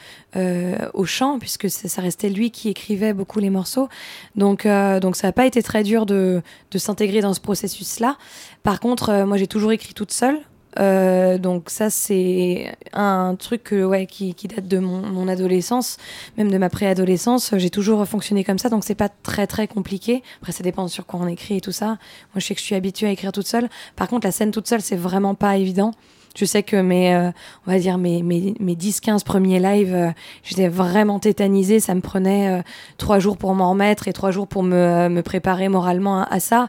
au 0.93 1.05
chant, 1.05 1.39
puisque 1.39 1.71
ça 1.71 2.03
restait 2.03 2.29
lui 2.29 2.51
qui 2.51 2.69
écrivait 2.69 3.13
beaucoup 3.13 3.39
les 3.39 3.51
morceaux. 3.51 3.89
Donc, 4.35 4.67
donc 5.01 5.17
ça 5.17 5.29
n'a 5.29 5.33
pas 5.33 5.47
été 5.47 5.63
très 5.63 5.83
dur 5.83 6.07
de, 6.07 6.43
de 6.71 6.79
s'intégrer 6.79 7.21
dans 7.21 7.35
ce 7.35 7.41
processus-là. 7.41 8.17
Par 8.63 8.81
contre, 8.81 9.25
moi, 9.25 9.37
j'ai 9.37 9.47
toujours 9.47 9.73
écrit 9.73 9.95
toute 9.95 10.13
seule. 10.13 10.41
Euh, 10.79 11.39
donc 11.39 11.71
ça 11.71 11.89
c'est 11.89 12.77
un 12.93 13.37
truc 13.37 13.73
ouais, 13.73 14.07
qui, 14.07 14.35
date 14.49 14.67
de 14.67 14.79
mon, 14.79 15.29
adolescence, 15.29 15.99
même 16.37 16.51
de 16.51 16.59
ma 16.59 16.69
préadolescence. 16.69 17.55
J'ai 17.57 17.71
toujours 17.71 18.07
fonctionné 18.07 18.45
comme 18.45 18.59
ça, 18.59 18.69
donc 18.69 18.85
c'est 18.85 18.95
pas 18.95 19.09
très 19.09 19.47
très 19.47 19.69
compliqué. 19.69 20.23
Après 20.41 20.53
ça 20.53 20.63
dépend 20.63 20.89
sur 20.89 21.07
quoi 21.07 21.21
on 21.23 21.27
écrit 21.27 21.57
et 21.57 21.61
tout 21.61 21.73
ça. 21.73 21.87
Moi 21.87 21.97
je 22.37 22.41
sais 22.41 22.55
que 22.55 22.61
je 22.61 22.67
suis 22.67 22.75
habituée 22.75 23.07
à 23.07 23.11
écrire 23.11 23.33
toute 23.33 23.47
seule. 23.47 23.69
Par 23.97 24.09
contre 24.09 24.27
la 24.27 24.33
scène 24.33 24.51
toute 24.51 24.69
seule 24.69 24.81
c'est 24.81 24.97
vraiment 24.97 25.35
pas 25.35 25.57
évident. 25.57 25.93
Je 26.35 26.45
sais 26.45 26.65
que 26.65 26.77
mes, 26.77 27.15
euh, 27.15 27.31
on 27.67 27.71
va 27.71 27.79
dire 27.79 27.97
mes, 27.97 28.23
mes, 28.23 28.55
mes 28.59 28.75
10-15 28.75 29.23
premiers 29.25 29.61
lives, 29.61 29.95
euh, 29.95 30.11
j'étais 30.43 30.69
vraiment 30.69 31.21
tétanisée. 31.21 31.79
Ça 31.79 31.95
me 31.95 32.01
prenait 32.01 32.59
euh, 32.59 32.63
trois 32.99 33.21
jours 33.21 33.37
pour 33.37 33.55
m'en 33.55 33.71
remettre 33.71 34.09
et 34.09 34.13
trois 34.13 34.33
jours 34.33 34.49
pour 34.49 34.65
me, 34.65 35.09
me 35.09 35.23
préparer 35.23 35.69
moralement 35.69 36.25
à, 36.25 36.41
ça. 36.41 36.69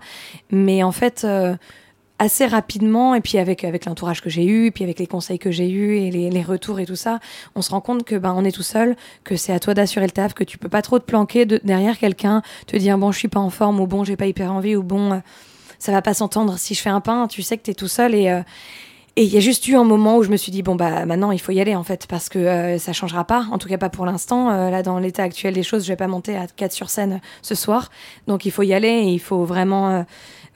Mais 0.51 0.83
en 0.83 0.91
fait, 0.91 1.25
assez 2.17 2.45
rapidement, 2.45 3.13
et 3.15 3.21
puis 3.21 3.37
avec, 3.37 3.63
avec 3.63 3.85
l'entourage 3.85 4.21
que 4.21 4.29
j'ai 4.29 4.45
eu, 4.45 4.71
puis 4.71 4.83
avec 4.83 4.99
les 4.99 5.07
conseils 5.07 5.39
que 5.39 5.51
j'ai 5.51 5.69
eus 5.69 5.97
et 5.97 6.11
les, 6.11 6.29
les 6.29 6.41
retours 6.43 6.79
et 6.79 6.85
tout 6.85 6.95
ça, 6.95 7.19
on 7.55 7.61
se 7.61 7.71
rend 7.71 7.81
compte 7.81 8.03
que 8.05 8.15
ben, 8.15 8.33
on 8.37 8.45
est 8.45 8.53
tout 8.53 8.63
seul, 8.63 8.95
que 9.23 9.35
c'est 9.35 9.51
à 9.51 9.59
toi 9.59 9.73
d'assurer 9.73 10.05
le 10.05 10.11
taf, 10.11 10.33
que 10.33 10.43
tu 10.45 10.57
peux 10.57 10.69
pas 10.69 10.81
trop 10.81 10.97
te 10.99 11.03
planquer 11.05 11.45
de, 11.45 11.59
derrière 11.63 11.97
quelqu'un, 11.97 12.41
te 12.67 12.77
dire 12.77 12.97
bon, 12.97 13.11
je 13.11 13.19
suis 13.19 13.27
pas 13.27 13.41
en 13.41 13.49
forme, 13.49 13.79
ou 13.81 13.87
bon, 13.87 14.03
j'ai 14.05 14.15
pas 14.15 14.27
hyper 14.27 14.51
envie, 14.53 14.75
ou 14.77 14.83
bon, 14.83 15.11
euh, 15.13 15.17
ça 15.77 15.91
va 15.91 16.01
pas 16.01 16.13
s'entendre 16.13 16.57
si 16.57 16.73
je 16.73 16.81
fais 16.81 16.89
un 16.89 17.01
pain, 17.01 17.27
tu 17.27 17.41
sais 17.41 17.57
que 17.57 17.63
tu 17.63 17.71
es 17.71 17.73
tout 17.75 17.87
seul 17.89 18.15
et. 18.15 18.29
euh, 18.29 18.41
et 19.17 19.23
il 19.23 19.33
y 19.33 19.37
a 19.37 19.39
juste 19.39 19.65
eu 19.69 19.77
un 19.77 19.85
moment 19.85 20.17
où 20.17 20.23
je 20.23 20.29
me 20.29 20.35
suis 20.35 20.51
dit 20.51 20.61
bon 20.61 20.75
bah 20.75 21.05
maintenant 21.05 21.31
il 21.31 21.39
faut 21.39 21.53
y 21.53 21.61
aller 21.61 21.73
en 21.73 21.85
fait 21.85 22.05
parce 22.05 22.27
que 22.27 22.37
euh, 22.37 22.77
ça 22.77 22.91
changera 22.91 23.23
pas 23.23 23.45
en 23.49 23.57
tout 23.57 23.69
cas 23.69 23.77
pas 23.77 23.87
pour 23.89 24.05
l'instant 24.05 24.51
Euh, 24.51 24.69
là 24.69 24.83
dans 24.83 24.99
l'état 24.99 25.23
actuel 25.23 25.53
des 25.53 25.63
choses 25.63 25.83
je 25.83 25.87
vais 25.87 25.95
pas 25.95 26.07
monter 26.07 26.35
à 26.35 26.47
4 26.47 26.73
sur 26.73 26.89
scène 26.89 27.21
ce 27.41 27.55
soir 27.55 27.91
donc 28.27 28.45
il 28.45 28.51
faut 28.51 28.63
y 28.63 28.73
aller 28.73 28.89
et 28.89 29.07
il 29.13 29.19
faut 29.21 29.45
vraiment 29.45 30.03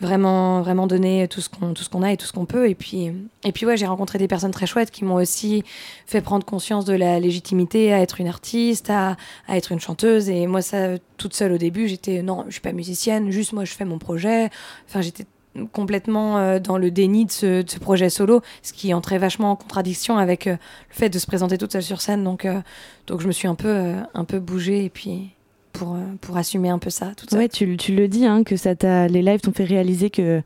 vraiment 0.02 0.62
vraiment 0.62 0.88
donner 0.88 1.28
tout 1.28 1.42
ce 1.42 1.50
qu'on 1.50 1.74
tout 1.74 1.84
ce 1.84 1.90
qu'on 1.90 2.04
a 2.04 2.12
et 2.12 2.18
tout 2.18 2.26
ce 2.26 2.34
qu'on 2.34 2.46
peut. 2.46 2.70
Et 2.70 2.76
puis 2.76 3.12
et 3.44 3.52
puis 3.52 3.66
ouais 3.66 3.78
j'ai 3.78 3.86
rencontré 3.86 4.18
des 4.18 4.28
personnes 4.28 4.52
très 4.52 4.66
chouettes 4.66 4.92
qui 4.92 5.06
m'ont 5.06 5.16
aussi 5.16 5.64
fait 6.06 6.22
prendre 6.22 6.46
conscience 6.46 6.86
de 6.86 6.94
la 6.94 7.20
légitimité 7.20 7.94
à 7.94 8.00
être 8.02 8.20
une 8.22 8.28
artiste 8.28 8.90
à, 8.90 9.18
à 9.48 9.58
être 9.58 9.72
une 9.72 9.80
chanteuse. 9.80 10.30
Et 10.30 10.48
moi 10.48 10.62
ça 10.62 10.98
toute 11.18 11.34
seule 11.34 11.52
au 11.54 11.58
début 11.58 11.88
j'étais 11.88 12.22
non 12.22 12.46
je 12.48 12.54
suis 12.54 12.62
pas 12.62 12.72
musicienne 12.72 13.32
juste 13.32 13.54
moi 13.54 13.66
je 13.66 13.74
fais 13.74 13.86
mon 13.86 14.00
projet. 14.00 14.50
Enfin 14.88 15.02
j'étais 15.02 15.26
complètement 15.72 16.38
euh, 16.38 16.60
dans 16.60 16.78
le 16.78 16.92
déni 16.92 17.26
de 17.26 17.32
ce, 17.32 17.62
de 17.64 17.70
ce 17.70 17.80
projet 17.80 18.10
solo, 18.10 18.42
ce 18.62 18.74
qui 18.74 18.94
entrait 18.94 19.18
vachement 19.18 19.52
en 19.52 19.56
contradiction 19.56 20.18
avec 20.18 20.48
euh, 20.48 20.52
le 20.52 20.96
fait 20.96 21.10
de 21.10 21.20
se 21.20 21.28
présenter 21.28 21.58
toute 21.58 21.72
seule 21.72 21.84
sur 21.84 22.02
scène. 22.02 22.24
Donc, 22.24 22.46
euh, 22.46 22.62
donc 23.08 23.22
je 23.22 23.28
me 23.28 23.32
suis 23.32 23.48
un 23.48 23.56
peu, 23.56 23.96
un 24.14 24.26
peu 24.26 24.40
bougée 24.40 24.86
et 24.86 24.90
puis 24.90 25.32
pour, 25.80 25.96
euh, 25.96 26.00
pour 26.22 26.38
assumer 26.38 26.70
un 26.70 26.80
peu 26.80 26.90
ça 26.90 27.12
seule. 27.30 27.40
Ouais, 27.40 27.50
tu, 27.50 27.78
tu 27.78 27.96
le 27.96 28.08
dis, 28.08 28.26
hein, 28.26 28.44
que 28.44 28.56
ça 28.56 28.74
les 29.08 29.22
lives 29.22 29.40
t'ont 29.42 29.52
fait 29.54 29.64
réaliser 29.64 30.10
que, 30.10 30.42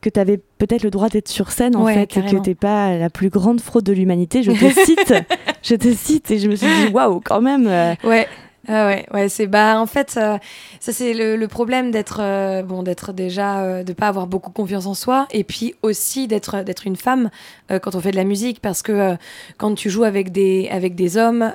que 0.00 0.08
tu 0.10 0.20
avais 0.20 0.38
peut-être 0.58 0.82
le 0.82 0.90
droit 0.90 1.08
d'être 1.08 1.28
sur 1.28 1.50
scène, 1.50 1.76
en 1.76 1.84
Ouais, 1.84 1.94
fait, 1.94 2.16
et 2.16 2.22
que 2.30 2.36
t'es 2.42 2.54
pas 2.54 2.96
la 2.96 3.10
plus 3.10 3.28
grande 3.30 3.60
fraude 3.60 3.84
de 3.84 3.92
l'humanité. 3.92 4.42
Je 4.42 4.52
te 4.52 4.70
cite, 4.84 5.14
je 5.62 5.74
te 5.74 5.92
cite, 5.92 6.30
et 6.30 6.38
je 6.38 6.48
me 6.48 6.56
suis 6.56 6.66
dit, 6.66 6.92
waouh, 6.92 7.20
quand 7.20 7.40
même. 7.40 7.66
euh, 7.66 7.94
Ouais. 8.04 8.26
Ah 8.68 8.86
ouais, 8.86 9.06
ouais, 9.12 9.28
c'est 9.30 9.46
bah 9.46 9.80
en 9.80 9.86
fait 9.86 10.10
ça 10.10 10.38
c'est 10.92 11.14
le, 11.14 11.48
problème 11.48 11.90
d'être 11.90 12.20
euh, 12.20 12.62
bon 12.62 12.82
d'être 12.82 13.12
déjà 13.12 13.60
euh, 13.60 13.82
de 13.82 13.92
pas 13.94 14.08
avoir 14.08 14.26
beaucoup 14.26 14.50
confiance 14.50 14.86
en 14.86 14.94
soi 14.94 15.26
et 15.30 15.44
puis 15.44 15.74
aussi 15.82 16.28
d'être 16.28 16.62
d'être 16.62 16.86
une 16.86 16.96
femme 16.96 17.30
euh, 17.70 17.78
quand 17.78 17.94
on 17.94 18.00
fait 18.00 18.10
de 18.10 18.16
la 18.16 18.24
musique 18.24 18.60
parce 18.60 18.82
que 18.82 19.16
quand 19.56 19.74
tu 19.74 19.88
joues 19.88 20.04
avec 20.04 20.30
des 20.30 20.68
avec 20.70 20.94
des 20.94 21.16
hommes 21.16 21.54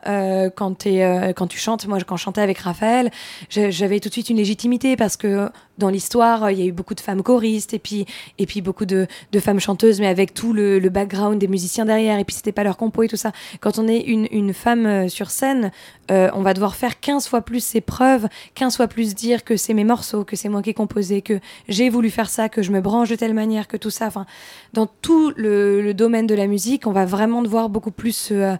quand 0.56 0.86
euh, 0.88 1.34
quand 1.34 1.48
tu 1.48 1.60
chantes. 1.60 1.88
Moi 1.88 2.00
quand 2.06 2.18
je 2.18 2.24
chantais 2.24 2.42
avec 2.42 2.58
Raphaël 2.60 3.12
j'avais 3.50 4.00
tout 4.00 4.10
de 4.10 4.14
suite 4.14 4.30
une 4.30 4.38
légitimité 4.38 4.96
parce 4.96 5.18
que 5.18 5.50
dans 5.78 5.90
l'histoire 5.90 6.52
il 6.52 6.60
y 6.60 6.62
a 6.62 6.66
eu 6.66 6.72
beaucoup 6.72 6.96
de 6.96 7.00
femmes 7.00 7.24
choristes 7.24 7.74
et 7.74 7.80
puis 7.80 8.06
et 8.38 8.46
puis 8.46 8.62
beaucoup 8.62 8.86
de, 8.86 9.08
femmes 9.40 9.60
chanteuses 9.60 10.00
mais 10.00 10.08
avec 10.08 10.34
tout 10.34 10.54
le, 10.54 10.80
le 10.80 10.90
background 10.90 11.40
des 11.40 11.48
musiciens 11.48 11.86
derrière 11.86 12.18
et 12.18 12.24
puis 12.24 12.36
c'était 12.36 12.52
pas 12.52 12.64
leur 12.64 12.78
compo 12.78 13.04
et 13.04 13.08
tout 13.08 13.18
ça 13.18 13.32
quand 13.60 13.78
on 13.80 13.88
est 13.88 14.00
une, 14.00 14.28
une 14.32 14.54
femme 14.54 14.86
euh, 14.86 15.08
sur 15.08 15.30
scène 15.30 15.72
euh, 16.12 16.30
on 16.34 16.42
va 16.42 16.54
devoir 16.54 16.76
faire 16.76 17.00
15 17.00 17.28
fois 17.28 17.42
plus 17.42 17.64
ses 17.64 17.82
preuves, 17.82 18.28
15 18.54 18.78
fois 18.78 18.88
plus 18.88 19.16
dire 19.16 19.44
que 19.44 19.58
c'est 19.58 19.74
mes 19.74 19.84
morceaux, 19.84 20.24
que 20.24 20.36
c'est 20.36 20.50
moi 20.50 20.62
qui 20.62 20.70
ai 20.70 20.74
composé, 20.74 21.22
que 21.22 21.40
j'ai 21.68 21.90
voulu 21.90 22.12
faire 22.12 22.30
ça, 22.30 22.48
que 22.48 22.62
je 22.62 22.72
me 22.72 22.80
branche 22.80 23.10
de 23.10 23.16
telle 23.16 23.34
manière, 23.34 23.68
que 23.68 23.78
tout 23.78 23.90
ça. 23.90 24.08
Enfin, 24.08 24.26
dans 24.74 24.86
tout 24.86 25.34
le, 25.36 25.82
le 25.82 25.94
domaine 25.94 26.28
de 26.28 26.36
la 26.36 26.46
musique, 26.48 26.86
on 26.86 26.92
va 26.92 27.06
vraiment 27.06 27.42
devoir 27.42 27.70
beaucoup 27.70 27.92
plus 27.92 28.30
euh, 28.32 28.56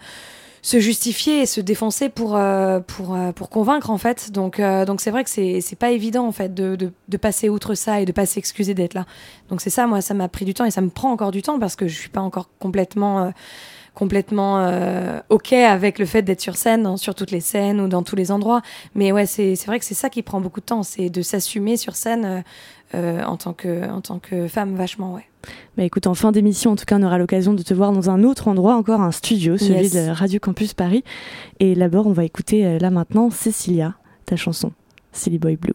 se 0.66 0.80
justifier 0.80 1.42
et 1.42 1.46
se 1.46 1.62
défoncer 1.62 2.10
pour, 2.10 2.36
euh, 2.36 2.80
pour, 2.80 3.14
euh, 3.14 3.32
pour 3.32 3.52
convaincre 3.52 3.92
en 3.92 4.00
fait. 4.00 4.32
Donc 4.32 4.60
euh, 4.60 4.84
donc 4.84 5.00
c'est 5.00 5.12
vrai 5.12 5.24
que 5.24 5.30
c'est 5.30 5.62
c'est 5.62 5.76
pas 5.76 5.92
évident 5.92 6.26
en 6.26 6.32
fait 6.32 6.56
de, 6.56 6.76
de, 6.76 6.92
de 7.08 7.18
passer 7.18 7.50
outre 7.50 7.76
ça 7.76 8.02
et 8.02 8.06
de 8.06 8.12
pas 8.12 8.26
s'excuser 8.26 8.74
d'être 8.74 8.96
là. 8.96 9.06
Donc 9.50 9.62
c'est 9.62 9.70
ça, 9.70 9.86
moi 9.86 10.02
ça 10.02 10.16
m'a 10.16 10.28
pris 10.28 10.44
du 10.44 10.56
temps 10.56 10.66
et 10.66 10.72
ça 10.72 10.82
me 10.82 10.90
prend 10.90 11.12
encore 11.12 11.30
du 11.30 11.44
temps 11.44 11.60
parce 11.60 11.76
que 11.76 11.88
je 11.88 11.96
suis 11.96 12.10
pas 12.10 12.22
encore 12.22 12.50
complètement 12.58 13.26
euh, 13.26 13.30
complètement 13.94 14.58
euh, 14.58 15.20
ok 15.30 15.54
avec 15.54 16.00
le 16.00 16.08
fait 16.08 16.24
d'être 16.24 16.42
sur 16.42 16.56
scène, 16.56 16.98
sur 16.98 17.14
toutes 17.14 17.30
les 17.30 17.42
scènes 17.42 17.80
ou 17.80 17.88
dans 17.88 18.02
tous 18.02 18.16
les 18.16 18.32
endroits. 18.32 18.64
Mais 18.96 19.12
ouais, 19.12 19.28
c'est 19.28 19.56
c'est 19.56 19.68
vrai 19.68 19.78
que 19.78 19.86
c'est 19.86 19.94
ça 19.94 20.10
qui 20.10 20.24
prend 20.24 20.42
beaucoup 20.42 20.62
de 20.62 20.66
temps, 20.66 20.82
c'est 20.82 21.12
de 21.12 21.22
s'assumer 21.22 21.78
sur 21.78 21.96
scène 21.96 22.44
euh, 22.96 23.24
en 23.24 23.38
tant 23.38 23.54
que 23.54 23.88
en 23.88 24.02
tant 24.02 24.18
que 24.18 24.48
femme 24.48 24.76
vachement 24.76 25.14
ouais. 25.14 25.26
Bah 25.78 25.84
écoute, 25.84 26.08
en 26.08 26.14
fin 26.14 26.32
d'émission, 26.32 26.72
en 26.72 26.76
tout 26.76 26.86
cas, 26.86 26.98
on 27.00 27.04
aura 27.04 27.18
l'occasion 27.18 27.54
de 27.54 27.64
te 27.64 27.74
voir 27.74 27.92
dans 27.92 28.10
un 28.10 28.24
autre 28.24 28.48
endroit, 28.48 28.76
encore 28.76 29.02
un 29.02 29.12
studio, 29.12 29.58
celui 29.58 29.84
Yes. 29.84 29.94
de 29.94 30.10
Radio 30.12 30.40
Campus 30.40 30.74
Paris. 30.74 31.04
Et 31.60 31.76
d'abord, 31.76 32.08
on 32.08 32.14
va 32.14 32.24
écouter 32.24 32.66
euh, 32.66 32.80
là 32.80 32.90
maintenant 32.90 33.30
Cecilia, 33.30 33.96
ta 34.26 34.36
chanson, 34.36 34.72
Silly 35.12 35.38
Boy 35.38 35.56
Blue. 35.58 35.74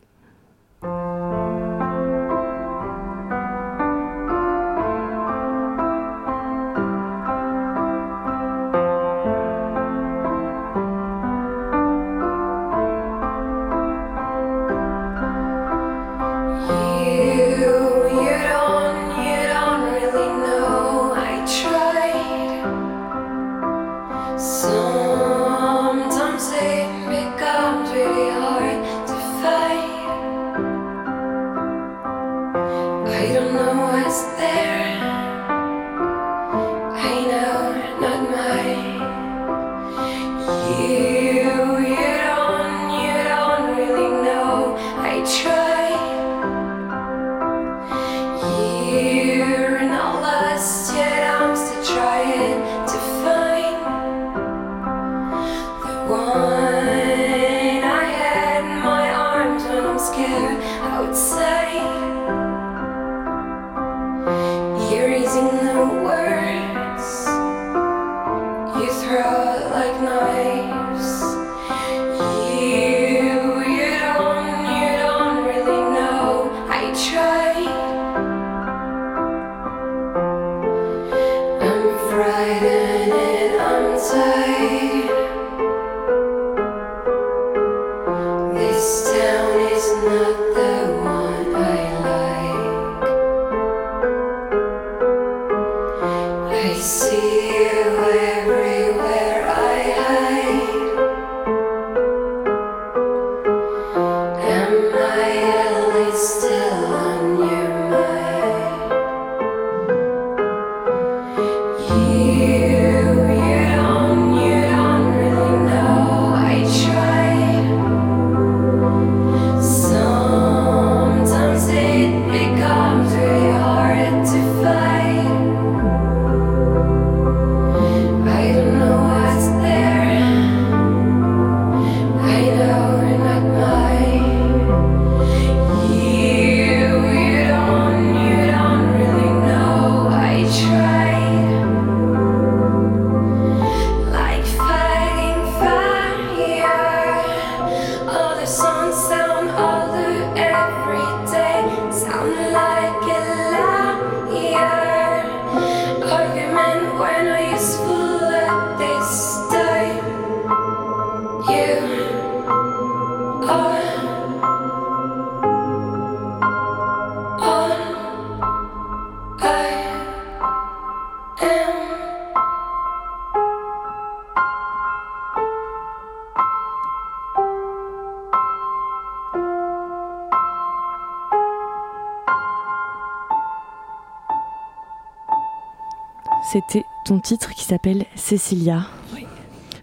S'appelle 187.70 188.04
Cecilia. 188.16 188.88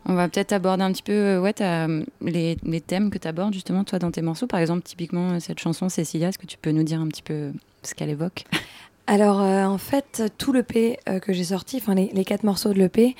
On 0.05 0.13
va 0.13 0.27
peut-être 0.27 0.51
aborder 0.51 0.83
un 0.83 0.91
petit 0.91 1.03
peu 1.03 1.13
euh, 1.13 1.39
ouais, 1.39 1.53
euh, 1.61 2.03
les, 2.19 2.57
les 2.63 2.81
thèmes 2.81 3.09
que 3.09 3.17
tu 3.17 3.29
abordes 3.29 3.53
justement 3.53 3.85
toi 3.85 3.97
dans 3.97 4.11
tes 4.11 4.21
morceaux. 4.21 4.45
Par 4.45 4.59
exemple, 4.59 4.81
typiquement 4.81 5.29
euh, 5.31 5.39
cette 5.39 5.59
chanson 5.59 5.87
Cécilia, 5.87 6.27
est-ce 6.27 6.37
que 6.37 6.45
tu 6.45 6.57
peux 6.57 6.71
nous 6.71 6.83
dire 6.83 6.99
un 6.99 7.07
petit 7.07 7.21
peu 7.21 7.53
ce 7.83 7.95
qu'elle 7.95 8.09
évoque? 8.09 8.43
Alors 9.09 9.39
euh, 9.39 9.63
en 9.63 9.77
fait, 9.77 10.33
tout 10.37 10.51
l'EP 10.51 10.99
euh, 11.07 11.19
que 11.19 11.31
j'ai 11.31 11.45
sorti, 11.45 11.77
enfin 11.77 11.95
les, 11.95 12.11
les 12.13 12.25
quatre 12.25 12.43
morceaux 12.43 12.73
de 12.73 12.77
l'EP, 12.77 13.15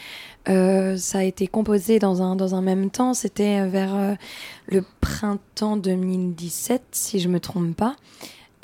euh, 0.50 0.98
ça 0.98 1.20
a 1.20 1.24
été 1.24 1.48
composé 1.48 1.98
dans 1.98 2.22
un, 2.22 2.36
dans 2.36 2.56
un 2.56 2.62
même 2.62 2.90
temps. 2.90 3.14
C'était 3.14 3.66
vers 3.68 3.96
euh, 3.96 4.14
le 4.68 4.84
printemps 5.00 5.78
2017, 5.78 6.82
si 6.92 7.22
je 7.22 7.30
me 7.30 7.40
trompe 7.40 7.74
pas. 7.74 7.96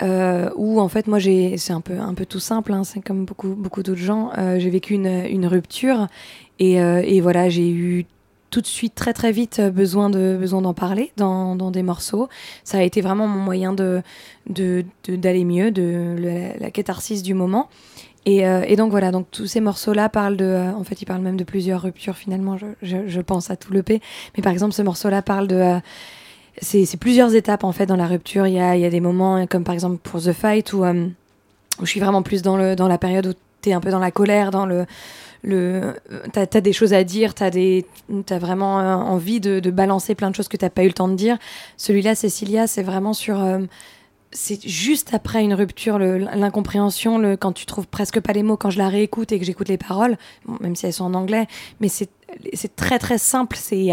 Euh, 0.01 0.49
où 0.55 0.79
en 0.79 0.87
fait 0.87 1.05
moi 1.05 1.19
j'ai 1.19 1.55
c'est 1.57 1.71
un 1.71 1.79
peu 1.79 1.99
un 1.99 2.15
peu 2.15 2.25
tout 2.25 2.39
simple 2.39 2.73
hein, 2.73 2.83
c'est 2.83 2.99
comme 2.99 3.25
beaucoup 3.25 3.49
beaucoup 3.49 3.83
d'autres 3.83 4.01
gens. 4.01 4.31
Euh, 4.37 4.57
j'ai 4.57 4.71
vécu 4.71 4.95
une, 4.95 5.25
une 5.29 5.45
rupture 5.45 6.07
et, 6.57 6.81
euh, 6.81 7.03
et 7.05 7.21
voilà 7.21 7.47
j'ai 7.47 7.69
eu 7.69 8.07
tout 8.49 8.61
de 8.61 8.65
suite 8.65 8.95
très 8.95 9.13
très 9.13 9.31
vite 9.31 9.61
besoin 9.61 10.09
de 10.09 10.35
besoin 10.39 10.63
d'en 10.63 10.73
parler 10.73 11.11
dans, 11.17 11.55
dans 11.55 11.69
des 11.69 11.83
morceaux. 11.83 12.27
Ça 12.63 12.79
a 12.79 12.81
été 12.81 13.01
vraiment 13.01 13.27
mon 13.27 13.39
moyen 13.39 13.71
de 13.71 14.01
d'aller 14.47 15.45
mieux 15.45 15.69
de 15.69 16.15
la, 16.17 16.57
la 16.57 16.71
catharsis 16.71 17.21
du 17.21 17.35
moment. 17.35 17.69
Et, 18.25 18.43
et 18.43 18.75
donc 18.77 18.89
voilà 18.89 19.11
donc 19.11 19.27
tous 19.31 19.47
ces 19.47 19.59
morceaux 19.59 19.91
là 19.91 20.07
parlent 20.07 20.37
de 20.37 20.71
en 20.75 20.83
fait 20.85 21.01
ils 21.01 21.05
parlent 21.05 21.21
même 21.21 21.35
de 21.35 21.43
plusieurs 21.43 21.81
ruptures 21.81 22.15
finalement 22.15 22.57
je, 22.57 22.67
je, 22.81 23.21
pense 23.21 23.51
à 23.51 23.57
tout 23.57 23.73
le 23.73 23.83
P. 23.83 24.01
Mais 24.37 24.41
par 24.41 24.53
exemple 24.53 24.73
ce 24.73 24.81
morceau 24.81 25.09
là 25.09 25.21
parle 25.21 25.47
de 25.47 25.81
c'est 26.61 26.97
plusieurs 26.97 27.35
étapes 27.35 27.63
en 27.63 27.71
fait 27.71 27.85
dans 27.85 27.95
la 27.95 28.07
rupture. 28.07 28.47
Il 28.47 28.53
y 28.53 28.59
a, 28.59 28.75
y 28.77 28.85
a 28.85 28.89
des 28.89 28.99
moments 28.99 29.45
comme 29.47 29.63
par 29.63 29.73
exemple 29.73 29.97
pour 29.97 30.21
The 30.21 30.33
Fight 30.33 30.73
où, 30.73 30.83
euh, 30.83 31.07
je 31.81 31.85
suis 31.85 31.99
vraiment 31.99 32.21
plus 32.21 32.41
dans, 32.41 32.57
le, 32.57 32.75
dans 32.75 32.87
la 32.87 32.97
période 32.97 33.27
où 33.27 33.33
tu 33.61 33.69
es 33.69 33.73
un 33.73 33.79
peu 33.79 33.89
dans 33.89 33.99
la 33.99 34.11
colère, 34.11 34.51
dans 34.51 34.65
le. 34.65 34.85
le 35.41 35.95
t'as 36.31 36.41
as 36.41 36.61
des 36.61 36.73
choses 36.73 36.93
à 36.93 37.03
dire, 37.03 37.33
t'as 37.33 37.49
t'as 37.49 38.37
vraiment 38.37 38.79
euh, 38.79 38.93
envie 38.93 39.39
de, 39.39 39.59
de 39.59 39.71
balancer 39.71 40.15
plein 40.15 40.29
de 40.29 40.35
choses 40.35 40.47
que 40.47 40.57
t'as 40.57 40.69
pas 40.69 40.83
eu 40.83 40.87
le 40.87 40.93
temps 40.93 41.07
de 41.07 41.15
dire. 41.15 41.37
Celui-là, 41.77 42.15
Cécilia, 42.15 42.67
c'est 42.67 42.83
vraiment 42.83 43.13
sur 43.13 43.41
euh, 43.41 43.59
c'est 44.33 44.67
juste 44.67 45.13
après 45.13 45.43
une 45.43 45.53
rupture, 45.53 45.99
l'incompréhension, 45.99 47.17
le, 47.17 47.37
quand 47.37 47.53
tu 47.53 47.65
trouves 47.65 47.87
presque 47.87 48.19
pas 48.19 48.33
les 48.33 48.43
mots, 48.43 48.57
quand 48.57 48.69
je 48.69 48.79
la 48.79 48.89
réécoute 48.89 49.31
et 49.31 49.39
que 49.39 49.45
j'écoute 49.45 49.69
les 49.69 49.77
paroles, 49.77 50.17
même 50.59 50.75
si 50.75 50.85
elles 50.85 50.93
sont 50.93 51.05
en 51.05 51.13
anglais, 51.13 51.47
mais 51.79 51.87
c'est 51.87 52.09
très 52.75 52.99
très 52.99 53.17
simple. 53.17 53.57
C'est 53.59 53.89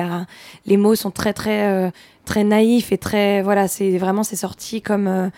les 0.66 0.76
mots 0.76 0.94
sont 0.94 1.10
très 1.10 1.32
très 1.32 1.66
euh, 1.68 1.90
très 2.30 2.44
naïfs 2.44 2.92
et 2.92 2.98
très 2.98 3.42
voilà, 3.42 3.66
c'est 3.66 3.98
vraiment 3.98 4.22
c'est 4.22 4.36
sorti 4.46 4.80
comme 4.82 5.08
euh, 5.08 5.28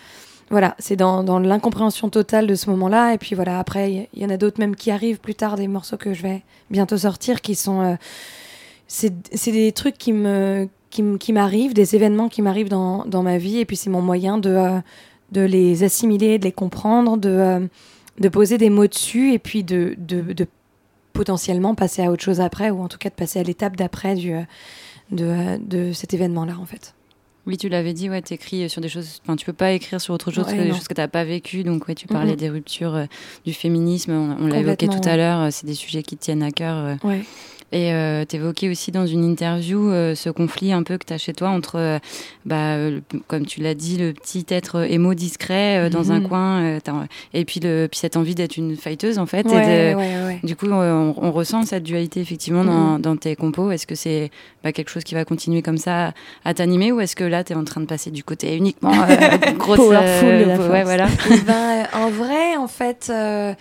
voilà, 0.49 0.75
c'est 0.77 0.95
dans, 0.95 1.23
dans 1.23 1.39
l'incompréhension 1.39 2.09
totale 2.09 2.45
de 2.45 2.55
ce 2.55 2.69
moment-là. 2.69 3.13
Et 3.13 3.17
puis 3.17 3.33
voilà, 3.35 3.57
après 3.57 4.07
il 4.13 4.21
y- 4.21 4.25
en 4.25 4.29
a 4.29 4.37
d'autres 4.37 4.59
même 4.59 4.75
qui 4.75 4.91
arrivent 4.91 5.19
plus 5.19 5.33
tard, 5.33 5.55
des 5.57 5.67
morceaux 5.67 5.97
que 5.97 6.13
je 6.13 6.21
vais 6.21 6.43
bientôt 6.69 6.97
sortir, 6.97 7.41
qui 7.41 7.55
sont 7.55 7.81
euh, 7.81 7.95
c'est 8.87 9.51
des 9.51 9.71
trucs 9.71 9.97
qui 9.97 10.13
me 10.13 10.67
qui, 10.91 11.33
m'arrivent, 11.33 11.73
des 11.73 11.95
événements 11.95 12.29
qui 12.29 12.43
m'arrivent 12.43 12.69
dans, 12.69 13.03
dans 13.05 13.23
ma 13.23 13.39
vie, 13.39 13.57
et 13.57 13.65
puis 13.65 13.75
c'est 13.75 13.89
mon 13.89 14.03
moyen 14.03 14.37
de, 14.37 14.51
euh, 14.51 14.79
de 15.31 15.41
les 15.41 15.83
assimiler, 15.83 16.37
de 16.37 16.43
les 16.43 16.51
comprendre, 16.51 17.17
de, 17.17 17.67
de 18.19 18.29
poser 18.29 18.59
des 18.59 18.69
mots 18.69 18.85
dessus, 18.85 19.33
et 19.33 19.39
puis 19.39 19.63
de, 19.63 19.95
de, 19.97 20.21
de 20.21 20.45
potentiellement 21.13 21.73
passer 21.73 22.03
à 22.03 22.11
autre 22.11 22.21
chose 22.23 22.39
après, 22.39 22.69
ou 22.69 22.79
en 22.83 22.87
tout 22.87 22.99
cas 22.99 23.09
de 23.09 23.15
passer 23.15 23.39
à 23.39 23.43
l'étape 23.43 23.75
d'après 23.75 24.13
du, 24.13 24.35
de, 25.13 25.57
de 25.57 25.93
cet 25.93 26.13
événement-là, 26.13 26.57
en 26.59 26.65
fait. 26.65 26.93
Oui, 27.45 27.57
tu 27.57 27.67
l'avais 27.67 27.91
dit, 27.91 28.09
ouais, 28.09 28.21
t'écris 28.21 28.69
sur 28.69 28.79
des 28.81 28.87
choses. 28.87 29.19
Enfin, 29.23 29.35
tu 29.35 29.45
peux 29.45 29.51
pas 29.51 29.73
écrire 29.73 29.99
sur 29.99 30.13
autre 30.13 30.31
chose 30.31 30.45
Ouais, 30.47 30.55
que 30.57 30.61
des 30.63 30.69
choses 30.71 30.87
que 30.87 30.93
t'as 30.93 31.09
pas 31.09 31.25
vécues. 31.25 31.63
Donc, 31.65 31.87
ouais, 31.89 31.95
tu 31.95 32.07
parlais 32.07 32.37
des 32.37 32.49
ruptures 32.49 32.95
euh, 32.95 33.05
du 33.45 33.53
féminisme. 33.53 34.13
On, 34.13 34.37
on 34.39 34.47
l'a 34.47 34.59
évoqué 34.59 34.87
tout 34.87 35.01
à 35.09 35.17
l'heure. 35.17 35.39
euh, 35.41 35.49
C'est 35.51 35.65
des 35.65 35.73
sujets 35.73 36.03
qui 36.03 36.15
te 36.15 36.23
tiennent 36.23 36.41
à 36.43 36.51
cœur. 36.51 36.77
euh. 36.77 36.95
Ouais. 37.07 37.21
Et 37.75 37.91
euh, 37.91 38.23
t'évoquais 38.23 38.69
aussi 38.69 38.91
dans 38.91 39.07
une 39.07 39.23
interview 39.23 39.89
euh, 39.89 40.13
ce 40.13 40.29
conflit 40.29 40.71
un 40.71 40.83
peu 40.83 40.99
que 40.99 41.05
t'as 41.05 41.17
chez 41.17 41.33
toi 41.33 41.49
entre, 41.49 41.79
euh, 41.79 41.97
bah, 42.45 42.75
euh, 42.75 43.01
le- 43.11 43.19
comme 43.27 43.47
tu 43.47 43.61
l'as 43.61 43.73
dit, 43.73 43.97
le 43.97 44.13
petit 44.13 44.45
être 44.49 44.85
émo 44.89 45.15
discret 45.15 45.79
euh, 45.79 45.89
dans 45.89 46.11
un 46.11 46.19
Mhm. 46.19 46.27
coin, 46.27 46.61
euh, 46.61 46.79
et 47.33 47.45
puis, 47.45 47.59
le, 47.59 47.87
puis 47.89 47.99
cette 47.99 48.15
envie 48.15 48.35
d'être 48.35 48.57
une 48.57 48.77
fighteuse 48.77 49.17
en 49.17 49.25
fait. 49.25 49.47
et 49.47 49.49
Ouais, 49.49 49.91
de- 49.93 49.97
ouais, 49.97 50.25
ouais. 50.27 50.39
Du 50.43 50.55
coup, 50.55 50.67
euh, 50.67 50.93
on, 50.93 51.15
on 51.19 51.31
ressent 51.31 51.63
cette 51.63 51.81
dualité 51.81 52.19
effectivement 52.21 52.63
dans, 52.63 52.99
dans 52.99 53.17
tes 53.17 53.35
compos. 53.35 53.71
Est-ce 53.71 53.87
que 53.87 53.95
c'est 53.95 54.29
bah, 54.63 54.71
quelque 54.71 54.89
chose 54.91 55.03
qui 55.03 55.15
va 55.15 55.25
continuer 55.25 55.63
comme 55.63 55.79
ça 55.79 56.13
à 56.45 56.53
t'animer 56.53 56.91
ou 56.91 56.99
est-ce 57.01 57.15
que 57.15 57.23
là, 57.23 57.43
tu 57.43 57.53
es 57.53 57.55
en 57.55 57.63
train 57.63 57.81
de 57.81 57.87
passer 57.87 58.11
du 58.11 58.23
côté 58.23 58.55
uniquement 58.55 58.93
euh, 59.09 59.51
grosse, 59.57 59.77
Powerful 59.77 60.27
de 60.39 60.43
la 60.45 60.57
ouais, 60.59 60.67
force. 60.67 60.83
voilà. 60.83 61.07
Eh 61.31 61.37
ben, 61.39 61.87
en 61.93 62.09
vrai, 62.11 62.55
en 62.55 62.67
fait, 62.67 63.07
euh, 63.09 63.53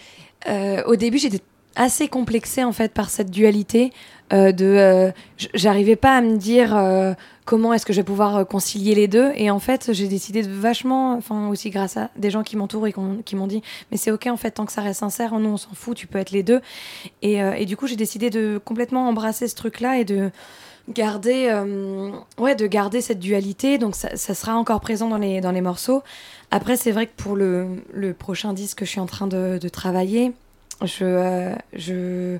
euh, 0.50 0.82
au 0.86 0.96
début, 0.96 1.16
j'étais 1.18 1.40
assez 1.76 2.08
complexée 2.08 2.64
en 2.64 2.72
fait 2.72 2.92
par 2.92 3.10
cette 3.10 3.30
dualité 3.30 3.92
euh, 4.32 4.52
de. 4.52 4.64
euh, 4.64 5.10
J'arrivais 5.54 5.96
pas 5.96 6.16
à 6.16 6.20
me 6.20 6.36
dire 6.36 6.76
euh, 6.76 7.14
comment 7.44 7.72
est-ce 7.72 7.84
que 7.84 7.92
je 7.92 8.00
vais 8.00 8.04
pouvoir 8.04 8.46
concilier 8.46 8.94
les 8.94 9.08
deux. 9.08 9.32
Et 9.34 9.50
en 9.50 9.58
fait, 9.58 9.92
j'ai 9.92 10.06
décidé 10.08 10.42
de 10.42 10.50
vachement, 10.50 11.14
enfin 11.14 11.48
aussi 11.48 11.70
grâce 11.70 11.96
à 11.96 12.10
des 12.16 12.30
gens 12.30 12.42
qui 12.42 12.56
m'entourent 12.56 12.86
et 12.86 12.94
qui 13.24 13.36
m'ont 13.36 13.46
dit, 13.46 13.62
mais 13.90 13.96
c'est 13.96 14.10
ok 14.10 14.26
en 14.28 14.36
fait 14.36 14.52
tant 14.52 14.66
que 14.66 14.72
ça 14.72 14.82
reste 14.82 15.00
sincère, 15.00 15.38
nous 15.38 15.50
on 15.50 15.56
s'en 15.56 15.74
fout, 15.74 15.96
tu 15.96 16.06
peux 16.06 16.18
être 16.18 16.30
les 16.30 16.42
deux. 16.42 16.60
Et, 17.22 17.38
et 17.38 17.66
du 17.66 17.76
coup, 17.76 17.86
j'ai 17.86 17.96
décidé 17.96 18.30
de 18.30 18.60
complètement 18.64 19.08
embrasser 19.08 19.48
ce 19.48 19.54
truc-là 19.56 19.98
et 19.98 20.04
de 20.04 20.30
garder 20.88 21.48
ouais 22.38 22.56
de 22.56 22.66
garder 22.66 23.00
cette 23.00 23.20
dualité 23.20 23.78
donc 23.78 23.94
ça, 23.94 24.16
sera 24.16 24.56
encore 24.56 24.80
présent 24.80 25.08
dans 25.08 25.16
les 25.16 25.40
dans 25.40 25.52
les 25.52 25.60
morceaux 25.60 26.02
après 26.50 26.76
c'est 26.76 26.90
vrai 26.90 27.06
que 27.06 27.12
pour 27.16 27.36
le, 27.36 27.84
le 27.94 28.12
prochain 28.12 28.52
disque 28.52 28.78
que 28.78 28.84
je 28.84 28.90
suis 28.90 28.98
en 29.00 29.06
train 29.06 29.28
de 29.28 29.68
travailler 29.68 30.32
je 30.84 31.04
euh, 31.04 31.54
je 31.74 32.38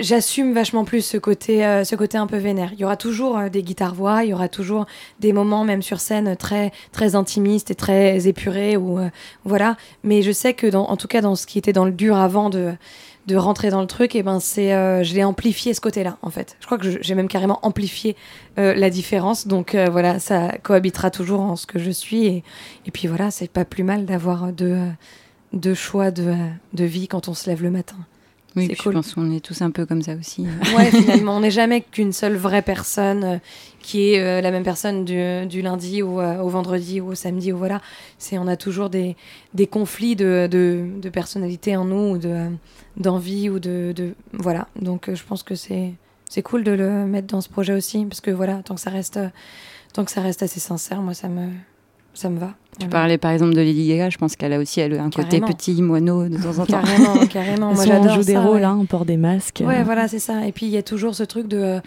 j'assume 0.00 0.52
vachement 0.52 0.84
plus 0.84 1.04
ce 1.04 1.16
côté 1.16 1.64
euh, 1.64 1.84
ce 1.84 1.94
côté 1.94 2.18
un 2.18 2.26
peu 2.26 2.36
vénère 2.36 2.70
il 2.72 2.80
y 2.80 2.84
aura 2.84 2.96
toujours 2.96 3.38
euh, 3.38 3.48
des 3.48 3.62
guitares 3.62 3.94
voix 3.94 4.24
il 4.24 4.30
y 4.30 4.34
aura 4.34 4.48
toujours 4.48 4.86
des 5.20 5.32
moments 5.32 5.64
même 5.64 5.82
sur 5.82 6.00
scène 6.00 6.36
très 6.36 6.72
très 6.90 7.14
intimistes 7.14 7.70
et 7.70 7.74
très 7.74 8.26
épurés 8.26 8.76
ou 8.76 8.98
voilà 9.44 9.76
mais 10.02 10.22
je 10.22 10.32
sais 10.32 10.54
que 10.54 10.74
en 10.74 10.96
tout 10.96 11.08
cas 11.08 11.20
dans 11.20 11.36
ce 11.36 11.46
qui 11.46 11.58
était 11.58 11.72
dans 11.72 11.84
le 11.84 11.92
dur 11.92 12.16
avant 12.16 12.50
de 12.50 12.72
de 13.28 13.36
rentrer 13.36 13.70
dans 13.70 13.80
le 13.80 13.86
truc, 13.86 14.16
et 14.16 14.24
ben 14.24 14.40
c'est, 14.40 14.70
je 15.04 15.14
l'ai 15.14 15.22
amplifié 15.22 15.74
ce 15.74 15.80
côté-là 15.80 16.18
en 16.22 16.30
fait. 16.30 16.56
Je 16.58 16.66
crois 16.66 16.76
que 16.76 17.00
j'ai 17.00 17.14
même 17.14 17.28
carrément 17.28 17.60
amplifié 17.62 18.16
la 18.56 18.90
différence. 18.90 19.46
Donc 19.46 19.76
voilà, 19.76 20.18
ça 20.18 20.58
cohabitera 20.60 21.12
toujours 21.12 21.42
en 21.42 21.54
ce 21.54 21.64
que 21.64 21.78
je 21.78 21.92
suis. 21.92 22.26
Et, 22.26 22.42
et 22.84 22.90
puis 22.90 23.06
voilà, 23.06 23.30
c'est 23.30 23.48
pas 23.48 23.64
plus 23.64 23.84
mal 23.84 24.06
d'avoir 24.06 24.52
deux, 24.52 24.76
deux 25.52 25.74
choix 25.74 26.10
de, 26.10 26.34
de 26.72 26.84
vie 26.84 27.08
quand 27.08 27.28
on 27.28 27.34
se 27.34 27.48
lève 27.48 27.62
le 27.62 27.70
matin. 27.70 27.96
Oui, 28.54 28.68
puis 28.68 28.76
cool. 28.76 28.92
je 28.92 28.98
pense 28.98 29.14
qu'on 29.14 29.30
est 29.32 29.40
tous 29.40 29.62
un 29.62 29.70
peu 29.70 29.86
comme 29.86 30.02
ça 30.02 30.14
aussi. 30.14 30.46
Ouais, 30.76 30.90
finalement, 30.90 31.36
on 31.36 31.40
n'est 31.40 31.50
jamais 31.50 31.80
qu'une 31.80 32.12
seule 32.12 32.36
vraie 32.36 32.62
personne 32.62 33.24
euh, 33.24 33.38
qui 33.80 34.12
est 34.12 34.20
euh, 34.20 34.40
la 34.40 34.50
même 34.50 34.62
personne 34.62 35.04
du, 35.04 35.46
du 35.46 35.62
lundi 35.62 36.02
ou 36.02 36.20
euh, 36.20 36.38
au 36.40 36.48
vendredi 36.48 37.00
ou 37.00 37.08
au 37.08 37.14
samedi 37.14 37.52
ou 37.52 37.56
voilà. 37.56 37.80
C'est 38.18 38.36
on 38.38 38.46
a 38.46 38.56
toujours 38.56 38.90
des, 38.90 39.16
des 39.54 39.66
conflits 39.66 40.16
de, 40.16 40.48
de, 40.50 40.86
de 41.00 41.08
personnalité 41.08 41.76
en 41.76 41.86
nous 41.86 42.14
ou 42.14 42.18
de 42.18 42.48
d'envie 42.98 43.48
ou 43.48 43.58
de, 43.58 43.92
de 43.96 44.14
voilà. 44.34 44.68
Donc 44.80 45.08
je 45.12 45.22
pense 45.24 45.42
que 45.42 45.54
c'est 45.54 45.94
c'est 46.28 46.42
cool 46.42 46.62
de 46.62 46.72
le 46.72 47.06
mettre 47.06 47.28
dans 47.28 47.40
ce 47.40 47.48
projet 47.48 47.72
aussi 47.72 48.04
parce 48.04 48.20
que 48.20 48.30
voilà, 48.30 48.62
tant 48.62 48.74
que 48.74 48.82
ça 48.82 48.90
reste 48.90 49.18
tant 49.94 50.04
que 50.04 50.10
ça 50.10 50.20
reste 50.20 50.42
assez 50.42 50.60
sincère, 50.60 51.00
moi 51.00 51.14
ça 51.14 51.28
me 51.28 51.48
ça 52.14 52.28
me 52.30 52.38
va. 52.38 52.54
Tu 52.78 52.86
Voilà. 52.86 52.90
parlais 52.90 53.18
par 53.18 53.30
exemple 53.32 53.52
de 53.54 53.60
Lady 53.60 53.86
Gaga, 53.88 54.08
je 54.10 54.16
pense 54.18 54.34
qu'elle 54.36 54.52
a 54.54 54.58
aussi 54.58 54.80
elle, 54.80 54.98
un 54.98 55.10
côté 55.10 55.40
petit 55.40 55.80
moineau 55.82 56.28
de 56.28 56.36
temps 56.38 56.58
en 56.58 56.66
temps. 56.66 56.80
Carrément, 56.82 57.26
carrément. 57.26 57.66
Moi 57.74 57.84
Soit 57.84 57.94
on 57.94 58.02
j'adore 58.02 58.14
joue 58.16 58.22
des 58.24 58.38
rôles, 58.38 58.56
ouais. 58.58 58.64
hein, 58.64 58.78
on 58.80 58.86
porte 58.86 59.06
des 59.06 59.16
masques. 59.18 59.62
Ouais, 59.64 59.80
euh, 59.80 59.84
voilà, 59.84 60.08
c'est 60.08 60.18
ça. 60.18 60.46
Et 60.46 60.52
puis 60.52 60.66
il 60.66 60.72
y 60.72 60.78
a 60.78 60.82
toujours 60.82 61.14
ce 61.14 61.22
truc 61.22 61.48
de. 61.48 61.58
euh, 61.58 61.80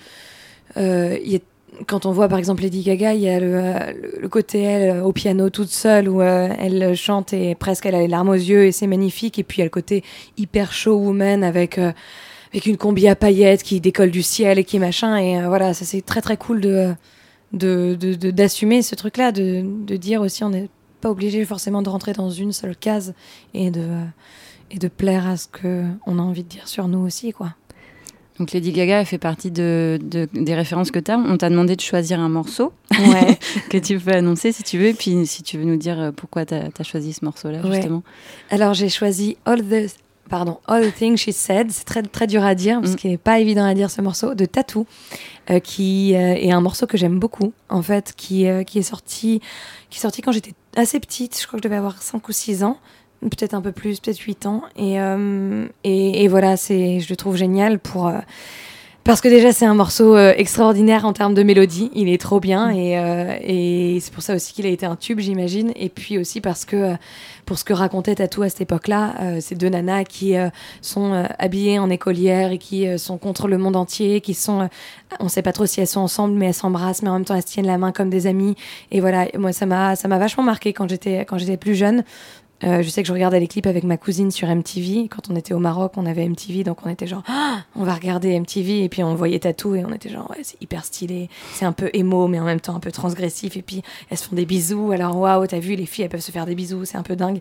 euh, 0.77 1.17
il 1.23 1.31
y 1.31 1.35
a- 1.37 1.39
quand 1.87 2.05
on 2.05 2.11
voit 2.11 2.29
par 2.29 2.37
exemple 2.39 2.61
Lady 2.63 2.83
Gaga, 2.83 3.13
il 3.15 3.21
y 3.21 3.27
a 3.29 3.39
le, 3.39 3.51
euh, 3.55 3.79
le- 4.21 4.29
côté 4.29 4.61
elle 4.61 5.01
au 5.01 5.11
piano 5.11 5.49
toute 5.49 5.67
seule 5.69 6.07
où 6.07 6.21
euh, 6.21 6.47
elle 6.59 6.95
chante 6.95 7.33
et 7.33 7.53
presque 7.55 7.85
elle 7.85 7.95
a 7.95 7.99
les 7.99 8.07
larmes 8.07 8.29
aux 8.29 8.33
yeux 8.33 8.65
et 8.65 8.71
c'est 8.71 8.87
magnifique. 8.87 9.39
Et 9.39 9.43
puis 9.43 9.57
il 9.57 9.59
y 9.59 9.63
a 9.63 9.65
le 9.65 9.69
côté 9.71 10.03
hyper 10.37 10.71
show 10.71 10.95
woman 10.95 11.43
avec. 11.43 11.77
avec 11.77 12.65
une 12.67 12.77
combi 12.77 13.05
à 13.09 13.15
paillettes 13.17 13.63
qui 13.63 13.81
décolle 13.81 14.11
du 14.11 14.21
ciel 14.23 14.57
et 14.59 14.63
qui 14.63 14.79
machin 14.79 15.17
et 15.17 15.37
euh, 15.41 15.47
voilà 15.49 15.73
ça 15.73 15.83
c'est 15.83 15.99
très 16.01 16.21
très 16.21 16.37
cool 16.37 16.61
de 16.61 16.93
de 17.53 17.95
de- 17.99 18.15
de- 18.15 18.31
d'assumer 18.31 18.81
ce 18.81 18.95
truc 18.95 19.17
là 19.17 19.31
de, 19.31 19.63
de 19.85 19.95
dire 19.97 20.21
aussi 20.21 20.43
on 20.43 20.49
n'est 20.49 20.69
pas 21.01 21.09
obligé 21.11 21.45
forcément 21.45 21.81
de 21.81 21.89
rentrer 21.89 22.13
dans 22.13 22.29
une 22.29 22.51
seule 22.51 22.75
case 22.75 23.13
et 23.53 23.71
de 23.71 23.87
et 24.71 24.79
de 24.79 24.87
plaire 24.87 25.27
à 25.27 25.37
ce 25.37 25.47
que 25.47 25.83
on 26.07 26.17
a 26.19 26.21
envie 26.21 26.43
de 26.43 26.49
dire 26.49 26.67
sur 26.67 26.87
nous 26.87 26.99
aussi 26.99 27.31
quoi 27.31 27.53
Donc 28.39 28.51
Lady 28.51 28.71
Gaga, 28.71 28.99
elle 29.01 29.05
fait 29.05 29.17
partie 29.19 29.51
de, 29.51 29.97
de- 30.01 30.27
des 30.33 30.55
références 30.55 30.91
que 30.91 30.99
tu 30.99 31.09
as. 31.11 31.17
On 31.17 31.37
t'a 31.37 31.49
demandé 31.49 31.75
de 31.77 31.81
choisir 31.81 32.19
un 32.19 32.27
morceau 32.29 32.73
ouais 32.91 33.37
que 33.69 33.77
tu 33.77 33.97
peux 33.99 34.11
annoncer 34.11 34.51
si 34.51 34.63
tu 34.63 34.77
veux, 34.79 34.87
et 34.87 34.93
puis 34.93 35.25
si 35.27 35.43
tu 35.43 35.57
veux 35.57 35.63
nous 35.65 35.77
dire 35.77 36.11
pourquoi 36.15 36.45
tu 36.45 36.55
as, 36.55 36.83
choisi 36.83 37.13
ce 37.13 37.23
morceau-là, 37.23 37.61
Ouais. 37.61 37.75
justement. 37.75 38.03
Alors 38.49 38.73
j'ai 38.73 38.89
choisi 38.89 39.37
All 39.45 39.61
the 39.63 39.89
pardon 40.29 40.57
All 40.67 40.91
the 40.91 40.93
Things 40.95 41.17
She 41.17 41.31
Said. 41.31 41.71
C'est 41.71 41.83
très 41.85 42.01
très 42.03 42.27
dur 42.27 42.43
à 42.43 42.55
dire 42.55 42.79
parce 42.81 42.93
Mm. 42.93 42.95
qu'il 42.97 43.11
n'est 43.11 43.17
pas 43.17 43.39
évident 43.39 43.65
à 43.65 43.73
dire 43.73 43.89
ce 43.91 44.01
morceau 44.01 44.33
de 44.35 44.45
Tattoo, 44.45 44.85
euh, 45.49 45.59
qui 45.59 46.15
euh, 46.15 46.35
est 46.35 46.51
un 46.51 46.61
morceau 46.61 46.87
que 46.87 46.97
j'aime 46.97 47.19
beaucoup 47.19 47.53
en 47.69 47.81
fait, 47.81 48.13
qui 48.15 48.47
euh, 48.47 48.63
qui 48.63 48.79
est 48.79 48.83
sorti 48.83 49.41
qui 49.89 49.97
est 49.99 50.01
sorti 50.01 50.21
quand 50.21 50.31
j'étais 50.31 50.53
assez 50.75 50.99
petite. 50.99 51.39
Je 51.39 51.45
crois 51.47 51.57
que 51.59 51.63
je 51.63 51.69
devais 51.69 51.77
avoir 51.77 52.01
5 52.01 52.27
ou 52.27 52.31
6 52.31 52.63
ans. 52.63 52.77
Peut-être 53.21 53.53
un 53.55 53.61
peu 53.61 53.71
plus, 53.71 53.99
peut-être 54.01 54.19
8 54.19 54.45
ans. 54.45 54.61
Et, 54.75 54.97
et, 55.83 56.23
et 56.23 56.27
voilà, 56.27 56.57
c'est, 56.57 56.99
je 56.99 57.09
le 57.09 57.15
trouve 57.15 57.37
génial 57.37 57.79
pour, 57.79 58.11
parce 59.05 59.21
que 59.21 59.29
déjà, 59.29 59.53
c'est 59.53 59.65
un 59.65 59.75
morceau 59.75 60.15
euh, 60.15 60.33
extraordinaire 60.35 61.05
en 61.05 61.13
termes 61.13 61.35
de 61.35 61.43
mélodie. 61.43 61.91
Il 61.93 62.09
est 62.09 62.19
trop 62.19 62.39
bien 62.39 62.71
et, 62.71 62.97
euh, 62.97 63.37
et 63.39 63.99
c'est 64.01 64.11
pour 64.11 64.23
ça 64.23 64.33
aussi 64.33 64.51
qu'il 64.51 64.65
a 64.65 64.69
été 64.69 64.85
un 64.87 64.95
tube, 64.95 65.19
j'imagine. 65.19 65.71
Et 65.75 65.89
puis 65.89 66.17
aussi 66.17 66.41
parce 66.41 66.65
que, 66.65 66.75
euh, 66.75 66.93
pour 67.45 67.59
ce 67.59 67.63
que 67.63 67.73
racontait 67.73 68.15
Tatou 68.15 68.41
à 68.41 68.49
cette 68.49 68.61
époque-là, 68.61 69.13
euh, 69.21 69.37
ces 69.39 69.55
deux 69.55 69.69
nanas 69.69 70.03
qui 70.05 70.35
euh, 70.35 70.49
sont 70.81 71.13
euh, 71.13 71.25
habillées 71.37 71.77
en 71.79 71.89
écolière 71.89 72.51
et 72.51 72.57
qui 72.57 72.87
sont 72.97 73.17
contre 73.17 73.47
le 73.47 73.57
monde 73.57 73.75
entier, 73.75 74.21
qui 74.21 74.33
sont, 74.33 74.67
on 75.19 75.29
sait 75.29 75.41
pas 75.43 75.53
trop 75.53 75.65
si 75.65 75.79
elles 75.81 75.87
sont 75.87 76.01
ensemble, 76.01 76.33
mais 76.33 76.47
elles 76.47 76.53
s'embrassent, 76.53 77.03
mais 77.03 77.09
en 77.09 77.13
même 77.13 77.25
temps 77.25 77.35
elles 77.35 77.41
se 77.43 77.47
tiennent 77.47 77.67
la 77.67 77.77
main 77.77 77.91
comme 77.91 78.09
des 78.09 78.27
amies. 78.27 78.55
Et 78.91 78.99
voilà, 78.99 79.27
moi 79.37 79.53
ça 79.53 79.65
m'a, 79.65 79.95
ça 79.95 80.07
m'a 80.07 80.17
vachement 80.17 80.43
marqué 80.43 80.73
quand 80.73 80.89
j'étais, 80.89 81.25
quand 81.25 81.37
j'étais 81.37 81.57
plus 81.57 81.75
jeune. 81.75 82.03
Euh, 82.63 82.81
je 82.81 82.89
sais 82.89 83.01
que 83.01 83.07
je 83.07 83.13
regardais 83.13 83.39
les 83.39 83.47
clips 83.47 83.67
avec 83.67 83.83
ma 83.83 83.97
cousine 83.97 84.31
sur 84.31 84.47
MTV. 84.47 85.07
Quand 85.09 85.29
on 85.29 85.35
était 85.35 85.53
au 85.53 85.59
Maroc, 85.59 85.93
on 85.97 86.05
avait 86.05 86.27
MTV, 86.27 86.63
donc 86.63 86.85
on 86.85 86.89
était 86.89 87.07
genre, 87.07 87.23
Ah, 87.27 87.59
on 87.75 87.83
va 87.83 87.93
regarder 87.93 88.39
MTV, 88.39 88.83
et 88.83 88.89
puis 88.89 89.03
on 89.03 89.13
voyait 89.15 89.39
Tatou, 89.39 89.75
et 89.75 89.83
on 89.83 89.93
était 89.93 90.09
genre, 90.09 90.29
ouais, 90.31 90.39
c'est 90.43 90.61
hyper 90.61 90.85
stylé, 90.85 91.29
c'est 91.53 91.65
un 91.65 91.73
peu 91.73 91.89
émo, 91.93 92.27
mais 92.27 92.39
en 92.39 92.45
même 92.45 92.61
temps 92.61 92.75
un 92.75 92.79
peu 92.79 92.91
transgressif, 92.91 93.57
et 93.57 93.61
puis 93.61 93.81
elles 94.09 94.17
se 94.17 94.27
font 94.27 94.35
des 94.35 94.45
bisous, 94.45 94.91
alors 94.91 95.17
waouh, 95.17 95.45
t'as 95.47 95.59
vu, 95.59 95.75
les 95.75 95.85
filles, 95.85 96.05
elles 96.05 96.09
peuvent 96.09 96.21
se 96.21 96.31
faire 96.31 96.45
des 96.45 96.55
bisous, 96.55 96.85
c'est 96.85 96.97
un 96.97 97.03
peu 97.03 97.15
dingue. 97.15 97.39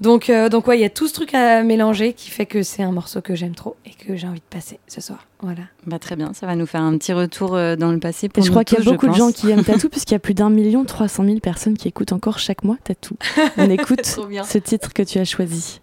Donc, 0.00 0.28
euh, 0.28 0.48
donc 0.48 0.66
ouais, 0.66 0.78
il 0.78 0.82
y 0.82 0.84
a 0.84 0.90
tout 0.90 1.08
ce 1.08 1.14
truc 1.14 1.34
à 1.34 1.62
mélanger 1.62 2.12
qui 2.12 2.30
fait 2.30 2.46
que 2.46 2.62
c'est 2.62 2.82
un 2.82 2.92
morceau 2.92 3.20
que 3.20 3.34
j'aime 3.34 3.54
trop 3.54 3.76
et 3.86 3.90
que 3.90 4.16
j'ai 4.16 4.26
envie 4.26 4.40
de 4.40 4.44
passer 4.50 4.78
ce 4.86 5.00
soir. 5.00 5.26
Voilà. 5.40 5.62
Bah, 5.86 5.98
très 5.98 6.14
bien, 6.14 6.32
ça 6.34 6.46
va 6.46 6.54
nous 6.54 6.66
faire 6.66 6.82
un 6.82 6.96
petit 6.96 7.12
retour 7.12 7.56
euh, 7.56 7.74
dans 7.74 7.90
le 7.90 7.98
passé. 7.98 8.28
Pour 8.28 8.44
je 8.44 8.50
crois 8.50 8.62
qu'il 8.62 8.78
y 8.78 8.80
a 8.80 8.84
beaucoup 8.84 9.08
de 9.08 9.14
gens 9.14 9.32
qui 9.32 9.50
aiment 9.50 9.64
Tatou, 9.64 9.88
puisqu'il 9.88 10.12
y 10.12 10.16
a 10.16 10.20
plus 10.20 10.34
d'un 10.34 10.50
million 10.50 10.84
trois 10.84 11.08
cent 11.08 11.24
mille 11.24 11.40
personnes 11.40 11.76
qui 11.76 11.88
écoutent 11.88 12.12
encore 12.12 12.38
chaque 12.38 12.62
mois 12.62 12.76
Tatou. 12.84 13.16
On 13.56 13.68
écoute 13.70 14.02
Trop 14.02 14.26
bien. 14.26 14.41
Ce 14.44 14.58
titre 14.58 14.92
que 14.92 15.02
tu 15.02 15.18
as 15.18 15.24
choisi. 15.24 15.80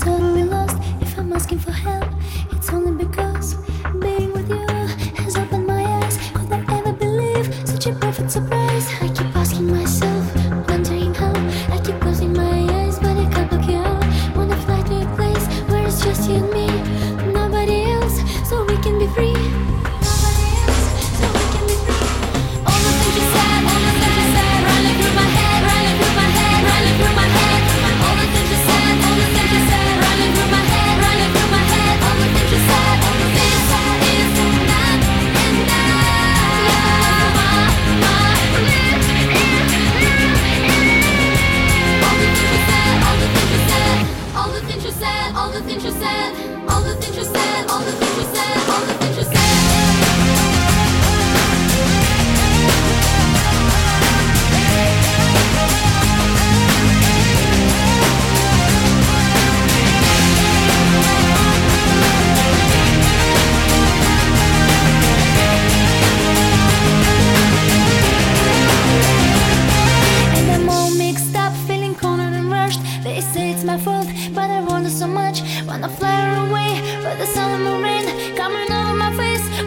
totally 0.00 0.44
lost 0.44 0.76
if 1.00 1.18
I'm 1.18 1.32
asking 1.32 1.58
for 1.58 1.72
help. 1.72 2.08
It's 2.52 2.70
only 2.70 3.04
because. 3.04 3.29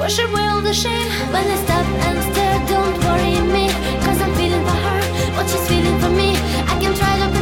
Wash 0.04 0.20
away 0.20 0.44
all 0.48 0.60
the 0.60 0.74
shame. 0.74 1.08
When 1.32 1.46
I 1.48 1.56
stop 1.64 1.86
and 2.08 2.20
stare, 2.30 2.60
don't 2.68 2.98
worry 3.06 3.40
me. 3.56 3.72
Cause 4.04 4.20
I'm 4.20 4.36
feeling 4.36 4.62
for 4.68 4.78
her, 4.86 5.02
what 5.38 5.50
she's 5.50 5.66
feeling 5.66 5.98
for 6.02 6.10
me. 6.10 6.36
I 6.68 6.76
can 6.82 6.94
try 6.94 7.14
to 7.24 7.33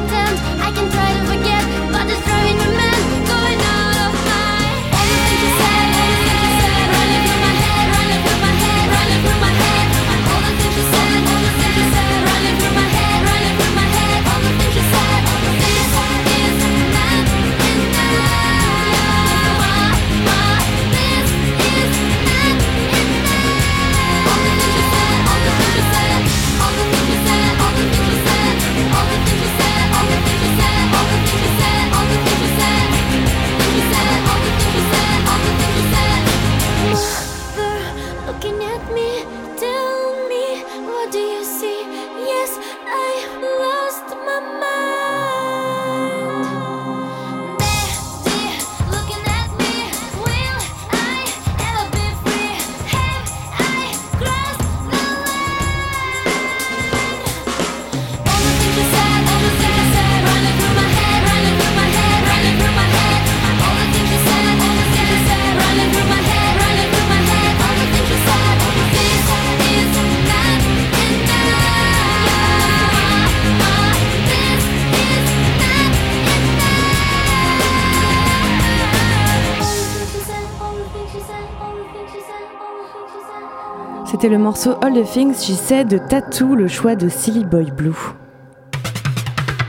C'était 84.22 84.36
le 84.36 84.38
morceau 84.44 84.76
All 84.84 84.94
the 84.94 85.04
Things 85.04 85.34
She 85.34 85.54
Said 85.56 85.88
de 85.88 85.98
Tattoo, 85.98 86.54
le 86.54 86.68
choix 86.68 86.96
de 86.96 87.10
Silly 87.10 87.44
Boy 87.44 87.72
Blue. 87.72 87.96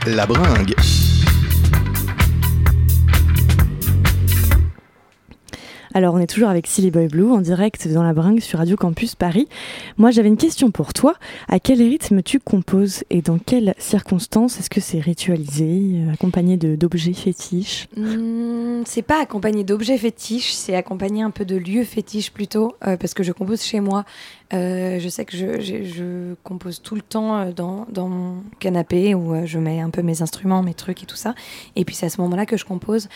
La 0.05 0.27
bringue. 0.27 0.75
Alors, 5.95 6.15
on 6.15 6.17
est 6.17 6.25
toujours 6.27 6.49
avec 6.49 6.65
Silly 6.65 6.89
Boy 6.89 7.07
Blue 7.07 7.31
en 7.31 7.39
direct 7.39 7.87
dans 7.87 8.01
la 8.01 8.13
bringue 8.13 8.39
sur 8.39 8.57
Radio 8.57 8.75
Campus 8.75 9.13
Paris. 9.13 9.47
Moi, 9.97 10.09
j'avais 10.09 10.27
une 10.27 10.37
question 10.37 10.71
pour 10.71 10.91
toi. 10.91 11.13
À 11.49 11.59
quel 11.59 11.77
rythme 11.79 12.23
tu 12.23 12.39
composes 12.39 13.03
et 13.11 13.21
dans 13.21 13.37
quelles 13.37 13.75
circonstances 13.77 14.59
Est-ce 14.59 14.71
que 14.71 14.81
c'est 14.81 14.99
ritualisé, 14.99 16.01
euh, 16.07 16.13
accompagné 16.13 16.57
de- 16.57 16.75
d'objets 16.75 17.13
fétiches? 17.13 17.87
Hmm, 17.95 18.81
c'est 18.85 19.03
pas 19.03 19.21
accompagné 19.21 19.63
d'objets 19.63 19.99
fétiches, 19.99 20.53
c'est 20.53 20.75
accompagné 20.75 21.21
un 21.21 21.29
peu 21.29 21.45
de 21.45 21.55
lieux 21.57 21.83
fétiches 21.83 22.31
plutôt, 22.31 22.73
euh, 22.87 22.97
parce 22.97 23.13
que 23.13 23.21
je 23.21 23.31
compose 23.31 23.61
chez 23.61 23.79
moi. 23.79 24.03
Euh, 24.53 24.99
je 24.99 25.09
sais 25.09 25.25
que 25.25 25.35
je, 25.35 26.33
compose 26.43 26.81
tout 26.81 26.95
le 26.95 27.01
temps 27.01 27.37
euh, 27.37 27.51
dans, 27.51 28.07
mon 28.07 28.43
canapé 28.59 29.15
où 29.15 29.33
euh, 29.33 29.45
je 29.45 29.57
mets 29.57 29.79
un 29.79 29.89
peu 29.89 30.01
mes 30.01 30.21
instruments, 30.21 30.61
mes 30.61 30.73
trucs 30.73 31.01
et 31.03 31.05
tout 31.05 31.15
ça. 31.15 31.33
Et 31.75 31.85
puis 31.85 31.95
c'est 31.95 32.05
à 32.05 32.09
ce 32.09 32.21
moment-là 32.21 32.45
que 32.45 32.57
je 32.57 32.65
compose. 32.65 33.09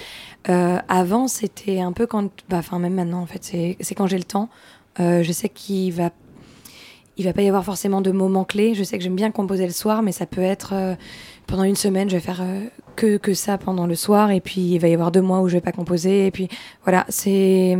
Avant, 0.46 1.28
c'était 1.28 1.80
un 1.82 1.92
peu 1.92 2.08
quand, 2.08 2.32
bah, 2.50 2.58
enfin 2.58 2.80
même 2.80 2.94
maintenant 2.94 3.22
en 3.22 3.26
fait, 3.26 3.44
c'est 3.44 3.96
quand 3.96 4.08
j'ai 4.08 4.18
le 4.18 4.24
temps. 4.24 4.50
Je 5.00 5.32
sais 5.32 5.50
qu'il 5.50 5.94
va 5.94 6.12
il 7.20 7.26
va 7.26 7.34
pas 7.34 7.42
y 7.42 7.48
avoir 7.48 7.66
forcément 7.66 8.02
de 8.02 8.12
moments 8.12 8.44
clés. 8.44 8.76
Je 8.76 8.84
sais 8.84 8.96
que 8.96 9.04
j'aime 9.04 9.16
bien 9.16 9.32
composer 9.32 9.66
le 9.66 9.74
soir, 9.74 10.04
mais 10.04 10.12
ça 10.12 10.28
peut 10.28 10.42
être 10.42 10.96
pendant 11.48 11.64
une 11.64 11.76
semaine, 11.76 12.10
je 12.10 12.16
vais 12.16 12.22
faire 12.22 12.44
que, 12.96 13.18
que 13.18 13.34
ça 13.34 13.58
pendant 13.58 13.88
le 13.88 13.96
soir, 13.96 14.30
et 14.30 14.40
puis 14.40 14.62
il 14.62 14.78
va 14.80 14.88
y 14.88 14.94
avoir 14.94 15.12
deux 15.12 15.22
mois 15.22 15.42
où 15.42 15.48
je 15.48 15.54
vais 15.54 15.62
pas 15.62 15.72
composer, 15.72 16.28
et 16.28 16.32
puis 16.32 16.48
voilà, 16.84 17.06
c'est, 17.10 17.76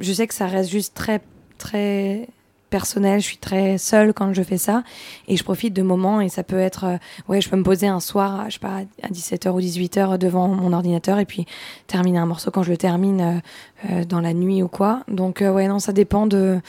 je 0.00 0.12
sais 0.12 0.26
que 0.26 0.34
ça 0.34 0.46
reste 0.46 0.70
juste 0.70 0.94
très, 0.94 1.20
très 1.58 2.28
personnel. 2.68 3.20
Je 3.20 3.26
suis 3.26 3.38
très 3.38 3.78
seule 3.78 4.12
quand 4.12 4.32
je 4.32 4.42
fais 4.42 4.58
ça, 4.58 4.82
et 5.26 5.36
je 5.36 5.44
profite 5.44 5.74
de 5.74 5.82
moments, 5.82 6.20
et 6.20 6.28
ça 6.28 6.42
peut 6.42 6.58
être, 6.58 6.84
euh, 6.84 6.96
ouais, 7.28 7.40
je 7.40 7.48
peux 7.48 7.56
me 7.56 7.62
poser 7.62 7.86
un 7.86 8.00
soir, 8.00 8.44
je 8.48 8.54
sais 8.54 8.58
pas, 8.60 8.82
à 9.02 9.08
17h 9.08 9.50
ou 9.50 9.60
18h 9.60 10.18
devant 10.18 10.48
mon 10.48 10.72
ordinateur, 10.72 11.18
et 11.18 11.24
puis 11.24 11.46
terminer 11.86 12.18
un 12.18 12.26
morceau 12.26 12.50
quand 12.50 12.62
je 12.62 12.70
le 12.70 12.76
termine 12.76 13.20
euh, 13.20 13.90
euh, 13.90 14.04
dans 14.04 14.20
la 14.20 14.34
nuit 14.34 14.62
ou 14.62 14.68
quoi. 14.68 15.00
Donc 15.08 15.40
ouais, 15.40 15.68
non, 15.68 15.78
ça 15.78 15.92
dépend 15.92 16.26
de 16.26 16.60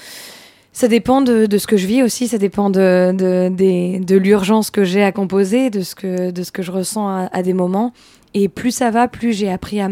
ça 0.71 0.87
dépend 0.87 1.21
de, 1.21 1.45
de 1.45 1.57
ce 1.57 1.67
que 1.67 1.77
je 1.77 1.87
vis 1.87 2.03
aussi, 2.03 2.27
ça 2.27 2.37
dépend 2.37 2.69
de, 2.69 3.11
de, 3.11 4.15
l'urgence 4.15 4.69
que 4.69 4.83
j'ai 4.83 5.03
à 5.03 5.11
composer, 5.11 5.69
de 5.71 5.81
ce 5.81 5.95
que, 5.95 6.31
de 6.31 6.43
ce 6.43 6.51
que 6.51 6.61
je 6.61 6.71
ressens 6.71 7.07
à, 7.07 7.29
à 7.33 7.41
des 7.41 7.53
moments. 7.53 7.91
Et 8.33 8.47
plus 8.47 8.71
ça 8.71 8.91
va, 8.91 9.07
plus 9.07 9.33
j'ai 9.33 9.51
appris 9.51 9.81
à, 9.81 9.89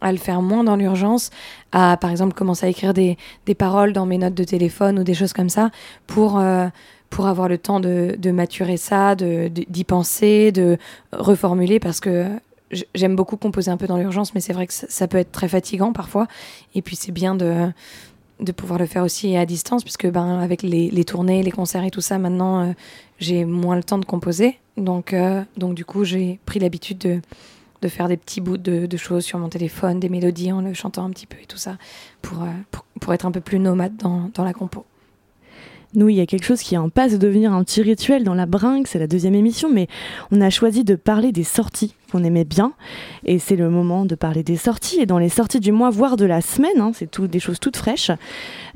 à 0.00 0.12
le 0.12 0.18
faire 0.18 0.42
moins 0.42 0.64
dans 0.64 0.76
l'urgence, 0.76 1.30
à 1.72 1.96
par 1.96 2.10
exemple 2.10 2.34
commencer 2.34 2.66
à 2.66 2.68
écrire 2.68 2.92
des, 2.94 3.16
des 3.46 3.54
paroles 3.54 3.92
dans 3.92 4.06
mes 4.06 4.18
notes 4.18 4.34
de 4.34 4.44
téléphone 4.44 4.98
ou 4.98 5.04
des 5.04 5.14
choses 5.14 5.32
comme 5.32 5.48
ça 5.48 5.70
pour, 6.06 6.38
euh, 6.38 6.68
pour 7.10 7.26
avoir 7.26 7.48
le 7.48 7.58
temps 7.58 7.80
de, 7.80 8.14
de 8.18 8.30
maturer 8.30 8.76
ça, 8.76 9.14
de- 9.14 9.48
de- 9.48 9.64
d'y 9.68 9.84
penser, 9.84 10.52
de 10.52 10.76
reformuler 11.12 11.80
parce 11.80 12.00
que 12.00 12.26
j'aime 12.94 13.16
beaucoup 13.16 13.36
composer 13.36 13.70
un 13.70 13.76
peu 13.76 13.86
dans 13.86 13.96
l'urgence, 13.96 14.34
mais 14.34 14.40
c'est 14.40 14.52
vrai 14.52 14.66
que 14.66 14.72
ça, 14.74 14.86
ça 14.90 15.06
peut 15.08 15.18
être 15.18 15.32
très 15.32 15.48
fatigant 15.48 15.92
parfois. 15.92 16.26
Et 16.74 16.82
puis 16.82 16.96
c'est 16.96 17.12
bien 17.12 17.34
de 17.34 17.68
de 18.38 18.52
pouvoir 18.52 18.78
le 18.78 18.84
faire 18.84 19.02
aussi 19.02 19.34
à 19.34 19.46
distance, 19.46 19.82
puisque 19.82 20.06
ben, 20.10 20.40
avec 20.40 20.60
les, 20.62 20.90
les 20.90 21.04
tournées, 21.06 21.42
les 21.42 21.50
concerts 21.50 21.84
et 21.84 21.90
tout 21.90 22.02
ça, 22.02 22.18
maintenant, 22.18 22.64
euh, 22.64 22.72
j'ai 23.18 23.46
moins 23.46 23.76
le 23.76 23.82
temps 23.82 23.96
de 23.96 24.04
composer. 24.04 24.58
Donc, 24.76 25.14
euh, 25.14 25.42
donc 25.56 25.74
du 25.74 25.86
coup, 25.86 26.04
j'ai 26.04 26.38
pris 26.44 26.58
l'habitude 26.60 26.98
de, 26.98 27.22
de 27.82 27.88
faire 27.88 28.08
des 28.08 28.16
petits 28.16 28.40
bouts 28.40 28.56
de, 28.56 28.96
choses 28.96 29.24
sur 29.24 29.38
mon 29.38 29.48
téléphone, 29.48 30.00
des 30.00 30.08
mélodies 30.08 30.52
en 30.52 30.62
le 30.62 30.74
chantant 30.74 31.04
un 31.04 31.10
petit 31.10 31.26
peu 31.26 31.36
et 31.42 31.46
tout 31.46 31.58
ça, 31.58 31.76
pour, 32.22 32.42
euh, 32.42 32.46
pour, 32.70 32.84
pour 33.00 33.12
être 33.12 33.26
un 33.26 33.30
peu 33.30 33.40
plus 33.40 33.58
nomade 33.58 33.96
dans, 33.96 34.30
dans 34.34 34.44
la 34.44 34.52
compo. 34.52 34.84
Nous, 35.94 36.10
il 36.10 36.16
y 36.16 36.20
a 36.20 36.26
quelque 36.26 36.44
chose 36.44 36.60
qui 36.60 36.74
est 36.74 36.78
en 36.78 36.90
passe 36.90 37.12
de 37.12 37.16
devenir 37.16 37.54
un 37.54 37.64
petit 37.64 37.80
rituel 37.80 38.22
dans 38.22 38.34
la 38.34 38.44
bringue, 38.44 38.86
c'est 38.86 38.98
la 38.98 39.06
deuxième 39.06 39.34
émission, 39.34 39.70
mais 39.72 39.86
on 40.30 40.42
a 40.42 40.50
choisi 40.50 40.84
de 40.84 40.94
parler 40.94 41.32
des 41.32 41.42
sorties 41.42 41.94
qu'on 42.12 42.22
aimait 42.22 42.44
bien, 42.44 42.74
et 43.24 43.38
c'est 43.38 43.56
le 43.56 43.70
moment 43.70 44.04
de 44.04 44.14
parler 44.14 44.42
des 44.42 44.58
sorties, 44.58 45.00
et 45.00 45.06
dans 45.06 45.18
les 45.18 45.30
sorties 45.30 45.58
du 45.58 45.72
mois, 45.72 45.88
voire 45.88 46.16
de 46.16 46.26
la 46.26 46.42
semaine, 46.42 46.80
hein, 46.80 46.90
c'est 46.94 47.10
tout, 47.10 47.28
des 47.28 47.40
choses 47.40 47.60
toutes 47.60 47.78
fraîches, 47.78 48.10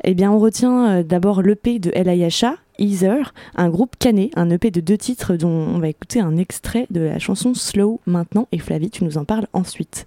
eh 0.04 0.14
bien 0.14 0.30
on 0.30 0.38
retient 0.38 0.88
euh, 0.88 1.02
d'abord 1.02 1.42
l'EP 1.42 1.78
de 1.78 1.90
Elayasha, 1.94 2.56
Ether, 2.80 3.22
un 3.54 3.68
groupe 3.68 3.96
canet, 3.98 4.30
un 4.34 4.50
EP 4.50 4.70
de 4.70 4.80
deux 4.80 4.98
titres 4.98 5.36
dont 5.36 5.48
on 5.48 5.78
va 5.78 5.88
écouter 5.88 6.20
un 6.20 6.36
extrait 6.36 6.86
de 6.90 7.00
la 7.00 7.18
chanson 7.18 7.54
Slow 7.54 8.00
maintenant, 8.06 8.48
et 8.52 8.58
Flavie, 8.58 8.90
tu 8.90 9.04
nous 9.04 9.18
en 9.18 9.24
parles 9.24 9.46
ensuite. 9.52 10.06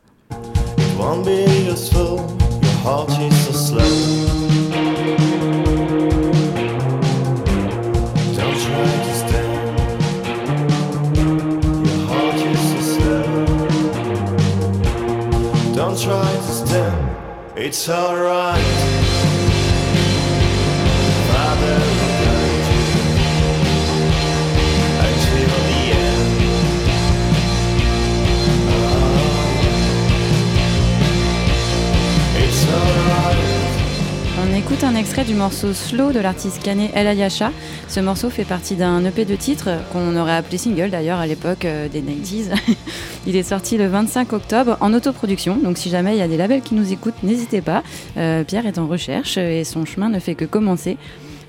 On 34.53 34.55
écoute 34.55 34.83
un 34.83 34.93
extrait 34.95 35.23
du 35.25 35.33
morceau 35.33 35.73
Slow 35.73 36.11
de 36.11 36.19
l'artiste 36.19 36.61
canet 36.61 36.91
El 36.93 37.07
Ayasha. 37.07 37.51
Ce 37.87 37.99
morceau 37.99 38.29
fait 38.29 38.43
partie 38.43 38.75
d'un 38.75 39.03
EP 39.03 39.25
de 39.25 39.35
titres 39.35 39.69
qu'on 39.91 40.15
aurait 40.15 40.35
appelé 40.35 40.59
single 40.59 40.91
d'ailleurs 40.91 41.17
à 41.17 41.25
l'époque 41.25 41.65
euh, 41.65 41.87
des 41.89 42.01
90s. 42.01 42.51
il 43.27 43.35
est 43.35 43.41
sorti 43.41 43.77
le 43.79 43.87
25 43.87 44.31
octobre 44.31 44.77
en 44.79 44.93
autoproduction, 44.93 45.57
donc 45.57 45.79
si 45.79 45.89
jamais 45.89 46.15
il 46.15 46.19
y 46.19 46.21
a 46.21 46.27
des 46.27 46.37
labels 46.37 46.61
qui 46.61 46.75
nous 46.75 46.93
écoutent, 46.93 47.23
n'hésitez 47.23 47.61
pas. 47.61 47.81
Euh, 48.17 48.43
Pierre 48.43 48.67
est 48.67 48.77
en 48.77 48.85
recherche 48.85 49.37
et 49.39 49.63
son 49.63 49.85
chemin 49.85 50.09
ne 50.09 50.19
fait 50.19 50.35
que 50.35 50.45
commencer. 50.45 50.97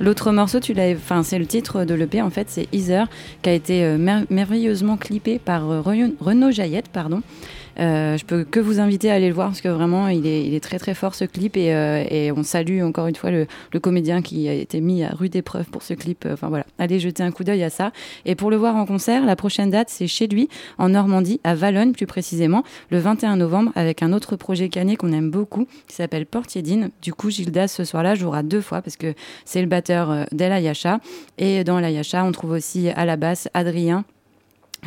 L'autre 0.01 0.33
morceau, 0.33 0.59
tu 0.59 0.73
l'as, 0.73 0.93
enfin 0.95 1.23
c'est 1.23 1.39
le 1.39 1.47
titre 1.47 1.85
de 1.85 1.93
l'EP 1.95 2.23
en 2.23 2.31
fait, 2.31 2.47
c'est 2.49 2.69
Ether, 2.73 3.05
qui 3.43 3.51
a 3.51 3.53
été 3.53 3.85
euh, 3.85 3.99
mer- 3.99 4.25
merveilleusement 4.31 4.97
clippé 4.97 5.39
par 5.39 5.63
Renaud- 5.85 6.15
Renaud 6.21 6.51
Jaillette, 6.51 6.89
pardon. 6.89 7.21
Euh, 7.79 8.17
je 8.17 8.25
peux 8.25 8.45
que 8.45 8.61
vous 8.61 8.81
inviter 8.81 9.11
à 9.11 9.15
aller 9.15 9.29
le 9.29 9.35
voir 9.35 9.49
parce 9.49 9.61
que 9.61 9.69
vraiment 9.69 10.09
il 10.09 10.27
est, 10.27 10.63
très 10.63 10.79
très 10.79 10.95
fort 10.95 11.15
ce 11.15 11.25
clip 11.25 11.57
et, 11.57 11.75
euh, 11.75 12.33
on 12.37 12.43
salue 12.43 12.83
encore 12.83 13.07
une 13.07 13.17
fois 13.17 13.31
le, 13.31 13.47
comédien 13.81 14.23
qui 14.23 14.49
a 14.49 14.53
été 14.53 14.81
mis 14.81 15.03
à 15.03 15.11
rude 15.11 15.37
épreuve 15.37 15.67
pour 15.67 15.83
ce 15.83 15.95
clip. 15.95 16.27
Enfin 16.33 16.49
voilà, 16.49 16.65
allez 16.79 17.01
jeter 17.01 17.23
un 17.23 17.31
coup 17.31 17.45
d'œil 17.45 17.63
à 17.63 17.71
ça. 17.71 17.93
Et 18.25 18.35
pour 18.35 18.51
le 18.51 18.57
voir 18.57 18.77
en 18.77 18.87
concert, 18.87 19.25
la 19.25 19.37
prochaine 19.37 19.71
date 19.71 19.89
c'est 19.91 20.07
chez 20.07 20.27
lui 20.27 20.49
en 20.79 20.91
Normandie, 20.91 21.41
à 21.45 21.55
Valognes 21.55 21.93
plus 21.93 22.07
précisément, 22.07 22.65
le 22.91 22.99
21 22.99 23.37
novembre 23.37 23.73
avec 23.75 24.03
un 24.03 24.13
autre 24.13 24.37
projet 24.37 24.69
canet 24.69 24.97
qu'on 24.97 25.13
aime 25.13 25.31
beaucoup 25.31 25.67
qui 25.89 25.97
s'appelle 25.97 26.27
Portiedine. 26.27 26.91
Du 27.03 27.13
coup 27.13 27.31
Gildas 27.31 27.69
ce 27.69 27.85
soir-là 27.85 28.15
jouera 28.15 28.43
deux 28.43 28.61
fois 28.61 28.81
parce 28.81 28.97
que 28.97 29.15
c'est 29.45 29.61
le 29.61 29.69
batteur 29.69 30.11
euh, 30.11 30.25
d'El 30.33 30.53
Ayasha 30.53 31.01
et 31.39 31.65
dans 31.65 31.81
l'Ayasha 31.81 32.25
on 32.25 32.33
trouve 32.33 32.53
aussi 32.53 32.89
à 32.91 33.05
la 33.05 33.17
basse 33.17 33.49
Adrien 33.55 34.05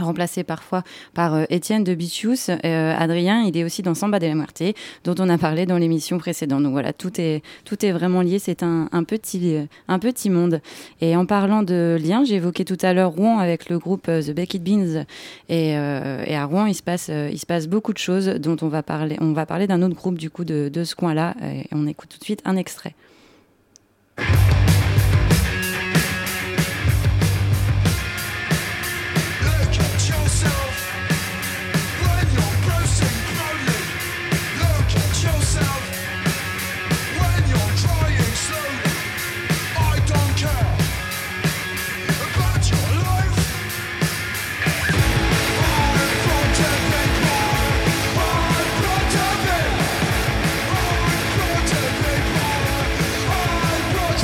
remplacé 0.04 0.44
parfois 0.44 0.84
par 1.14 1.34
euh, 1.36 1.44
Étienne 1.50 1.84
de 1.84 1.94
Bichius. 1.94 2.50
Euh, 2.50 2.96
Adrien, 2.98 3.44
il 3.44 3.58
est 3.58 3.64
aussi 3.64 3.82
dans 3.82 3.94
Samba 3.94 4.20
de 4.20 4.28
la 4.28 4.36
Muerte, 4.36 4.64
dont 5.04 5.16
on 5.20 5.30
a 5.30 5.38
parlé 5.38 5.66
dans 5.66 5.78
l'émission 5.78 6.18
précédente. 6.18 6.64
Donc 6.64 6.72
voilà, 6.72 6.94
tout 6.94 7.20
est, 7.20 7.44
tout 7.66 7.86
est 7.86 7.92
vraiment 7.92 8.22
lié. 8.22 8.40
C'est 8.40 8.64
un, 8.64 8.88
petit, 9.06 9.56
euh, 9.56 9.66
un 9.88 10.00
petit 10.00 10.30
monde. 10.30 10.62
Et 11.02 11.16
en 11.16 11.26
parlant 11.26 11.64
de 11.64 11.98
liens, 12.02 12.24
évoqué 12.24 12.66
tout 12.66 12.78
à 12.82 12.94
l'heure 12.94 13.12
Rouen 13.12 13.40
avec 13.40 13.70
le 13.70 13.80
groupe 13.80 14.04
The 14.06 14.32
Baked 14.32 14.64
Beans. 14.64 15.06
Et, 15.50 15.70
et 15.72 16.36
à 16.36 16.46
Rouen, 16.46 16.66
il 16.66 16.76
se, 16.76 16.84
passe, 16.84 17.10
il 17.10 17.40
se 17.40 17.46
passe 17.46 17.68
beaucoup 17.68 17.94
de 17.94 17.98
choses 17.98 18.28
dont 18.28 18.58
on 18.62 18.68
va 18.68 18.84
parler. 18.84 19.18
On 19.22 19.34
va 19.34 19.46
parler 19.46 19.68
d'un 19.68 19.82
autre 19.82 19.96
groupe 19.96 20.18
du 20.18 20.30
coup 20.30 20.44
de, 20.44 20.70
de 20.72 20.84
ce 20.84 20.96
coin-là. 20.96 21.36
Et 21.44 21.68
on 21.72 21.88
écoute 21.88 22.10
tout 22.10 22.20
de 22.20 22.24
suite 22.24 22.42
un 22.46 22.58
extrait. 22.58 22.96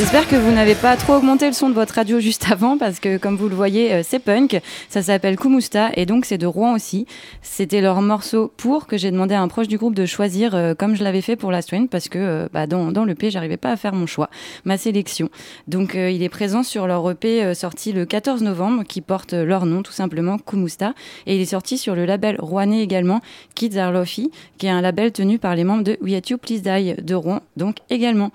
J'espère 0.04 0.28
que 0.28 0.36
vous 0.36 0.51
n'avez 0.51 0.76
pas 0.76 0.97
trop 0.97 1.14
augmenté 1.14 1.47
le 1.47 1.54
son 1.54 1.70
de 1.70 1.74
votre 1.74 1.93
radio 1.93 2.20
juste 2.20 2.51
avant 2.51 2.78
parce 2.78 2.99
que 2.99 3.18
comme 3.18 3.38
vous 3.38 3.47
le 3.47 3.56
voyez, 3.56 3.93
euh, 3.93 4.01
c'est 4.04 4.20
punk. 4.20 4.60
Ça 4.89 5.01
s'appelle 5.01 5.38
Kumusta 5.38 5.91
et 5.95 6.06
donc 6.06 6.26
c'est 6.26 6.38
de 6.38 6.45
Rouen 6.45 6.76
aussi. 6.76 7.08
C'était 7.41 7.80
leur 7.80 8.01
morceau 8.01 8.51
pour 8.58 8.86
que 8.86 8.97
j'ai 8.97 9.12
demandé 9.12 9.34
à 9.34 9.41
un 9.41 9.47
proche 9.47 9.70
du 9.70 9.78
groupe 9.78 9.95
de 9.95 10.06
choisir 10.06 10.56
euh, 10.56 10.76
comme 10.76 10.95
je 10.95 11.06
l'avais 11.06 11.22
fait 11.22 11.38
pour 11.38 11.51
Last 11.51 11.70
Train 11.70 11.86
parce 11.88 12.10
que 12.10 12.20
euh, 12.20 12.47
bah, 12.51 12.68
dans, 12.68 12.91
dans 12.91 13.06
l'EP, 13.06 13.32
j'arrivais 13.32 13.56
pas 13.56 13.72
à 13.72 13.78
faire 13.78 13.93
mon 13.93 14.06
choix, 14.06 14.30
ma 14.66 14.78
sélection. 14.78 15.30
Donc 15.70 15.93
il 15.93 16.22
est 16.22 16.30
présent 16.30 16.64
sur 16.64 16.86
leur 16.86 17.10
EP 17.10 17.56
sorti 17.56 17.93
le 17.93 18.06
14 18.06 18.43
novembre 18.43 18.84
qui 18.84 18.99
porte 18.99 19.32
leur 19.32 19.66
nom 19.66 19.84
tout 19.84 19.93
simplement 19.93 20.38
Kumusta 20.38 20.95
et 21.28 21.38
il 21.38 21.41
est 21.41 21.45
sorti 21.45 21.78
sur 21.78 21.95
le 21.95 22.04
label 22.06 22.36
rouennais 22.39 22.82
également 22.82 23.22
Kids 23.56 23.78
Are 23.78 23.93
Lofi 23.93 24.32
qui 24.58 24.66
est 24.66 24.70
un 24.70 24.82
label 24.82 25.14
tenu 25.14 25.39
par 25.39 25.56
les 25.56 25.64
membres 25.64 25.84
de 25.84 25.97
We 26.01 26.14
At 26.16 26.30
You 26.30 26.38
Please 26.38 26.60
Die 26.62 27.01
de 27.01 27.16
Rouen 27.16 27.39
donc 27.56 27.78
également. 27.89 28.32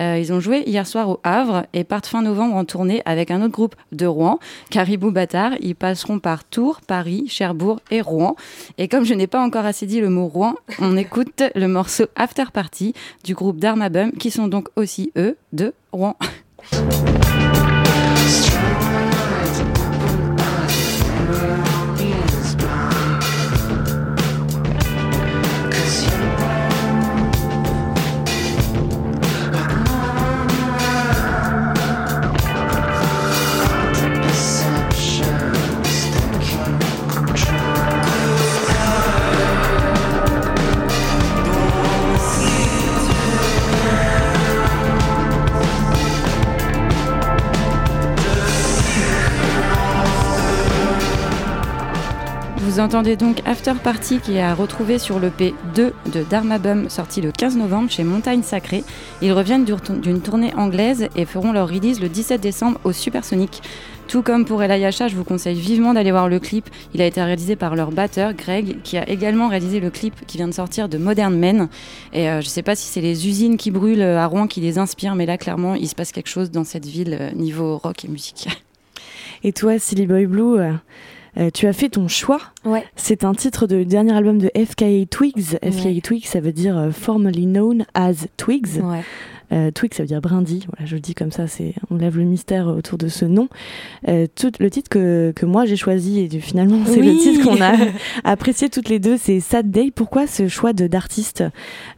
Ils 0.00 0.32
ont 0.32 0.40
joué 0.40 0.64
hier 0.66 0.84
soir 0.84 1.10
au 1.10 1.11
Havre 1.24 1.66
et 1.72 1.84
partent 1.84 2.06
fin 2.06 2.22
novembre 2.22 2.54
en 2.54 2.64
tournée 2.64 3.02
avec 3.04 3.30
un 3.30 3.42
autre 3.42 3.52
groupe 3.52 3.74
de 3.92 4.06
Rouen, 4.06 4.38
Caribou 4.70 5.10
Bâtard. 5.10 5.52
Ils 5.60 5.74
passeront 5.74 6.18
par 6.18 6.44
Tours, 6.44 6.80
Paris, 6.80 7.26
Cherbourg 7.28 7.80
et 7.90 8.00
Rouen. 8.00 8.36
Et 8.78 8.88
comme 8.88 9.04
je 9.04 9.14
n'ai 9.14 9.26
pas 9.26 9.42
encore 9.42 9.64
assez 9.64 9.86
dit 9.86 10.00
le 10.00 10.08
mot 10.08 10.26
Rouen, 10.26 10.54
on 10.80 10.96
écoute 10.96 11.42
le 11.54 11.68
morceau 11.68 12.04
After 12.16 12.44
Party 12.52 12.94
du 13.24 13.34
groupe 13.34 13.58
Dharmabum 13.58 14.12
qui 14.12 14.30
sont 14.30 14.48
donc 14.48 14.68
aussi 14.76 15.12
eux 15.16 15.36
de 15.52 15.74
Rouen. 15.92 16.16
Entendez 52.82 53.14
donc 53.14 53.42
After 53.46 53.74
Party 53.82 54.18
qui 54.18 54.34
est 54.34 54.42
à 54.42 54.54
retrouver 54.54 54.98
sur 54.98 55.20
le 55.20 55.28
P2 55.28 55.52
de 55.76 56.24
Dharmabum 56.28 56.90
sorti 56.90 57.20
le 57.20 57.30
15 57.30 57.56
novembre 57.56 57.88
chez 57.90 58.02
Montagne 58.02 58.42
Sacrée. 58.42 58.82
Ils 59.22 59.32
reviennent 59.32 59.64
d'une 59.64 60.20
tournée 60.20 60.52
anglaise 60.56 61.08
et 61.14 61.24
feront 61.24 61.52
leur 61.52 61.68
release 61.68 62.00
le 62.00 62.08
17 62.08 62.40
décembre 62.40 62.80
au 62.82 62.90
Supersonic. 62.90 63.62
Tout 64.08 64.22
comme 64.22 64.44
pour 64.44 64.64
El 64.64 64.72
Ayasha, 64.72 65.06
je 65.06 65.14
vous 65.14 65.22
conseille 65.22 65.54
vivement 65.54 65.94
d'aller 65.94 66.10
voir 66.10 66.28
le 66.28 66.40
clip. 66.40 66.68
Il 66.92 67.00
a 67.00 67.06
été 67.06 67.22
réalisé 67.22 67.54
par 67.54 67.76
leur 67.76 67.92
batteur, 67.92 68.32
Greg, 68.32 68.82
qui 68.82 68.98
a 68.98 69.08
également 69.08 69.48
réalisé 69.48 69.78
le 69.78 69.90
clip 69.90 70.14
qui 70.26 70.36
vient 70.36 70.48
de 70.48 70.52
sortir 70.52 70.88
de 70.88 70.98
Modern 70.98 71.38
Men. 71.38 71.68
Et 72.12 72.28
euh, 72.28 72.40
je 72.40 72.48
sais 72.48 72.62
pas 72.62 72.74
si 72.74 72.88
c'est 72.88 73.00
les 73.00 73.28
usines 73.28 73.56
qui 73.58 73.70
brûlent 73.70 74.02
à 74.02 74.26
Rouen 74.26 74.48
qui 74.48 74.60
les 74.60 74.78
inspirent, 74.78 75.14
mais 75.14 75.26
là, 75.26 75.38
clairement, 75.38 75.76
il 75.76 75.88
se 75.88 75.94
passe 75.94 76.10
quelque 76.10 76.28
chose 76.28 76.50
dans 76.50 76.64
cette 76.64 76.86
ville 76.86 77.16
euh, 77.20 77.30
niveau 77.30 77.78
rock 77.78 78.04
et 78.04 78.08
musique. 78.08 78.48
Et 79.44 79.52
toi, 79.52 79.78
Silly 79.78 80.06
Boy 80.06 80.26
Blue, 80.26 80.58
euh, 81.38 81.50
tu 81.52 81.66
as 81.66 81.72
fait 81.72 81.88
ton 81.88 82.08
choix. 82.08 82.40
Ouais. 82.64 82.84
C'est 82.96 83.24
un 83.24 83.34
titre 83.34 83.66
de 83.66 83.84
dernier 83.84 84.12
album 84.12 84.38
de 84.38 84.50
FKA 84.54 85.06
Twigs. 85.10 85.58
FKA 85.62 86.00
Twigs, 86.02 86.26
ça 86.26 86.40
veut 86.40 86.52
dire 86.52 86.76
euh, 86.76 86.90
formerly 86.90 87.46
known 87.46 87.84
as 87.94 88.26
Twigs. 88.36 88.82
Ouais. 88.82 89.02
Euh, 89.52 89.70
Twigs, 89.70 89.94
ça 89.94 90.02
veut 90.02 90.06
dire 90.06 90.20
brindille. 90.20 90.64
Voilà, 90.72 90.86
je 90.86 90.94
le 90.94 91.00
dis 91.00 91.14
comme 91.14 91.30
ça, 91.30 91.46
c'est 91.46 91.74
on 91.90 91.96
lève 91.96 92.16
le 92.16 92.24
mystère 92.24 92.66
autour 92.68 92.96
de 92.98 93.08
ce 93.08 93.24
nom. 93.24 93.48
Euh, 94.08 94.26
tout, 94.34 94.50
le 94.58 94.70
titre 94.70 94.88
que, 94.88 95.32
que 95.36 95.44
moi 95.46 95.66
j'ai 95.66 95.76
choisi 95.76 96.20
et 96.20 96.28
finalement 96.40 96.78
c'est 96.86 97.00
Oui. 97.00 97.14
le 97.14 97.18
titre 97.18 97.44
qu'on 97.44 97.60
a 97.62 97.74
apprécié 98.24 98.70
toutes 98.70 98.88
les 98.88 98.98
deux, 98.98 99.16
c'est 99.18 99.40
Sad 99.40 99.70
Day. 99.70 99.90
Pourquoi 99.94 100.26
ce 100.26 100.48
choix 100.48 100.72
de 100.72 100.86
d'artiste? 100.86 101.44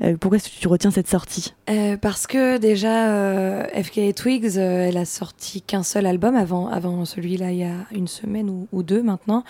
Euh, 0.02 0.16
Pourquoi 0.18 0.38
tu 0.40 0.66
retiens 0.68 0.90
cette 0.90 1.08
sortie? 1.08 1.54
Euh, 1.70 1.96
parce 1.96 2.26
que 2.26 2.58
déjà, 2.58 3.10
euh, 3.10 3.64
FKA 3.82 4.12
Twigs, 4.12 4.56
elle 4.56 4.96
a 4.96 5.04
sorti 5.04 5.62
qu'un 5.62 5.82
seul 5.82 6.06
album 6.06 6.34
avant, 6.34 6.68
avant 6.68 7.04
celui-là 7.04 7.52
il 7.52 7.58
y 7.58 7.64
a 7.64 7.74
une 7.94 8.08
semaine 8.08 8.50
ou, 8.50 8.66
ou 8.72 8.82
deux 8.82 9.02
maintenant, 9.02 9.44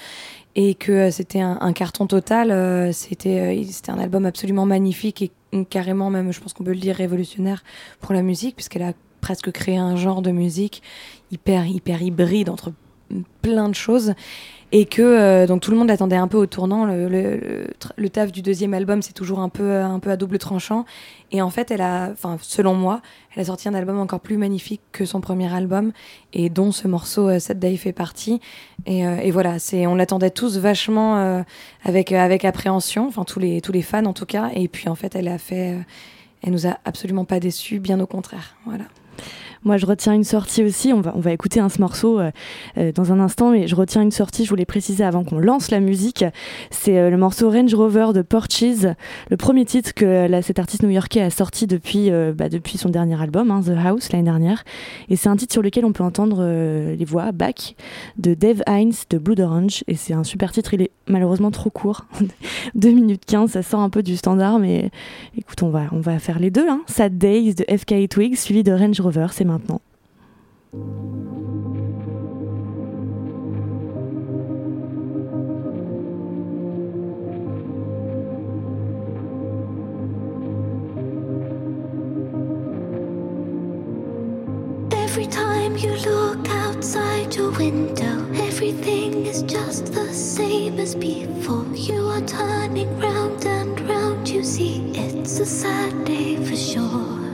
et 0.57 0.75
que 0.75 1.11
c'était 1.11 1.41
un, 1.41 1.59
un 1.61 1.73
carton 1.73 2.07
total. 2.07 2.51
euh, 2.51 2.91
euh, 2.91 2.93
c'était 2.93 3.91
un 3.91 3.99
album 3.99 4.27
absolument 4.27 4.67
magnifique 4.67 5.23
et 5.23 5.31
carrément 5.63 6.11
même, 6.11 6.33
je 6.33 6.41
pense 6.41 6.53
qu'on 6.53 6.65
peut 6.65 6.73
le 6.73 6.81
dire, 6.81 6.97
révolutionnaire 6.97 7.63
pour 8.01 8.15
la 8.15 8.23
musique, 8.23 8.57
puisqu'elle 8.57 8.83
a 8.83 8.93
presque 9.21 9.51
créé 9.53 9.77
un 9.77 9.97
genre 9.97 10.21
de 10.23 10.31
musique 10.31 10.83
hyper, 11.31 11.67
hyper 11.67 12.03
hybride 12.03 12.51
entre 12.51 12.73
plein 13.43 13.69
de 13.69 13.75
choses 13.75 14.15
et 14.77 14.87
que 14.87 15.03
euh, 15.03 15.47
donc 15.47 15.61
tout 15.61 15.71
le 15.71 15.77
monde 15.77 15.87
l'attendait 15.87 16.17
un 16.17 16.27
peu 16.27 16.37
au 16.37 16.47
tournant. 16.47 16.85
Le, 16.85 18.09
taf 18.09 18.33
du 18.33 18.43
deuxième 18.43 18.75
album 18.75 19.03
c'est 19.03 19.13
toujours 19.13 19.39
un 19.39 19.49
peu 19.49 19.81
un 19.81 20.01
peu 20.01 20.11
à 20.11 20.17
double 20.17 20.39
tranchant. 20.39 20.85
Et 21.31 21.41
en 21.41 21.51
fait 21.51 21.71
elle 21.71 21.81
a 21.81 22.11
enfin 22.11 22.39
selon 22.43 22.75
moi 22.75 23.01
elle 23.35 23.43
a 23.43 23.45
sorti 23.45 23.69
un 23.69 23.75
album 23.75 24.01
encore 24.01 24.19
plus 24.19 24.37
magnifique 24.37 24.81
que 24.91 25.05
son 25.05 25.21
premier 25.21 25.53
album 25.55 25.93
et 26.33 26.51
dont 26.51 26.73
ce 26.73 26.89
morceau 26.89 27.29
euh, 27.29 27.39
Sad 27.39 27.61
Day 27.61 27.77
fait 27.77 27.93
partie. 27.93 28.41
Et, 28.85 29.07
euh, 29.07 29.19
et 29.19 29.31
voilà 29.31 29.61
c'est 29.61 29.87
on 29.87 29.95
l'attendait 29.95 30.31
tous 30.31 30.59
vachement 30.59 31.19
euh, 31.19 31.43
avec 31.85 32.11
euh, 32.11 32.19
avec 32.19 32.45
appréhension. 32.45 33.07
Enfin 33.07 33.23
tous 33.23 33.39
les 33.39 33.61
tous 33.61 33.73
les 33.73 33.83
fans 33.83 34.07
en 34.07 34.13
tout 34.13 34.27
cas. 34.27 34.51
Et 34.57 34.67
puis 34.67 34.89
en 34.89 34.97
fait 34.97 35.15
elle 35.15 35.29
a 35.29 35.39
fait 35.39 35.75
euh, 35.75 35.81
elle 36.43 36.51
nous 36.51 36.67
a 36.67 36.79
absolument 36.85 37.25
pas 37.25 37.39
déçus 37.39 37.79
bien 37.79 38.01
au 38.01 38.09
contraire. 38.09 38.57
Voilà 38.67 38.87
Moi, 39.65 39.79
je 39.79 39.87
retiens 39.87 40.13
une 40.13 40.25
sortie 40.25 40.63
aussi. 40.63 40.93
On 40.93 41.01
va, 41.01 41.13
on 41.17 41.21
va 41.21 41.33
écouter 41.33 41.59
un, 41.59 41.69
ce 41.71 41.81
morceau 41.81 42.21
euh, 42.21 42.31
euh, 42.77 42.93
dans 42.93 43.13
un 43.13 43.21
instant, 43.21 43.51
mais 43.51 43.67
je 43.67 43.75
retiens 43.75 44.03
une 44.03 44.11
sortie. 44.11 44.45
Je 44.45 44.51
voulais 44.51 44.67
préciser 44.67 45.05
avant 45.05 45.25
qu'on 45.25 45.39
lance 45.39 45.71
la 45.71 45.81
musique. 45.81 46.23
C'est 46.71 46.99
euh, 46.99 47.09
le 47.09 47.17
morceau 47.17 47.51
Range 47.51 47.73
Rover 47.75 48.09
de 48.15 48.21
Porches, 48.21 48.63
le 49.31 49.37
premier 49.39 49.65
titre 49.65 49.95
que 49.95 50.27
la- 50.29 50.43
cet 50.43 50.59
artiste 50.59 50.83
new-yorkais 50.83 51.23
a 51.23 51.31
sorti 51.31 51.67
depuis, 51.67 52.11
bah, 52.37 52.51
depuis 52.51 52.77
son 52.77 52.91
dernier 52.91 53.19
album, 53.21 53.51
hein, 53.51 53.63
The 53.65 53.71
House, 53.87 54.13
l'année 54.13 54.25
dernière. 54.25 54.65
Et 55.09 55.17
c'est 55.17 55.31
un 55.31 55.37
titre 55.37 55.53
sur 55.55 55.63
lequel 55.63 55.85
on 55.87 55.93
peut 55.93 56.05
entendre 56.05 56.45
les 56.45 57.05
voix 57.07 57.33
back 57.33 57.75
de 58.19 58.35
Dave 58.35 58.63
Hines 58.69 58.93
de 59.09 59.17
Blood 59.17 59.41
Orange. 59.41 59.83
Et 59.89 59.95
c'est 59.95 60.13
un 60.13 60.25
super 60.25 60.53
titre. 60.53 60.75
Il 60.75 60.83
est 60.83 60.91
malheureusement 61.09 61.51
trop 61.51 61.71
court, 61.71 62.05
2 62.75 62.91
minutes 62.91 63.25
15. 63.25 63.51
Ça 63.53 63.63
sort 63.63 63.81
un 63.81 63.89
peu 63.91 64.03
du 64.03 64.17
standard, 64.17 64.59
mais 64.59 64.91
écoute, 65.39 65.63
on 65.63 65.71
va, 65.71 65.85
on 65.93 66.01
va 66.01 66.19
faire 66.19 66.39
les 66.39 66.51
deux. 66.51 66.69
Hein. 66.69 66.83
Sad 66.87 67.17
Days 67.17 67.55
de 67.55 67.65
FK 67.77 68.09
Twigs 68.11 68.37
suivi 68.37 68.63
de 68.63 68.73
Range 68.73 69.01
Rover. 69.01 69.29
C'est. 69.31 69.45
Every 69.55 69.71
time 85.27 85.77
you 85.77 85.93
look 85.99 86.49
outside 86.49 87.37
your 87.37 87.53
window, 87.53 88.27
everything 88.35 89.27
is 89.27 89.43
just 89.45 89.93
the 89.93 90.13
same 90.13 90.81
as 90.81 90.97
before. 90.97 91.65
You 91.77 92.09
are 92.09 92.21
turning 92.23 92.99
round 92.99 93.47
and 93.47 93.81
round, 93.89 94.29
you 94.29 94.43
see, 94.43 94.91
it's 94.97 95.39
a 95.39 95.47
sad 95.47 96.05
day 96.05 96.45
for 96.45 96.57
sure. 96.57 97.34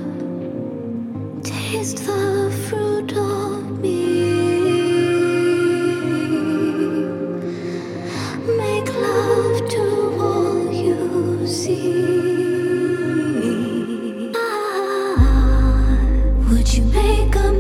Make 8.59 8.89
love 8.95 9.69
to 9.71 9.83
all 10.21 10.71
you 10.71 11.47
see. 11.47 12.73
Ah, 14.37 15.99
would 16.51 16.75
you 16.75 16.85
make 16.85 17.35
a, 17.37 17.53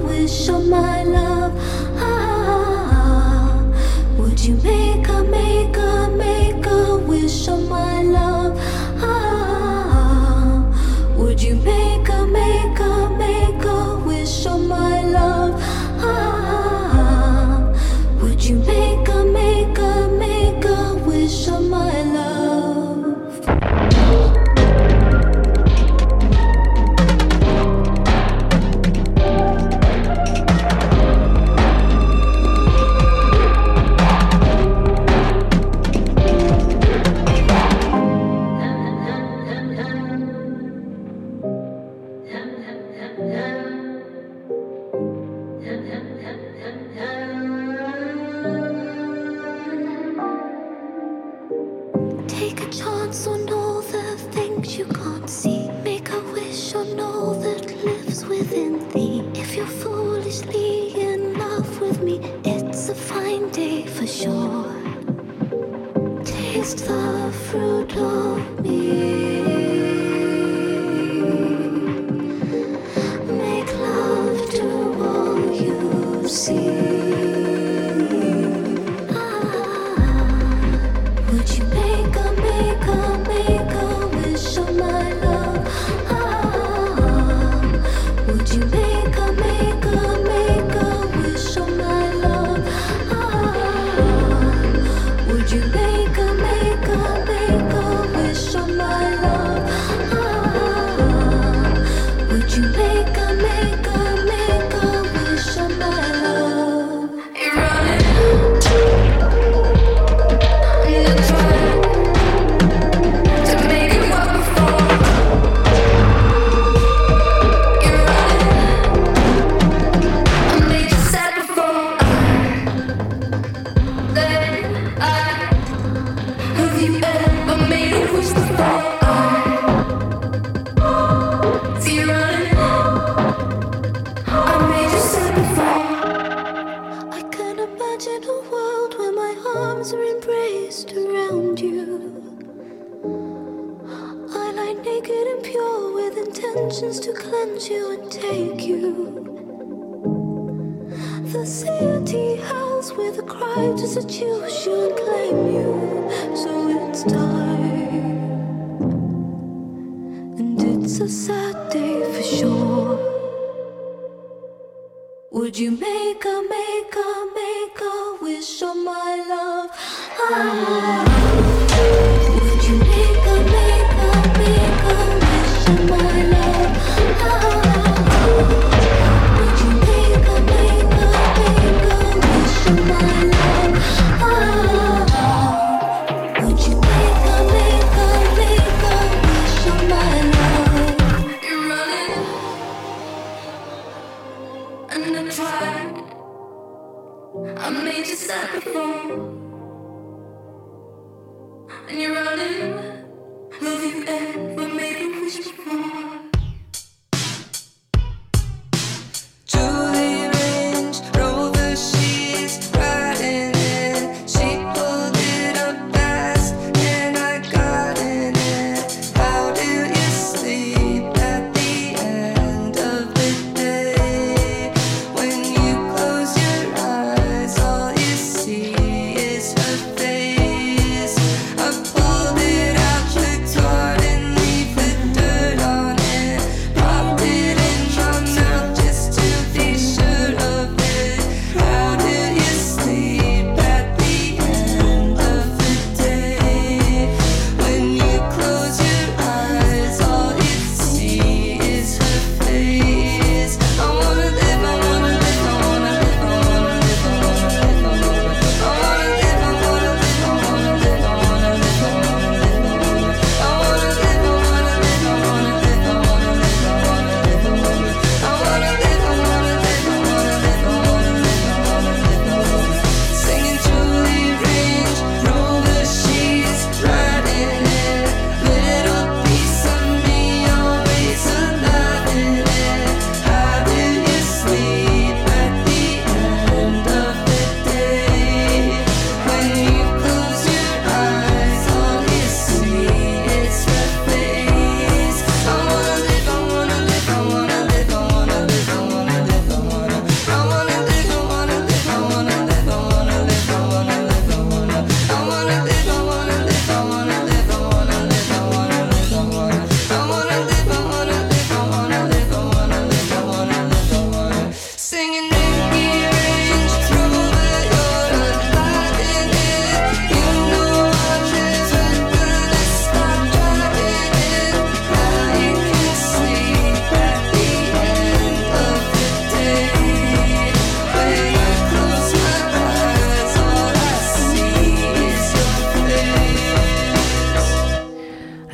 wish 0.00 0.48
of 0.50 0.68
my 0.68 1.04
love? 1.04 1.52
Ah, 1.96 3.64
would 4.18 4.38
you 4.44 4.56
make 4.56 5.08
a, 5.08 5.22
the 67.52 67.58
fruit 67.58 67.96
of 67.98 68.64
me. 68.64 69.21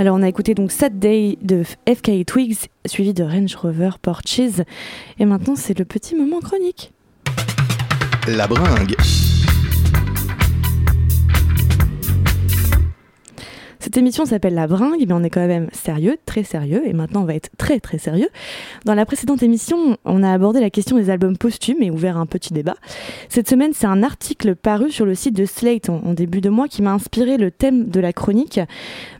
Alors 0.01 0.15
on 0.15 0.23
a 0.23 0.29
écouté 0.29 0.55
donc 0.55 0.71
Saturday 0.71 1.39
de 1.43 1.65
FK 1.65 2.25
Twigs 2.25 2.69
suivi 2.87 3.13
de 3.15 3.25
Range 3.25 3.53
Rover 3.57 3.91
Porches 4.01 4.63
et 5.19 5.25
maintenant 5.25 5.57
c'est 5.57 5.77
le 5.77 5.85
petit 5.85 6.15
moment 6.15 6.39
chronique. 6.39 6.93
La 8.29 8.47
bringue. 8.47 8.95
Cette 13.81 13.97
émission 13.97 14.27
s'appelle 14.27 14.55
La 14.55 14.67
Bringue, 14.67 15.03
mais 15.07 15.15
on 15.15 15.23
est 15.23 15.31
quand 15.31 15.47
même 15.47 15.69
sérieux, 15.73 16.19
très 16.27 16.43
sérieux, 16.43 16.83
et 16.87 16.93
maintenant 16.93 17.23
on 17.23 17.25
va 17.25 17.35
être 17.35 17.49
très 17.57 17.81
très 17.81 17.97
sérieux. 17.97 18.29
Dans 18.85 18.95
la 18.95 19.07
précédente 19.07 19.43
émission, 19.43 19.97
on 20.05 20.23
a 20.23 20.31
abordé 20.31 20.61
la 20.61 20.69
question 20.69 20.99
des 20.99 21.09
albums 21.09 21.39
posthumes 21.39 21.83
et 21.83 21.91
ouvert 21.91 22.19
un 22.19 22.27
petit 22.27 22.53
débat. 22.53 22.75
Cette 23.31 23.49
semaine, 23.49 23.73
c'est 23.73 23.87
un 23.87 24.03
article 24.03 24.57
paru 24.57 24.91
sur 24.91 25.07
le 25.07 25.15
site 25.15 25.35
de 25.35 25.47
Slate 25.47 25.89
en, 25.89 26.03
en 26.05 26.13
début 26.13 26.43
de 26.43 26.51
mois 26.51 26.69
qui 26.69 26.83
m'a 26.83 26.93
inspiré 26.93 27.39
le 27.39 27.51
thème 27.51 27.89
de 27.89 27.99
la 27.99 28.13
chronique. 28.13 28.61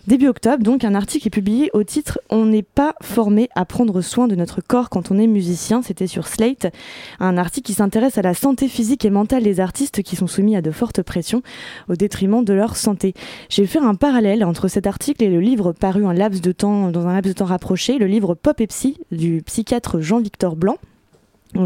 Début 0.09 0.29
octobre, 0.29 0.63
donc, 0.63 0.85
un 0.85 0.95
article 0.95 1.27
est 1.27 1.31
publié 1.31 1.71
au 1.75 1.85
titre 1.85 2.19
On 2.31 2.47
n'est 2.47 2.63
pas 2.63 2.95
formé 3.03 3.51
à 3.55 3.67
prendre 3.67 4.01
soin 4.01 4.27
de 4.27 4.35
notre 4.35 4.63
corps 4.63 4.89
quand 4.89 5.11
on 5.11 5.19
est 5.19 5.27
musicien. 5.27 5.83
C'était 5.83 6.07
sur 6.07 6.29
Slate. 6.29 6.73
Un 7.21 7.37
article 7.37 7.67
qui 7.67 7.75
s'intéresse 7.75 8.17
à 8.17 8.23
la 8.23 8.33
santé 8.33 8.69
physique 8.69 9.05
et 9.05 9.11
mentale 9.11 9.43
des 9.43 9.61
artistes 9.61 10.03
qui 10.03 10.17
sont 10.17 10.27
soumis 10.27 10.57
à 10.57 10.63
de 10.63 10.71
fortes 10.71 11.03
pressions 11.03 11.43
au 11.91 11.95
détriment 11.95 12.43
de 12.43 12.55
leur 12.55 12.77
santé. 12.77 13.13
J'ai 13.51 13.67
fait 13.67 13.81
un 13.81 13.97
parallèle 13.97 14.47
entre 14.47 14.67
cet 14.69 14.87
article 14.87 15.23
et 15.25 15.29
le 15.29 15.41
livre 15.41 15.73
paru 15.73 16.07
un 16.07 16.15
laps 16.15 16.41
de 16.41 16.53
temps, 16.53 16.91
dans 16.91 17.07
un 17.07 17.13
laps 17.13 17.35
de 17.35 17.39
temps 17.39 17.45
rapproché, 17.45 17.99
le 17.99 18.07
livre 18.07 18.35
Pop 18.35 18.63
et 18.63 18.67
Psy 18.67 18.97
du 19.13 19.43
psychiatre 19.43 20.01
Jean-Victor 20.01 20.57
Blanc. 20.57 20.79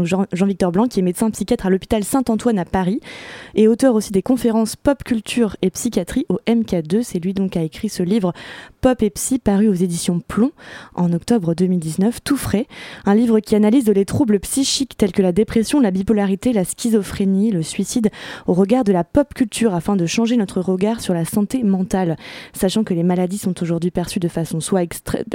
Jean- 0.03 0.25
Jean-Victor 0.31 0.71
Blanc, 0.71 0.87
qui 0.87 0.99
est 0.99 1.03
médecin 1.03 1.29
psychiatre 1.31 1.65
à 1.65 1.69
l'hôpital 1.69 2.03
Saint-Antoine 2.03 2.59
à 2.59 2.65
Paris, 2.65 2.99
et 3.55 3.67
auteur 3.67 3.95
aussi 3.95 4.11
des 4.11 4.21
conférences 4.21 4.75
Pop 4.75 5.03
Culture 5.03 5.55
et 5.61 5.69
Psychiatrie 5.69 6.25
au 6.29 6.39
MK2. 6.47 7.03
C'est 7.03 7.19
lui 7.19 7.33
donc 7.33 7.51
qui 7.51 7.59
a 7.59 7.63
écrit 7.63 7.89
ce 7.89 8.03
livre 8.03 8.33
Pop 8.81 9.01
et 9.01 9.09
Psy, 9.09 9.39
paru 9.39 9.67
aux 9.67 9.73
éditions 9.73 10.19
Plomb 10.27 10.51
en 10.95 11.11
octobre 11.13 11.53
2019, 11.53 12.19
tout 12.23 12.37
frais. 12.37 12.67
Un 13.05 13.15
livre 13.15 13.39
qui 13.39 13.55
analyse 13.55 13.87
les 13.89 14.05
troubles 14.05 14.39
psychiques 14.39 14.97
tels 14.97 15.11
que 15.11 15.21
la 15.21 15.31
dépression, 15.31 15.79
la 15.79 15.91
bipolarité, 15.91 16.53
la 16.53 16.65
schizophrénie, 16.65 17.51
le 17.51 17.63
suicide, 17.63 18.09
au 18.47 18.53
regard 18.53 18.83
de 18.83 18.91
la 18.91 19.03
pop 19.03 19.33
culture 19.33 19.73
afin 19.73 19.95
de 19.95 20.05
changer 20.05 20.37
notre 20.37 20.61
regard 20.61 21.01
sur 21.01 21.13
la 21.13 21.25
santé 21.25 21.63
mentale, 21.63 22.17
sachant 22.53 22.83
que 22.83 22.93
les 22.93 23.03
maladies 23.03 23.37
sont 23.37 23.61
aujourd'hui 23.61 23.91
perçues 23.91 24.19
de 24.19 24.27
façon 24.27 24.59
soit 24.59 24.87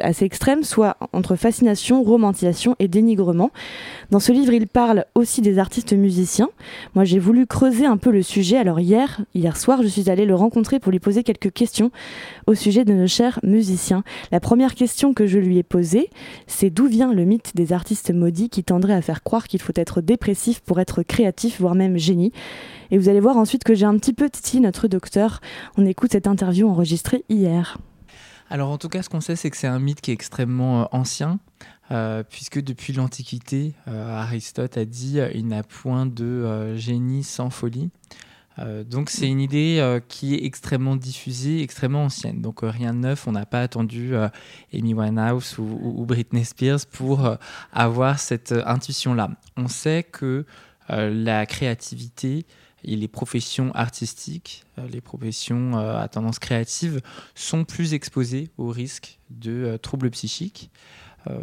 assez 0.03 0.24
extrême, 0.24 0.62
soit 0.62 0.96
entre 1.12 1.36
fascination, 1.36 2.03
romantisation 2.03 2.76
et 2.78 2.88
dénigrement. 2.88 3.51
Dans 4.11 4.20
ce 4.20 4.32
il 4.47 4.66
parle 4.66 5.05
aussi 5.14 5.41
des 5.41 5.59
artistes 5.59 5.93
musiciens. 5.93 6.49
Moi, 6.95 7.05
j'ai 7.05 7.18
voulu 7.18 7.47
creuser 7.47 7.86
un 7.86 7.97
peu 7.97 8.11
le 8.11 8.22
sujet. 8.22 8.57
Alors 8.57 8.80
hier, 8.80 9.20
hier 9.34 9.57
soir, 9.57 9.82
je 9.82 9.89
suis 9.89 10.11
allée 10.11 10.24
le 10.24 10.34
rencontrer 10.34 10.78
pour 10.78 10.93
lui 10.93 11.01
poser 11.01 11.22
quelques 11.22 11.53
questions 11.53 11.91
au 12.47 12.55
sujet 12.55 12.84
de 12.84 12.93
nos 12.93 13.07
chers 13.07 13.41
musiciens. 13.43 14.05
La 14.30 14.41
première 14.41 14.74
question 14.74 15.14
que 15.14 15.26
je 15.26 15.39
lui 15.39 15.59
ai 15.59 15.62
posée, 15.62 16.11
c'est 16.47 16.70
d'où 16.70 16.86
vient 16.86 17.12
le 17.12 17.24
mythe 17.24 17.57
des 17.57 17.72
artistes 17.72 18.12
maudits 18.12 18.49
qui 18.49 18.64
tendrait 18.64 18.95
à 18.95 19.03
faire 19.03 19.22
croire 19.22 19.49
qu'il 19.49 19.61
faut 19.61 19.72
être 19.74 20.01
dépressif 20.01 20.61
pour 20.61 20.80
être 20.80 21.03
créatif, 21.03 21.61
voire 21.61 21.74
même 21.74 21.99
génie? 21.99 22.32
Et 22.91 22.99
vous 22.99 23.09
allez 23.09 23.20
voir 23.20 23.36
ensuite 23.36 23.64
que 23.64 23.74
j'ai 23.74 23.86
un 23.86 23.97
petit 23.99 24.12
peu 24.12 24.30
titillé 24.30 24.61
notre 24.61 24.89
docteur. 24.89 25.41
On 25.76 25.84
écoute 25.84 26.12
cette 26.12 26.26
interview 26.26 26.68
enregistrée 26.68 27.24
hier. 27.28 27.78
Alors 28.51 28.70
en 28.70 28.78
tout 28.78 28.89
cas, 28.89 29.03
ce 29.03 29.11
qu'on 29.11 29.20
sait, 29.20 29.36
c'est 29.36 29.51
que 29.51 29.57
c'est 29.57 29.66
un 29.66 29.78
mythe 29.78 30.01
qui 30.01 30.11
est 30.11 30.14
extrêmement 30.14 30.82
euh, 30.82 30.84
ancien, 30.93 31.39
euh, 31.91 32.22
puisque 32.22 32.61
depuis 32.61 32.93
l'Antiquité, 32.93 33.72
euh, 33.89 34.18
Aristote 34.18 34.76
a 34.76 34.84
dit 34.84 35.20
euh, 35.20 35.30
il 35.34 35.49
n'a 35.49 35.62
point 35.62 36.05
de 36.05 36.74
génie 36.76 37.24
sans 37.24 37.51
folie. 37.51 37.91
Donc 38.91 39.09
c'est 39.09 39.28
une 39.28 39.41
idée 39.41 40.01
qui 40.09 40.34
est 40.34 40.45
extrêmement 40.45 40.97
diffusée, 40.97 41.62
extrêmement 41.62 42.07
ancienne. 42.07 42.43
Donc 42.43 42.62
rien 42.64 42.93
de 42.93 42.99
neuf, 42.99 43.28
on 43.28 43.30
n'a 43.30 43.47
pas 43.47 43.62
attendu 43.62 44.16
Amy 44.74 44.95
Winehouse 44.95 45.59
ou, 45.59 46.05
Britney 46.05 46.45
Spears 46.45 46.80
pour 46.91 47.36
avoir 47.72 48.18
cette 48.18 48.51
intuition-là. 48.51 49.30
On 49.57 49.68
sait 49.68 50.03
que 50.03 50.45
la 50.89 51.47
créativité 51.47 52.47
et 52.82 52.97
les 52.97 53.07
professions 53.07 53.70
artistiques, 53.76 54.64
les 54.91 55.01
professions 55.01 55.78
à 55.78 56.09
tendance 56.09 56.41
créative 56.41 57.01
sont 57.36 57.64
plus 57.64 57.95
exposées 57.95 58.51
au 58.59 58.70
risque 58.70 59.20
de 59.30 59.78
troubles 59.80 60.11
psychiques, 60.11 60.72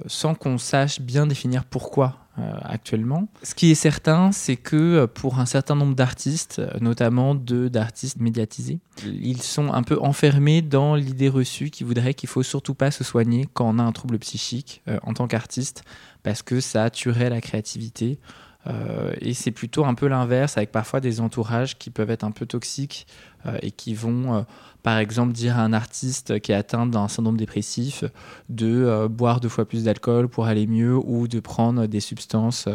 sans 0.08 0.36
qu'on 0.36 0.58
sache 0.58 1.00
bien 1.00 1.28
définir 1.28 1.64
pourquoi 1.66 2.26
euh, 2.38 2.52
actuellement. 2.64 3.30
Ce 3.44 3.56
qui 3.56 3.72
est 3.72 3.76
certain, 3.76 4.34
c'est 4.34 4.58
que 4.58 4.76
euh, 4.76 5.08
pour 5.08 5.40
un 5.40 5.46
certain 5.46 5.74
nombre 5.74 5.96
d'artistes, 5.96 6.60
euh, 6.60 6.70
notamment 6.82 7.34
d'artistes 7.34 8.20
médiatisés, 8.20 8.80
ils 9.06 9.42
sont 9.42 9.72
un 9.72 9.84
peu 9.84 9.98
enfermés 10.02 10.62
dans 10.62 10.96
l'idée 10.96 11.30
reçue 11.30 11.70
qui 11.70 11.86
voudrait 11.86 12.14
qu'il 12.14 12.28
faut 12.28 12.44
surtout 12.44 12.74
pas 12.74 12.92
se 12.92 13.06
soigner 13.06 13.48
quand 13.54 13.70
on 13.70 13.80
a 13.80 13.84
un 13.84 13.94
trouble 13.94 14.20
psychique 14.20 14.82
euh, 14.90 15.00
en 15.04 15.14
tant 15.14 15.28
qu'artiste, 15.28 15.86
parce 16.24 16.42
que 16.42 16.60
ça 16.60 16.90
tuerait 16.90 17.30
la 17.30 17.40
créativité. 17.40 18.20
Euh, 18.68 19.14
et 19.22 19.34
c'est 19.34 19.52
plutôt 19.52 19.86
un 19.86 19.94
peu 19.94 20.08
l'inverse, 20.08 20.58
avec 20.58 20.72
parfois 20.72 21.00
des 21.00 21.22
entourages 21.22 21.78
qui 21.78 21.90
peuvent 21.90 22.10
être 22.10 22.24
un 22.24 22.32
peu 22.32 22.46
toxiques 22.46 23.06
euh, 23.46 23.58
et 23.62 23.72
qui 23.72 23.94
vont, 23.94 24.36
euh, 24.36 24.42
par 24.84 24.98
exemple, 24.98 25.34
dire 25.34 25.58
à 25.58 25.62
un 25.62 25.74
artiste 25.74 26.40
qui 26.40 26.52
est 26.52 26.56
atteint 26.56 26.86
d'un 26.86 27.08
syndrome 27.08 27.38
dépressif 27.38 28.04
de 28.50 29.08
boire 29.08 29.40
deux 29.40 29.50
fois 29.50 29.66
plus 29.66 29.84
d'alcool 29.84 30.28
pour 30.28 30.46
aller 30.46 30.68
mieux 30.68 30.96
ou 30.96 31.28
de 31.28 31.40
prendre 31.40 31.88
des 31.88 32.00
substances 32.00 32.70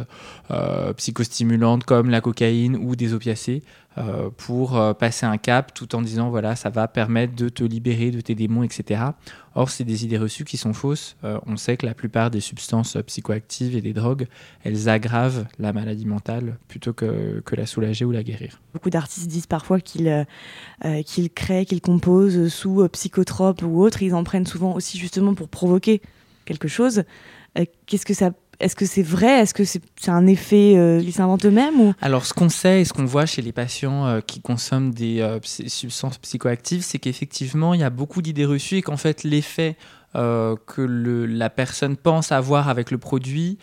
psychostimulantes 0.97 1.85
comme 1.85 2.11
la 2.11 2.21
cocaïne 2.21 2.77
ou 2.77 2.97
des 2.97 3.15
opiacés 3.15 3.63
euh, 3.99 4.31
pour 4.37 4.79
euh, 4.79 4.95
passer 4.95 5.27
un 5.27 5.37
cap 5.37 5.75
tout 5.75 5.97
en 5.97 6.03
disant 6.03 6.31
voilà 6.31 6.55
ça 6.55 6.71
va 6.71 6.87
permettre 6.87 7.35
de 7.35 7.49
te 7.49 7.65
libérer 7.65 8.13
de 8.13 8.21
tes 8.21 8.37
démons 8.37 8.63
etc. 8.63 9.03
Or 9.57 9.69
c'est 9.69 9.83
des 9.83 10.05
idées 10.05 10.17
reçues 10.17 10.45
qui 10.45 10.57
sont 10.57 10.73
fausses. 10.73 11.17
Euh, 11.25 11.41
on 11.47 11.57
sait 11.57 11.77
que 11.77 11.87
la 11.87 11.95
plupart 11.95 12.31
des 12.31 12.39
substances 12.39 12.97
psychoactives 13.05 13.75
et 13.75 13.81
des 13.81 13.93
drogues 13.93 14.29
elles 14.63 14.89
aggravent 14.89 15.45
la 15.59 15.73
maladie 15.73 16.07
mentale 16.07 16.57
plutôt 16.69 16.93
que, 16.93 17.43
que 17.45 17.57
la 17.57 17.67
soulager 17.67 18.05
ou 18.05 18.13
la 18.13 18.23
guérir. 18.23 18.61
Beaucoup 18.75 18.91
d'artistes 18.91 19.27
disent 19.27 19.49
parfois 19.49 19.81
qu'ils 19.81 20.25
qu'ils 21.05 21.31
créent, 21.31 21.65
qu'ils 21.65 21.81
composent 21.81 22.47
sous 22.47 22.89
psychotropes 22.91 23.63
ou 23.63 23.83
autres. 23.83 24.05
Ils 24.05 24.15
en 24.15 24.23
prennent 24.23 24.47
souvent 24.47 24.75
aussi 24.75 24.99
justement 24.99 25.35
pour 25.35 25.49
provoquer 25.49 26.01
quelque 26.45 26.69
chose. 26.69 27.03
Qu'est-ce 27.87 28.07
que 28.07 28.15
ça 28.15 28.31
Est-ce 28.61 28.77
que 28.77 28.85
c'est 28.85 29.03
vrai? 29.03 29.41
Est-ce 29.41 29.55
que 29.55 29.65
c'est 29.65 29.81
un 30.09 30.27
effet 30.27 30.77
euh, 30.77 31.01
qu'ils 31.01 31.15
s'inventent 31.15 31.47
eux-mêmes 31.47 31.95
Alors, 32.01 32.27
ce 32.27 32.35
qu'on 32.35 32.51
sait 32.51 32.83
et 32.83 32.85
ce 32.85 32.93
qu'on 32.93 33.07
voit 33.07 33.27
chez 33.27 33.43
les 33.43 33.53
patients 33.53 34.07
euh, 34.07 34.21
qui 34.21 34.41
consomment 34.41 34.93
des 34.93 35.21
euh, 35.21 35.39
substances 35.43 36.19
psychoactives, 36.19 36.83
c'est 36.83 36.99
qu'effectivement, 36.99 37.73
il 37.73 37.81
y 37.81 37.85
a 37.85 37.91
beaucoup 37.91 38.21
d'idées 38.21 38.45
reçues 38.45 38.77
et 38.77 38.83
qu'en 38.83 38.99
fait, 38.99 39.25
l'effet 39.25 39.77
euh, 40.17 40.57
que 40.67 40.83
la 40.83 41.51
personne 41.51 41.97
pense 41.97 42.33
avoir 42.33 42.69
avec 42.69 42.91
le 42.91 42.99
produit 42.99 43.59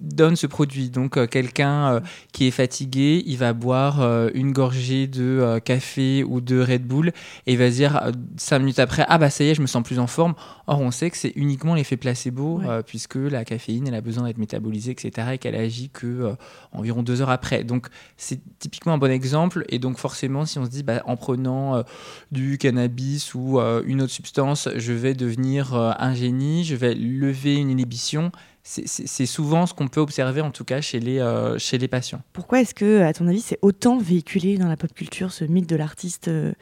donne 0.00 0.36
ce 0.36 0.46
produit. 0.46 0.90
Donc, 0.90 1.16
euh, 1.16 1.26
quelqu'un 1.26 1.94
euh, 1.94 2.00
qui 2.32 2.46
est 2.46 2.50
fatigué, 2.50 3.22
il 3.26 3.36
va 3.38 3.52
boire 3.52 4.00
euh, 4.00 4.30
une 4.34 4.52
gorgée 4.52 5.06
de 5.06 5.60
café 5.64 6.24
ou 6.24 6.40
de 6.40 6.60
Red 6.60 6.86
Bull 6.86 7.12
et 7.46 7.52
il 7.52 7.58
va 7.58 7.70
dire 7.70 8.12
cinq 8.36 8.60
minutes 8.60 8.78
après, 8.78 9.04
ah 9.08 9.18
bah 9.18 9.30
ça 9.30 9.44
y 9.44 9.48
est, 9.48 9.54
je 9.54 9.62
me 9.62 9.66
sens 9.66 9.82
plus 9.82 9.98
en 9.98 10.06
forme. 10.06 10.34
Or, 10.66 10.80
on 10.80 10.90
sait 10.90 11.10
que 11.10 11.16
c'est 11.16 11.32
uniquement 11.36 11.74
l'effet 11.74 11.96
placebo, 11.96 12.60
Ouais. 12.62 12.82
puisque 12.82 13.16
la 13.16 13.44
caféine, 13.44 13.88
elle 13.88 13.94
a 13.94 14.00
besoin 14.00 14.24
d'être 14.24 14.38
métabolisée, 14.38 14.92
etc., 14.92 15.28
et 15.32 15.38
qu'elle 15.38 15.54
agit 15.54 15.90
que 15.90 16.34
environ 16.72 17.02
deux 17.02 17.20
heures 17.22 17.30
après. 17.30 17.64
Donc, 17.64 17.88
c'est 18.16 18.40
typiquement 18.58 18.92
un 18.92 18.98
bon 18.98 19.10
exemple. 19.10 19.64
Et 19.68 19.78
donc, 19.78 19.98
forcément, 19.98 20.44
si 20.46 20.58
on 20.58 20.64
se 20.64 20.70
dit, 20.70 20.82
bah, 20.82 21.02
en 21.06 21.16
prenant 21.16 21.82
du 22.30 22.58
cannabis 22.58 23.34
ou 23.34 23.60
une 23.60 24.02
autre 24.02 24.12
substance, 24.12 24.68
je 24.76 24.92
vais 24.92 25.14
devenir 25.14 25.74
un 25.74 26.14
génie, 26.14 26.64
je 26.64 26.76
vais 26.76 26.94
lever 26.94 27.56
une 27.56 27.70
inhibition, 27.70 28.32
c'est- 28.64 29.26
souvent 29.26 29.66
ce 29.66 29.74
qu'on 29.74 29.88
peut 29.88 30.00
observer, 30.00 30.40
en 30.40 30.50
tout 30.50 30.64
cas, 30.64 30.80
chez 30.80 31.00
les, 31.00 31.18
euh, 31.18 31.58
chez 31.58 31.78
les 31.78 31.88
patients. 31.88 32.22
pourquoi 32.32 32.60
est-ce 32.60 32.74
que, 32.74 33.02
à 33.02 33.12
ton 33.12 33.26
avis, 33.26 33.40
c'est 33.40 33.58
autant 33.62 33.98
véhiculé 33.98 34.56
dans 34.56 34.68
la 34.68 34.76
pop 34.76 34.92
culture 34.94 35.32
ce 35.32 35.44
mythe 35.44 35.68
de 35.68 35.76
l'artiste 35.76 36.28
euh, 36.28 36.52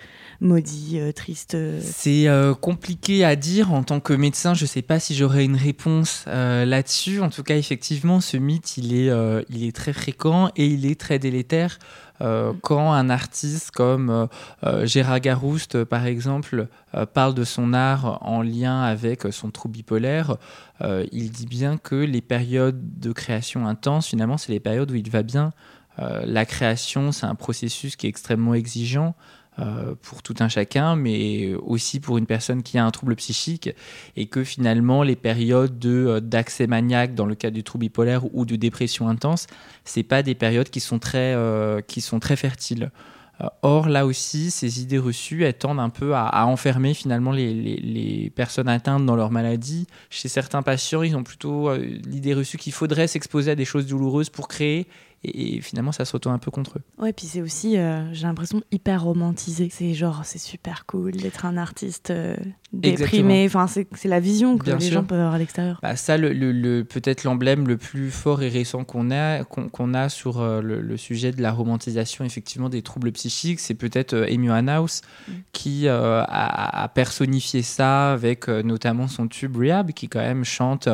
maudit, 0.41 0.99
euh, 0.99 1.13
triste 1.13 1.57
C'est 1.83 2.27
compliqué 2.61 3.25
à 3.25 3.37
dire 3.37 3.73
en 3.73 3.83
tant 3.83 4.01
que 4.01 4.13
médecin. 4.13 4.55
Je 4.55 4.65
ne 4.65 4.69
sais 4.69 4.83
pas 4.83 4.99
si 4.99 5.15
j'aurais 5.15 5.45
une 5.45 5.57
réponse 5.57 6.25
là-dessus. 6.27 7.21
En 7.21 7.29
tout 7.29 7.43
cas, 7.43 7.57
effectivement, 7.57 8.21
ce 8.21 8.37
mythe, 8.37 8.77
il 8.77 8.95
est, 8.95 9.11
il 9.51 9.65
est 9.65 9.75
très 9.75 9.93
fréquent 9.93 10.51
et 10.57 10.67
il 10.67 10.87
est 10.87 10.99
très 10.99 11.19
délétère. 11.19 11.79
Euh, 12.23 12.53
quand 12.63 12.93
un 12.93 13.09
artiste 13.09 13.71
comme 13.71 14.11
euh, 14.11 14.27
euh, 14.65 14.87
Gérard 14.87 15.21
Garouste, 15.21 15.85
par 15.85 16.07
exemple, 16.07 16.69
parle 17.15 17.35
de 17.35 17.45
son 17.45 17.73
art 17.73 18.19
en 18.23 18.43
lien 18.43 18.83
avec 18.83 19.23
son 19.31 19.51
trouble 19.51 19.75
bipolaire, 19.75 20.37
il 21.13 21.31
dit 21.31 21.47
bien 21.47 21.77
que 21.77 21.95
les 21.95 22.21
périodes 22.21 22.99
de 22.99 23.13
création 23.13 23.69
intense, 23.69 24.09
finalement, 24.09 24.39
c'est 24.39 24.51
les 24.51 24.59
périodes 24.59 24.91
où 24.91 24.97
il 24.97 25.09
va 25.09 25.23
bien. 25.23 25.53
La 25.99 26.45
création, 26.47 27.13
c'est 27.13 27.27
un 27.27 27.37
processus 27.37 27.95
qui 27.95 28.07
est 28.07 28.09
extrêmement 28.09 28.55
exigeant 28.55 29.15
pour 30.03 30.23
tout 30.23 30.35
un 30.41 30.49
chacun, 30.49 30.97
mais 30.97 31.55
aussi 31.55 32.01
pour 32.01 32.19
une 32.19 32.27
personne 32.27 32.63
qui 32.63 32.79
a 32.79 32.85
un 32.85 32.91
trouble 32.91 33.17
psychique, 33.17 33.71
et 34.17 34.27
que 34.27 34.45
finalement 34.45 35.03
les 35.03 35.17
périodes 35.17 35.79
de 35.79 36.07
euh, 36.07 36.21
d'accès 36.21 36.67
maniaque 36.67 37.15
dans 37.15 37.27
le 37.27 37.35
cas 37.35 37.51
du 37.51 37.63
trouble 37.63 37.83
bipolaire 37.83 38.23
ou 38.35 38.45
de 38.45 38.57
dépression 38.57 39.09
intense, 39.09 39.47
c'est 39.85 40.03
pas 40.03 40.23
des 40.23 40.35
périodes 40.35 40.71
qui 40.71 40.81
sont 40.81 40.99
très 40.99 41.35
euh, 41.35 41.81
qui 41.81 42.01
sont 42.01 42.21
très 42.21 42.37
fertiles. 42.37 42.91
Euh, 43.41 43.47
or, 43.63 43.89
là 43.89 44.07
aussi, 44.07 44.51
ces 44.51 44.83
idées 44.83 44.99
reçues, 44.99 45.45
elles 45.45 45.55
tendent 45.55 45.81
un 45.81 45.89
peu 45.89 46.15
à, 46.15 46.47
enfermer 46.47 46.95
finalement 46.95 47.33
les, 47.33 47.55
les, 47.55 47.77
les, 47.77 48.31
personnes 48.31 48.69
atteintes 48.69 49.07
dans 49.07 49.17
leur 49.17 49.31
maladie. 49.31 49.87
Chez 50.11 50.29
certains 50.29 50.63
patients, 50.63 51.03
ils 51.03 51.17
ont 51.17 51.23
plutôt 51.23 51.69
euh, 51.69 51.79
l'idée 51.79 52.35
reçue 52.35 52.59
qu'il 52.59 52.73
faudrait 52.73 53.07
s'exposer 53.07 53.53
à 53.53 53.55
des 53.55 53.65
choses 53.65 53.87
douloureuses 53.87 54.31
pour 54.31 54.49
créer 54.49 54.87
et, 55.23 55.61
finalement 55.61 55.93
ça 55.93 56.05
se 56.05 56.13
retourne 56.13 56.35
un 56.35 56.39
peu 56.39 56.51
contre 56.51 56.79
eux. 56.79 56.83
Ouais, 57.03 57.13
puis 57.13 57.27
c'est 57.27 57.43
aussi, 57.43 57.77
euh, 57.77 58.13
j'ai 58.13 58.27
l'impression, 58.27 58.63
hyper 58.71 59.05
romantisé. 59.05 59.69
C'est 59.71 59.95
genre, 59.95 60.25
c'est 60.25 60.39
super 60.39 60.87
cool 60.87 61.13
d'être 61.13 61.45
un 61.45 61.57
artiste 61.57 62.11
euh, 62.11 62.37
déprimé. 62.73 63.45
Enfin, 63.47 63.67
c'est 63.67 64.09
la 64.09 64.21
vision 64.21 64.59
que 64.59 64.71
les 64.71 64.91
gens 64.91 65.05
peuvent 65.05 65.19
avoir 65.19 65.35
à 65.35 65.39
l'extérieur. 65.39 65.79
Bah, 65.83 65.97
ça, 65.97 66.17
le, 66.17 66.33
le, 66.33 66.85
peut-être 66.85 67.25
l'emblème 67.25 67.67
le 67.67 67.77
plus 67.77 68.11
fort 68.11 68.43
et 68.43 68.49
récent 68.49 68.85
qu'on 68.85 69.11
a, 69.11 69.45
qu'on 69.45 69.95
a 69.95 70.09
sur 70.09 70.41
euh, 70.41 70.61
le, 70.63 70.97
sujet 70.97 71.33
de 71.33 71.43
la 71.43 71.53
romantisation 71.53 72.25
effectivement 72.25 72.69
des 72.69 72.83
troubles 72.83 73.13
psychiques, 73.13 73.61
c'est 73.61 73.75
peut-être 73.75 74.15
Amy 74.29 74.51
Winehouse 74.51 75.03
mm. 75.29 75.33
qui 75.53 75.89
a, 75.89 76.23
a, 76.23 76.89
personnifié 76.89 77.63
ça 77.63 78.13
avec 78.13 78.49
notamment 78.49 79.09
son 79.09 79.29
tube 79.29 79.57
Rehab, 79.57 79.93
qui 79.93 80.09
quand 80.09 80.21
même 80.21 80.45
chante 80.45 80.89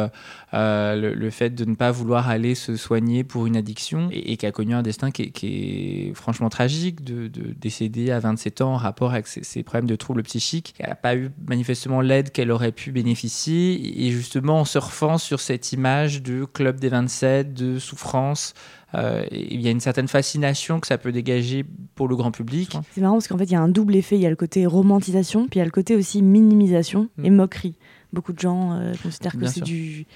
le, 0.53 1.31
fait 1.31 1.51
de 1.51 1.65
ne 1.65 1.75
pas 1.75 1.91
vouloir 1.91 2.29
aller 2.29 2.55
se 2.55 2.77
soigner 2.77 3.25
pour 3.25 3.47
une 3.47 3.57
addiction 3.57 4.09
et, 4.13 4.37
qui 4.37 4.47
a 4.47 4.53
connu 4.53 4.75
un 4.75 4.83
destin 4.83 5.11
qui 5.11 5.33
est, 5.43 6.15
franchement 6.15 6.49
tragique, 6.49 7.03
de, 7.05 7.29
décéder 7.29 8.11
à 8.11 8.21
27 8.21 8.61
ans 8.61 8.75
en 8.75 8.77
rapport 8.77 9.13
avec 9.13 9.27
ses, 9.27 9.63
problèmes 9.63 9.89
de 9.89 9.97
troubles 9.97 10.23
psychiques. 10.23 10.75
Elle 10.79 10.91
n'a 10.91 10.95
pas 10.95 11.17
eu 11.17 11.31
manifestement 11.47 11.66
l'aide 12.01 12.31
qu'elle 12.31 12.51
aurait 12.51 12.73
pu 12.73 12.93
bénéficier 12.93 14.07
et 14.07 14.11
justement 14.11 14.61
en 14.61 14.65
surfant 14.65 15.19
sur 15.19 15.41
cette 15.41 15.73
image 15.73 16.23
de 16.23 16.45
club 16.45 16.81
des 16.81 16.89
27, 16.89 17.55
de 17.55 17.79
souffrance, 17.79 18.55
euh, 18.95 19.27
il 19.31 19.61
y 19.61 19.69
a 19.69 19.71
une 19.71 19.81
certaine 19.81 20.09
fascination 20.09 20.81
que 20.81 20.87
ça 20.87 20.97
peut 20.99 21.13
dégager 21.13 21.65
pour 21.95 22.09
le 22.09 22.17
grand 22.17 22.31
public. 22.31 22.77
C'est 22.93 23.01
marrant 23.01 23.15
parce 23.15 23.29
qu'en 23.29 23.39
fait, 23.39 23.45
il 23.45 23.53
y 23.53 23.57
a 23.57 23.61
un 23.61 23.69
double 23.69 23.97
effet. 23.97 24.17
Il 24.17 24.23
y 24.23 24.27
a 24.27 24.31
le 24.31 24.37
côté 24.37 24.65
romantisation, 24.65 25.49
puis 25.49 25.59
il 25.59 25.59
y 25.59 25.63
a 25.63 25.65
le 25.65 25.71
côté 25.71 25.97
aussi 25.97 26.23
minimisation 26.23 27.09
et 27.23 27.31
mm. 27.31 27.35
moquerie. 27.35 27.75
Beaucoup 28.13 28.33
de 28.33 28.39
gens 28.39 28.73
euh, 28.73 28.93
considèrent 29.03 29.37
que 29.37 29.47
c'est 29.47 29.63
du 29.63 30.07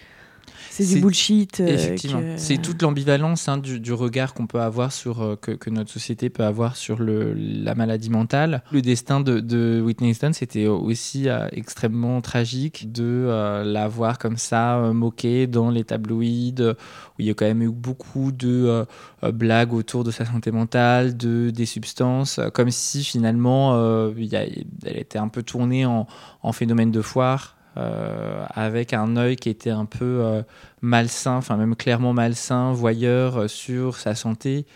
c'est 0.81 0.95
du 0.95 1.01
bullshit. 1.01 1.61
Euh, 1.61 1.66
effectivement. 1.68 2.20
C'est 2.37 2.61
toute 2.61 2.83
l'ambivalence 2.83 3.49
hein, 3.49 3.59
du, 3.59 3.93
regard 3.93 4.35
qu'on 4.35 4.47
peut 4.47 4.61
avoir 4.61 4.93
sur, 4.93 5.22
euh, 5.22 5.37
que, 5.37 5.70
notre 5.70 5.91
société 5.91 6.31
peut 6.31 6.45
avoir 6.45 6.76
sur 6.76 7.01
le, 7.01 7.35
la 7.35 7.74
maladie 7.74 8.11
mentale. 8.11 8.62
Le 8.72 8.83
destin 8.83 9.20
de, 9.20 9.81
Whitney 9.81 10.11
Houston, 10.11 10.33
c'était 10.33 10.66
aussi 10.66 11.28
euh, 11.28 11.47
extrêmement 11.53 12.20
tragique 12.20 12.93
de 12.93 13.26
la 13.64 13.89
voir 13.89 14.18
comme 14.18 14.37
ça, 14.37 14.91
moquée 14.93 15.47
dans 15.47 15.70
les 15.70 15.85
tabloïds, 15.85 16.55
où 16.61 17.20
il 17.20 17.26
y 17.26 17.31
a 17.31 17.35
quand 17.35 17.47
même 17.47 17.62
eu 17.62 17.70
beaucoup 17.70 18.33
de 18.33 18.87
blagues 19.33 19.72
autour 19.72 20.05
de 20.05 20.11
sa 20.11 20.24
santé 20.24 20.51
mentale, 20.51 21.16
de, 21.16 21.51
des 21.51 21.66
substances, 21.66 22.41
comme 22.55 22.70
si 22.70 23.05
finalement 23.05 24.11
il 24.16 24.35
elle 24.35 24.97
était 24.97 25.18
un 25.18 25.28
peu 25.28 25.43
tournée 25.43 25.85
en, 25.87 26.07
en 26.43 26.53
phénomène 26.53 26.91
de 26.91 27.03
foire. 27.03 27.57
Euh, 27.77 28.45
avec 28.51 28.93
un 28.93 29.16
œil 29.16 29.37
qui 29.37 29.49
était 29.49 29.71
un 29.71 29.85
peu 29.85 30.23
euh, 30.25 30.43
malsain, 30.83 31.37
enfin 31.37 31.57
même 31.57 31.77
clairement 31.77 32.12
malsain, 32.12 32.73
voyeur 32.73 33.37
euh, 33.37 33.49
sur 33.49 33.97
sa 33.97 34.14
santé 34.14 34.66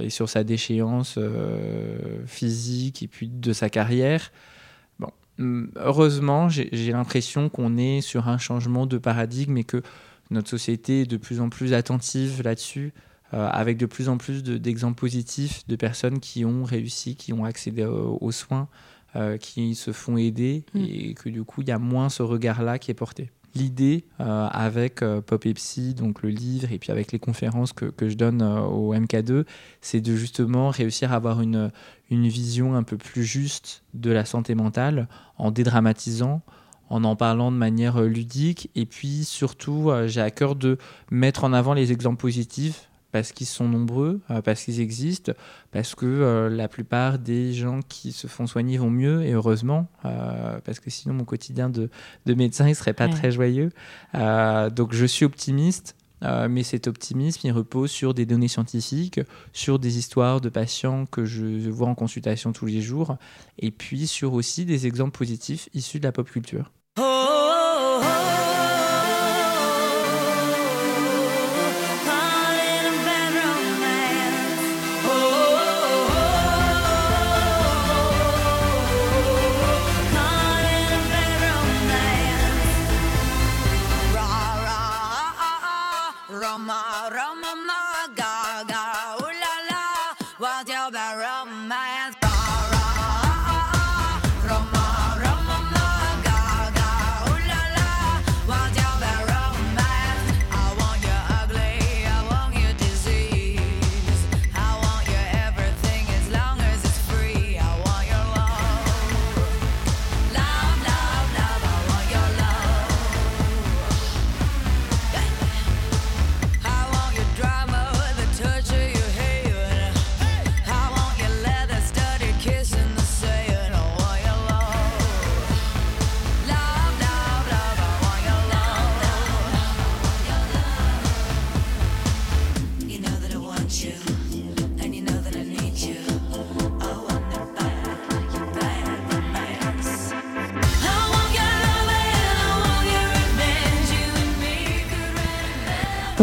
et 0.00 0.08
sur 0.08 0.28
sa 0.28 0.44
déchéance 0.44 1.18
physique 2.26 3.02
et 3.02 3.08
puis 3.08 3.28
de 3.28 3.52
sa 3.52 3.68
carrière. 3.68 4.30
Bon, 5.00 5.10
hum, 5.40 5.72
heureusement, 5.74 6.48
j'ai 6.48 6.92
l'impression 6.92 7.48
qu'on 7.48 7.76
est 7.76 8.00
sur 8.00 8.28
un 8.28 8.38
changement 8.38 8.86
de 8.86 8.98
paradigme 8.98 9.58
et 9.58 9.64
que 9.64 9.82
notre 10.30 10.48
société 10.48 11.02
est 11.02 11.06
de 11.06 11.16
plus 11.16 11.40
en 11.40 11.48
plus 11.48 11.74
attentive 11.74 12.40
là-dessus. 12.44 12.94
avec 13.32 13.78
de 13.78 13.86
plus 13.86 14.08
en 14.08 14.16
plus 14.16 14.44
d'exemples 14.44 15.00
positifs 15.00 15.66
de 15.66 15.74
personnes 15.74 16.20
qui 16.20 16.44
ont 16.44 16.62
réussi, 16.62 17.16
qui 17.16 17.32
ont 17.32 17.44
accédé 17.44 17.84
aux 17.84 18.32
soins, 18.32 18.68
qui 19.40 19.74
se 19.74 19.92
font 19.92 20.16
aider 20.16 20.64
mm. 20.74 20.84
et 20.84 21.14
que 21.14 21.28
du 21.28 21.42
coup 21.42 21.62
il 21.62 21.68
y 21.68 21.72
a 21.72 21.78
moins 21.78 22.08
ce 22.08 22.22
regard-là 22.22 22.78
qui 22.78 22.90
est 22.90 22.94
porté. 22.94 23.30
L'idée 23.54 24.04
euh, 24.20 24.46
avec 24.50 25.02
euh, 25.02 25.20
Pop 25.20 25.44
et 25.46 25.54
Psy, 25.54 25.94
donc 25.94 26.22
le 26.22 26.28
livre, 26.28 26.70
et 26.70 26.78
puis 26.78 26.92
avec 26.92 27.12
les 27.12 27.18
conférences 27.18 27.72
que, 27.72 27.86
que 27.86 28.08
je 28.08 28.16
donne 28.16 28.42
au 28.42 28.94
MK2, 28.94 29.44
c'est 29.80 30.00
de 30.00 30.14
justement 30.14 30.68
réussir 30.70 31.12
à 31.12 31.16
avoir 31.16 31.40
une, 31.40 31.72
une 32.10 32.28
vision 32.28 32.74
un 32.74 32.82
peu 32.82 32.96
plus 32.98 33.24
juste 33.24 33.82
de 33.94 34.10
la 34.10 34.24
santé 34.24 34.54
mentale 34.54 35.08
en 35.38 35.50
dédramatisant, 35.50 36.42
en 36.90 37.04
en 37.04 37.16
parlant 37.16 37.50
de 37.50 37.56
manière 37.56 38.02
ludique, 38.02 38.70
et 38.74 38.86
puis 38.86 39.24
surtout 39.24 39.90
j'ai 40.06 40.20
à 40.20 40.30
cœur 40.30 40.54
de 40.54 40.78
mettre 41.10 41.44
en 41.44 41.52
avant 41.52 41.74
les 41.74 41.90
exemples 41.90 42.20
positifs 42.20 42.88
parce 43.12 43.32
qu'ils 43.32 43.46
sont 43.46 43.68
nombreux, 43.68 44.20
euh, 44.30 44.42
parce 44.42 44.64
qu'ils 44.64 44.80
existent, 44.80 45.32
parce 45.70 45.94
que 45.94 46.06
euh, 46.06 46.48
la 46.48 46.68
plupart 46.68 47.18
des 47.18 47.52
gens 47.52 47.80
qui 47.88 48.12
se 48.12 48.26
font 48.26 48.46
soigner 48.46 48.78
vont 48.78 48.90
mieux, 48.90 49.24
et 49.24 49.32
heureusement, 49.32 49.88
euh, 50.04 50.58
parce 50.64 50.80
que 50.80 50.90
sinon 50.90 51.14
mon 51.14 51.24
quotidien 51.24 51.70
de, 51.70 51.90
de 52.26 52.34
médecin 52.34 52.66
ne 52.68 52.74
serait 52.74 52.92
pas 52.92 53.08
très 53.08 53.30
joyeux. 53.30 53.70
donc 54.14 54.92
je 54.92 55.04
suis 55.06 55.24
optimiste, 55.24 55.96
mais 56.22 56.62
cet 56.64 56.88
optimisme, 56.88 57.40
il 57.44 57.52
repose 57.52 57.90
sur 57.90 58.12
des 58.12 58.26
données 58.26 58.48
scientifiques, 58.48 59.20
sur 59.52 59.78
des 59.78 59.98
histoires 59.98 60.40
de 60.40 60.48
patients 60.48 61.06
que 61.06 61.24
je 61.24 61.68
vois 61.70 61.88
en 61.88 61.94
consultation 61.94 62.52
tous 62.52 62.66
les 62.66 62.80
jours, 62.82 63.16
et 63.58 63.70
puis 63.70 64.06
sur 64.06 64.34
aussi 64.34 64.64
des 64.64 64.86
exemples 64.86 65.16
positifs 65.16 65.68
issus 65.74 66.00
de 66.00 66.04
la 66.04 66.12
pop 66.12 66.28
culture. 66.28 66.72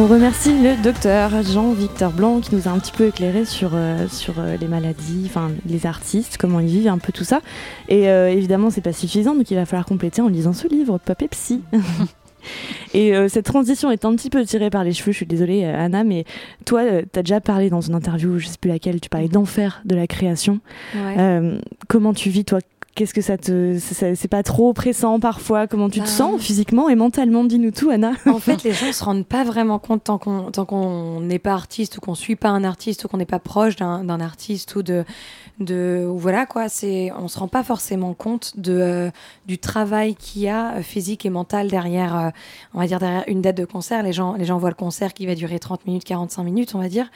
On 0.06 0.08
remercie 0.08 0.52
le 0.62 0.80
docteur 0.84 1.42
Jean-Victor 1.42 2.12
Blanc 2.12 2.40
qui 2.40 2.54
nous 2.54 2.68
a 2.68 2.72
un 2.72 2.78
petit 2.78 2.92
peu 2.92 3.08
éclairé 3.08 3.44
sur, 3.44 3.72
euh, 3.74 4.08
sur 4.08 4.36
euh, 4.38 4.56
les 4.56 4.68
maladies, 4.68 5.24
enfin 5.26 5.50
les 5.66 5.88
artistes, 5.88 6.38
comment 6.38 6.60
ils 6.60 6.68
vivent, 6.68 6.90
un 6.90 7.00
peu 7.00 7.12
tout 7.12 7.24
ça. 7.24 7.42
Et 7.90 8.08
euh, 8.08 8.30
évidemment, 8.30 8.70
c'est 8.70 8.82
pas 8.82 8.94
suffisant, 8.94 9.34
donc 9.34 9.50
il 9.50 9.56
va 9.56 9.66
falloir 9.66 9.88
compléter 9.88 10.22
en 10.22 10.28
lisant 10.28 10.54
ce 10.54 10.68
livre, 10.68 11.00
Pop 11.00 11.20
et 11.24 11.28
Psy. 11.30 11.64
Et 12.94 13.12
cette 13.28 13.46
transition 13.46 13.90
est 13.90 14.06
un 14.06 14.16
petit 14.16 14.30
peu 14.30 14.46
tirée 14.46 14.70
par 14.70 14.84
les 14.84 14.94
cheveux, 14.94 15.12
je 15.12 15.18
suis 15.18 15.26
désolée 15.26 15.66
Anna, 15.66 16.04
mais 16.04 16.26
toi, 16.64 16.84
tu 17.02 17.20
as 17.20 17.24
déjà 17.24 17.42
parlé 17.42 17.72
dans 17.72 17.82
une 17.82 17.96
interview, 17.96 18.38
je 18.38 18.46
sais 18.46 18.60
plus 18.62 18.70
laquelle, 18.70 19.02
tu 19.02 19.10
parlais 19.10 19.28
d'enfer 19.28 19.82
de 19.84 19.96
la 19.96 20.06
création. 20.06 20.60
comment 21.88 22.14
tu 22.14 22.30
vis, 22.30 22.46
toi 22.46 22.60
Qu'est-ce 22.96 23.14
que 23.14 23.22
ça 23.22 23.38
te. 23.38 23.78
C'est 23.78 24.28
pas 24.30 24.42
trop 24.42 24.72
pressant 24.72 25.20
parfois? 25.20 25.68
Comment 25.68 25.90
tu 25.90 26.00
te 26.00 26.06
bah, 26.06 26.10
sens 26.10 26.42
physiquement 26.42 26.88
et 26.88 26.96
mentalement? 26.96 27.44
Dis-nous 27.44 27.72
tout, 27.72 27.90
Anna. 27.90 28.14
En 28.26 28.40
fait, 28.40 28.64
les 28.64 28.72
gens 28.72 28.94
se 28.94 29.04
rendent 29.04 29.26
pas 29.26 29.44
vraiment 29.44 29.80
compte 29.80 30.06
tant 30.06 30.18
qu'on 30.18 31.20
n'est 31.20 31.40
pas 31.40 31.52
artiste 31.52 31.98
ou 31.98 32.00
qu'on 32.00 32.16
suit 32.16 32.38
pas 32.38 32.48
un 32.48 32.64
artiste 32.64 33.04
ou 33.04 33.10
qu'on 33.10 33.18
n'est 33.18 33.26
pas 33.26 33.40
proche 33.40 33.76
d'un 33.76 34.20
artiste 34.22 34.76
ou 34.78 34.82
de 34.82 35.04
de 35.60 36.06
voilà 36.10 36.46
quoi. 36.46 36.70
C'est, 36.70 37.12
on 37.18 37.28
se 37.28 37.40
rend 37.40 37.48
pas 37.48 37.64
forcément 37.64 38.14
compte 38.14 38.58
de 38.58 38.74
euh, 38.74 39.12
du 39.46 39.58
travail 39.58 40.16
qu'il 40.16 40.44
y 40.44 40.50
a 40.50 40.76
euh, 40.76 40.82
physique 40.82 41.26
et 41.26 41.30
mental 41.30 41.68
derrière, 41.68 42.18
euh, 42.18 42.30
on 42.74 42.80
va 42.80 42.88
dire 42.88 43.00
derrière 43.00 43.24
une 43.28 43.42
date 43.42 43.58
de 43.58 43.66
concert. 43.66 44.04
Les 44.04 44.14
gens, 44.14 44.34
les 44.34 44.46
gens 44.46 44.58
voient 44.58 44.70
le 44.70 44.76
concert 44.76 45.14
qui 45.14 45.26
va 45.26 45.36
durer 45.36 45.60
30 45.60 45.86
minutes, 45.86 46.04
45 46.04 46.44
minutes, 46.44 46.76
on 46.76 46.80
va 46.80 46.90
dire. 46.90 47.10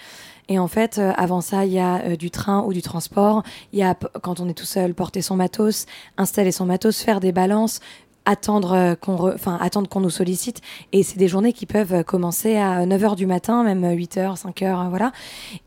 Et 0.49 0.57
en 0.57 0.67
fait, 0.67 0.97
euh, 0.97 1.13
avant 1.15 1.41
ça, 1.41 1.65
il 1.65 1.71
y 1.71 1.79
a 1.79 2.01
euh, 2.01 2.15
du 2.15 2.31
train 2.31 2.63
ou 2.63 2.73
du 2.73 2.81
transport. 2.81 3.43
Il 3.71 3.79
y 3.79 3.83
a, 3.83 3.93
quand 3.93 4.39
on 4.39 4.49
est 4.49 4.55
tout 4.55 4.65
seul, 4.65 4.95
porter 4.95 5.21
son 5.21 5.35
matos, 5.35 5.85
installer 6.17 6.51
son 6.51 6.65
matos, 6.65 7.01
faire 7.01 7.19
des 7.19 7.31
balances, 7.31 7.79
attendre 8.25 8.73
euh, 8.73 8.95
qu'on 8.95 9.31
enfin 9.31 9.59
attendre 9.61 9.87
qu'on 9.87 9.99
nous 9.99 10.09
sollicite. 10.09 10.61
Et 10.91 11.03
c'est 11.03 11.19
des 11.19 11.27
journées 11.27 11.53
qui 11.53 11.67
peuvent 11.67 12.03
commencer 12.03 12.57
à 12.57 12.85
9h 12.85 13.15
du 13.15 13.27
matin 13.27 13.63
même 13.63 13.83
8h 13.83 14.41
5h 14.41 14.89
voilà. 14.89 15.11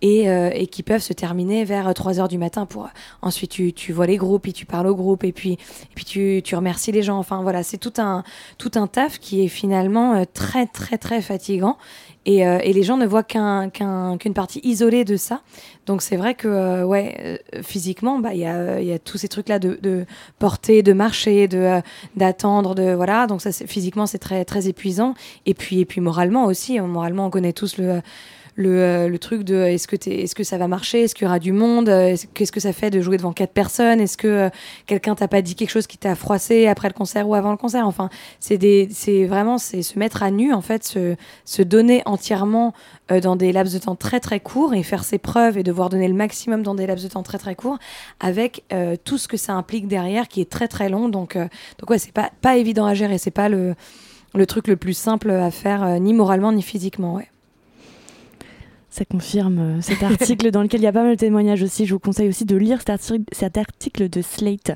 Et, 0.00 0.26
et 0.26 0.66
qui 0.66 0.82
peuvent 0.82 1.00
se 1.00 1.12
terminer 1.12 1.64
vers 1.64 1.90
3h 1.90 2.28
du 2.28 2.38
matin 2.38 2.66
pour 2.66 2.88
ensuite 3.22 3.52
tu, 3.52 3.72
tu 3.72 3.92
vois 3.92 4.06
les 4.06 4.16
groupes 4.16 4.46
et 4.46 4.52
tu 4.52 4.66
parles 4.66 4.86
au 4.86 4.94
groupe 4.94 5.24
et 5.24 5.32
puis 5.32 5.52
et 5.52 5.94
puis 5.94 6.04
tu, 6.04 6.40
tu 6.44 6.54
remercies 6.54 6.92
les 6.92 7.02
gens. 7.02 7.18
Enfin 7.18 7.42
voilà 7.42 7.62
c'est 7.62 7.78
tout 7.78 7.94
un 7.98 8.22
tout 8.58 8.72
un 8.74 8.86
taf 8.86 9.18
qui 9.18 9.44
est 9.44 9.48
finalement 9.48 10.24
très 10.32 10.66
très 10.66 10.98
très 10.98 11.22
fatigant 11.22 11.78
et, 12.26 12.46
euh, 12.46 12.58
et 12.62 12.72
les 12.72 12.82
gens 12.82 12.96
ne 12.96 13.06
voient 13.06 13.22
qu'un 13.22 13.68
qu'un- 13.70 14.16
qu'une 14.18 14.34
partie 14.34 14.60
isolée 14.62 15.04
de 15.04 15.16
ça. 15.16 15.40
Donc 15.86 16.02
c'est 16.02 16.16
vrai 16.16 16.34
que 16.34 16.46
euh, 16.48 16.84
ouais 16.84 17.16
euh, 17.54 17.62
physiquement 17.62 18.18
bah 18.20 18.32
il 18.34 18.40
y 18.40 18.46
a 18.46 18.80
y 18.80 18.92
a 18.92 18.98
tous 18.98 19.18
ces 19.18 19.28
trucs 19.28 19.48
là 19.48 19.58
de, 19.58 19.78
de 19.82 20.04
porter 20.38 20.82
de 20.82 20.92
marcher 20.92 21.48
de 21.48 21.58
euh, 21.58 21.80
d'attendre 22.16 22.74
de 22.74 22.92
voilà. 22.92 23.26
Donc 23.26 23.40
ça 23.42 23.50
c'est 23.52 23.66
physiquement 23.66 24.06
c'est 24.06 24.18
très 24.18 24.44
très 24.44 24.68
épuisant. 24.68 25.14
Et 25.46 25.54
puis 25.54 25.80
et 25.80 25.84
puis 25.84 26.00
moralement 26.00 26.44
aussi 26.44 26.78
hein, 26.78 26.86
moralement 26.86 27.26
on 27.26 27.30
connaît 27.30 27.52
tous 27.52 27.76
le 27.78 28.00
le, 28.54 28.68
euh, 28.80 29.08
le 29.08 29.18
truc 29.18 29.44
de 29.44 29.54
est-ce 29.54 29.88
que 29.88 29.96
t'es- 29.96 30.20
est-ce 30.22 30.34
que 30.34 30.44
ça 30.44 30.58
va 30.58 30.68
marcher? 30.68 31.02
Est-ce 31.02 31.14
qu'il 31.14 31.24
y 31.24 31.26
aura 31.26 31.38
du 31.38 31.52
monde? 31.52 31.88
Euh, 31.88 32.08
est-ce- 32.08 32.26
qu'est-ce 32.34 32.52
que 32.52 32.60
ça 32.60 32.72
fait 32.72 32.90
de 32.90 33.00
jouer 33.00 33.16
devant 33.16 33.32
quatre 33.32 33.52
personnes? 33.52 34.00
Est-ce 34.00 34.16
que 34.18 34.28
euh, 34.28 34.48
quelqu'un 34.86 35.14
t'a 35.14 35.26
pas 35.28 35.40
dit 35.42 35.54
quelque 35.54 35.70
chose 35.70 35.86
qui 35.86 35.96
t'a 35.98 36.14
froissé 36.14 36.66
après 36.66 36.88
le 36.88 36.94
concert 36.94 37.28
ou 37.28 37.34
avant 37.34 37.50
le 37.50 37.56
concert? 37.56 37.86
Enfin 37.86 38.10
c'est 38.40 38.58
des 38.58 38.88
c'est 38.90 39.24
vraiment 39.24 39.56
c'est 39.58 39.82
se 39.82 39.98
mettre 39.98 40.22
à 40.22 40.30
nu 40.30 40.52
en 40.52 40.60
fait 40.60 40.84
se 40.84 41.16
se 41.44 41.62
donner 41.62 42.02
entièrement 42.04 42.74
euh, 43.10 43.20
dans 43.20 43.36
des 43.36 43.52
laps 43.52 43.72
de 43.74 43.78
temps 43.82 43.96
très 43.96 44.20
très 44.20 44.40
courts 44.40 44.74
et 44.74 44.82
faire 44.82 45.04
ses 45.04 45.18
preuves 45.18 45.56
et 45.56 45.62
devoir 45.62 45.88
donner 45.88 46.08
le 46.08 46.14
maximum 46.14 46.62
dans 46.62 46.74
des 46.74 46.86
laps 46.86 47.02
de 47.04 47.10
temps 47.10 47.22
très 47.22 47.38
très 47.38 47.54
courts 47.54 47.78
avec 48.20 48.64
euh, 48.72 48.96
tout 49.02 49.16
ce 49.18 49.28
que 49.28 49.36
ça 49.38 49.54
implique 49.54 49.88
derrière 49.88 50.28
qui 50.28 50.40
est 50.42 50.50
très 50.50 50.68
très 50.68 50.88
long. 50.90 51.08
Donc 51.08 51.36
euh, 51.36 51.46
donc 51.78 51.88
ouais 51.90 51.98
c'est 51.98 52.12
pas 52.12 52.30
pas 52.42 52.56
évident 52.58 52.84
à 52.84 52.92
gérer. 52.94 53.16
C'est 53.18 53.30
pas 53.30 53.48
le 53.48 53.74
le 54.34 54.46
truc 54.46 54.68
le 54.68 54.76
plus 54.76 54.94
simple 54.94 55.30
à 55.30 55.50
faire 55.50 55.82
euh, 55.82 55.98
ni 55.98 56.12
moralement 56.14 56.52
ni 56.52 56.62
physiquement 56.62 57.14
ouais 57.14 57.28
Ça 58.92 59.06
confirme 59.06 59.58
euh, 59.58 59.80
cet 59.80 60.02
article 60.02 60.50
dans 60.50 60.60
lequel 60.60 60.80
il 60.80 60.84
y 60.84 60.86
a 60.86 60.92
pas 60.92 61.02
mal 61.02 61.12
de 61.12 61.18
témoignages 61.18 61.62
aussi. 61.62 61.86
Je 61.86 61.94
vous 61.94 61.98
conseille 61.98 62.28
aussi 62.28 62.44
de 62.44 62.56
lire 62.56 62.80
cet 62.80 62.90
article, 62.90 63.24
cet 63.32 63.56
article 63.56 64.10
de 64.10 64.20
Slate. 64.20 64.72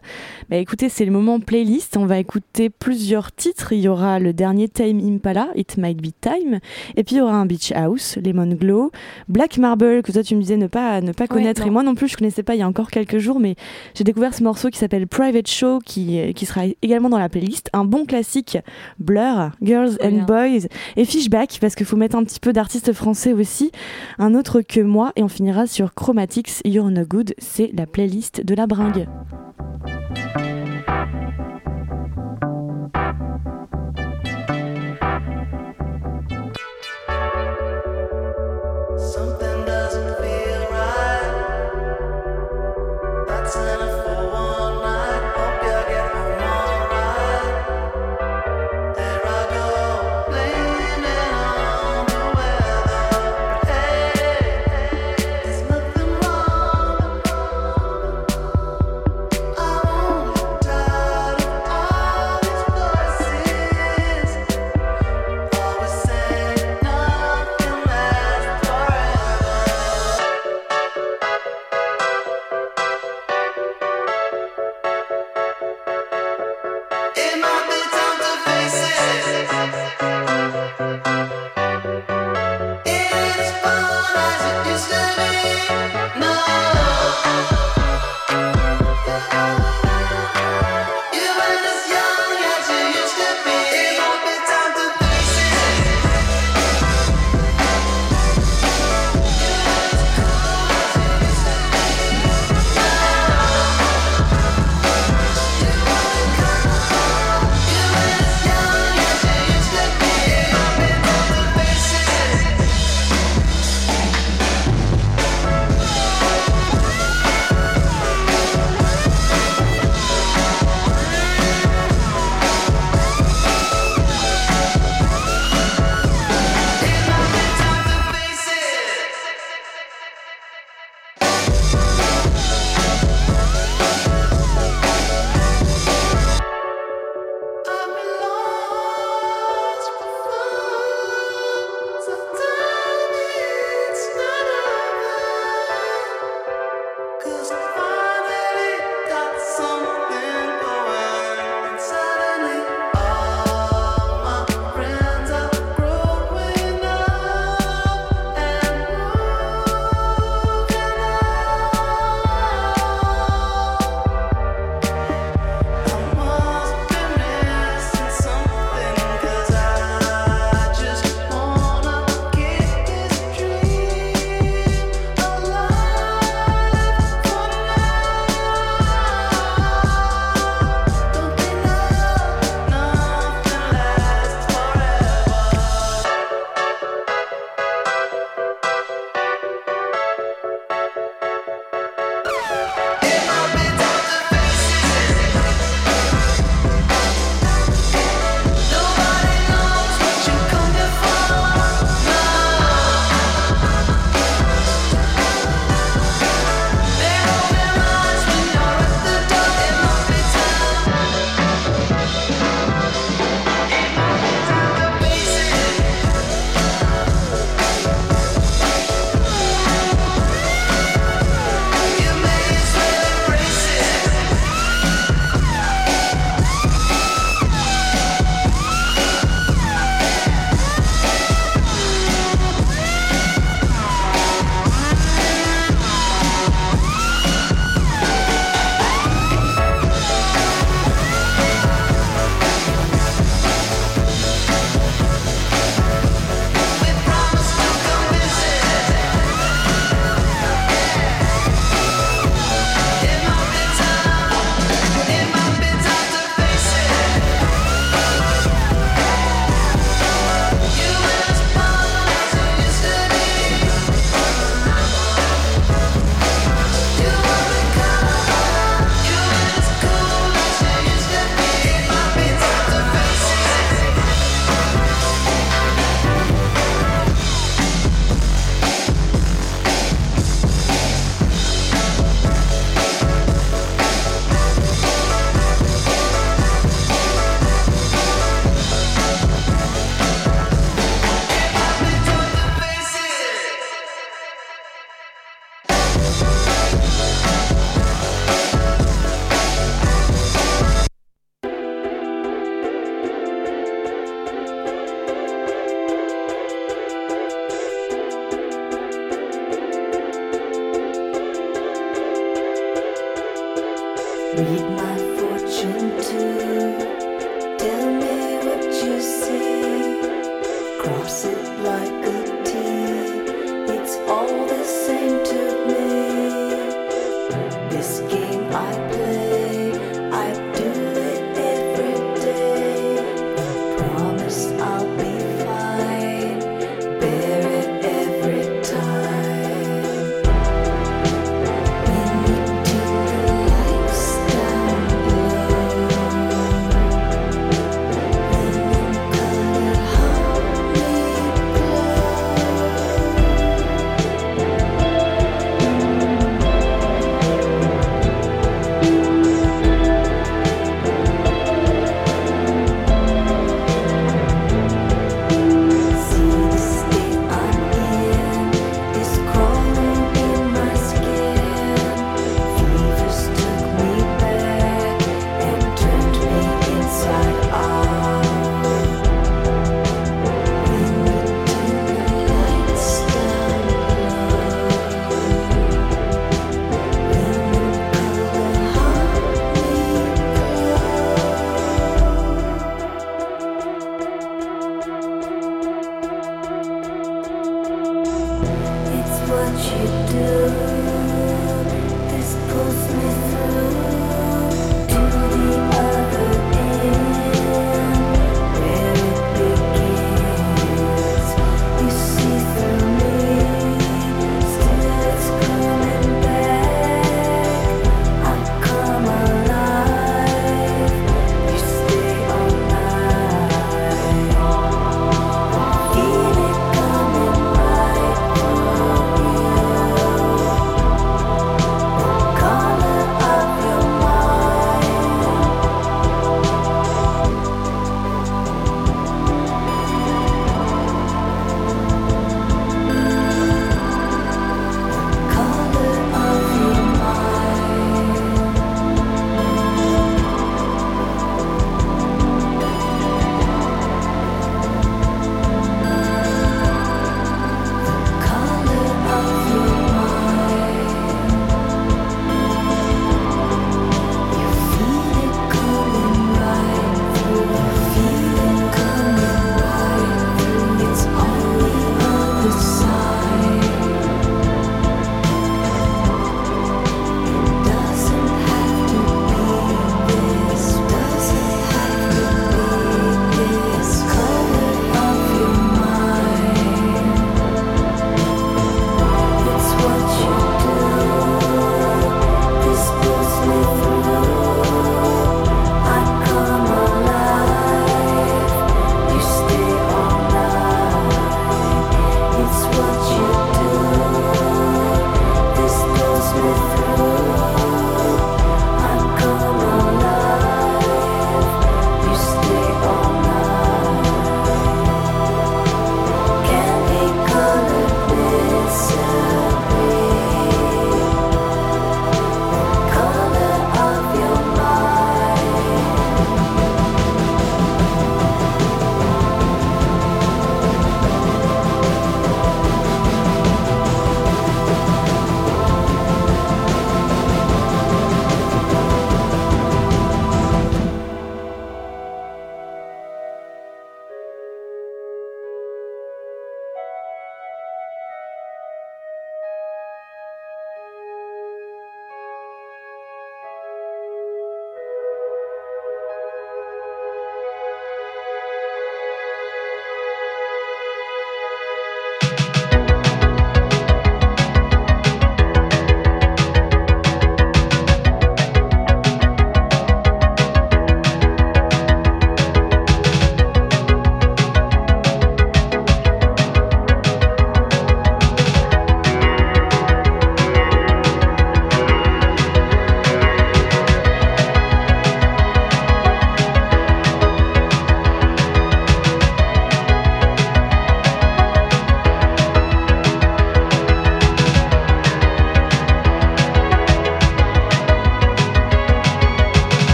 Bah, 0.49 0.57
écoutez, 0.57 0.89
c'est 0.89 1.05
le 1.05 1.11
moment 1.13 1.39
playlist. 1.39 1.99
On 1.99 2.07
va 2.07 2.19
écouter 2.19 2.71
plusieurs 2.71 3.31
titres. 3.31 3.75
Il 3.75 3.81
y 3.81 3.89
aura 3.89 4.19
le 4.19 4.33
dernier 4.33 4.71
Time 4.71 5.07
Impala, 5.07 5.49
It 5.55 5.77
Might 5.77 6.01
Be 6.01 6.13
Time. 6.19 6.61
Et 6.97 7.05
puis 7.05 7.17
il 7.17 7.19
y 7.19 7.21
aura 7.21 7.35
un 7.35 7.45
Beach 7.45 7.73
House, 7.73 8.17
Lemon 8.17 8.55
Glow, 8.55 8.91
Black 9.29 9.59
Marble, 9.59 10.03
que 10.03 10.13
toi 10.13 10.23
tu 10.23 10.35
me 10.35 10.41
disais 10.41 10.57
ne 10.57 10.67
pas, 10.67 11.03
ne 11.03 11.13
pas 11.13 11.27
connaître. 11.27 11.67
Et 11.67 11.71
moi 11.71 11.83
non 11.83 11.95
plus, 11.95 12.09
je 12.09 12.17
connaissais 12.17 12.43
pas 12.43 12.55
il 12.55 12.61
y 12.61 12.63
a 12.63 12.69
encore 12.69 12.91
quelques 12.91 13.19
jours, 13.19 13.39
mais 13.39 13.55
j'ai 13.95 14.05
découvert 14.05 14.33
ce 14.33 14.43
morceau 14.43 14.71
qui 14.71 14.79
s'appelle 14.79 15.07
Private 15.07 15.47
Show, 15.47 15.81
qui, 15.85 16.19
euh, 16.19 16.33
qui 16.33 16.47
sera 16.47 16.63
également 16.81 17.11
dans 17.11 17.19
la 17.19 17.29
playlist. 17.29 17.69
Un 17.75 17.85
bon 17.85 18.07
classique, 18.07 18.57
Blur, 18.99 19.51
Girls 19.61 19.99
and. 20.03 20.25
Boys, 20.27 20.69
et 20.97 21.05
Fishback, 21.05 21.59
parce 21.61 21.75
qu'il 21.75 21.85
faut 21.85 21.99
mettre 21.99 22.17
un 22.17 22.25
petit 22.25 22.41
peu 22.41 22.55
d'artistes 22.55 22.95
français 22.95 23.35
aussi 23.35 23.73
un 24.19 24.35
autre 24.35 24.61
que 24.61 24.81
moi 24.81 25.13
et 25.17 25.23
on 25.23 25.29
finira 25.29 25.67
sur 25.67 25.95
Chromatics 25.95 26.61
You're 26.65 26.91
No 26.91 27.05
Good, 27.05 27.35
c'est 27.39 27.71
la 27.73 27.87
playlist 27.87 28.45
de 28.45 28.55
la 28.55 28.67
bringue. 28.67 29.07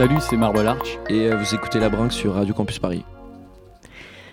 Salut, 0.00 0.16
c'est 0.20 0.38
Marble 0.38 0.66
Arch. 0.66 0.98
Et 1.10 1.30
euh, 1.30 1.36
vous 1.36 1.54
écoutez 1.54 1.78
La 1.78 1.90
Bringue 1.90 2.10
sur 2.10 2.32
Radio 2.32 2.54
Campus 2.54 2.78
Paris. 2.78 3.04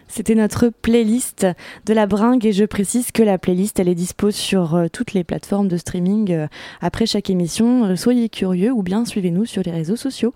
C'était 0.08 0.34
notre 0.34 0.70
playlist 0.70 1.46
de 1.86 1.94
la 1.94 2.08
bringue 2.08 2.46
et 2.46 2.54
je 2.54 2.64
précise 2.64 3.12
que 3.12 3.22
la 3.22 3.38
playlist 3.38 3.78
elle 3.78 3.90
est 3.90 3.94
dispo 3.94 4.32
sur 4.32 4.76
euh, 4.76 4.88
toutes 4.88 5.12
les 5.12 5.26
plateformes 5.26 5.68
de 5.68 5.76
streaming 5.76 6.32
euh, 6.32 6.48
après 6.80 7.06
chaque 7.06 7.30
émission. 7.30 7.98
Soyez 7.98 8.30
curieux 8.30 8.72
ou 8.72 8.82
bien 8.82 9.04
suivez-nous 9.04 9.44
sur 9.44 9.62
les 9.62 9.72
réseaux 9.72 9.98
sociaux. 9.98 10.34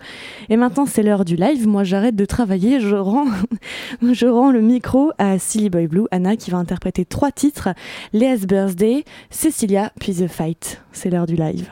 Et 0.50 0.58
maintenant 0.58 0.86
c'est 0.86 1.02
l'heure 1.02 1.24
du 1.24 1.38
live. 1.38 1.66
Moi 1.66 1.86
j'arrête 1.86 2.18
de 2.18 2.26
travailler, 2.26 2.82
je 2.82 2.98
rends, 2.98 3.28
je 4.02 4.26
rends 4.26 4.52
le 4.52 4.60
micro 4.60 5.14
à 5.18 5.40
Silly 5.40 5.70
Boy 5.70 5.88
Blue, 5.88 6.08
Anna 6.12 6.36
qui 6.36 6.52
va 6.52 6.58
interpréter 6.58 7.06
trois 7.06 7.32
titres, 7.32 7.70
Lea's 8.12 8.46
Birthday, 8.46 9.06
Cecilia 9.30 9.94
puis 9.98 10.14
The 10.14 10.28
Fight. 10.28 10.82
C'est 10.92 11.10
l'heure 11.10 11.26
du 11.26 11.38
live. 11.38 11.70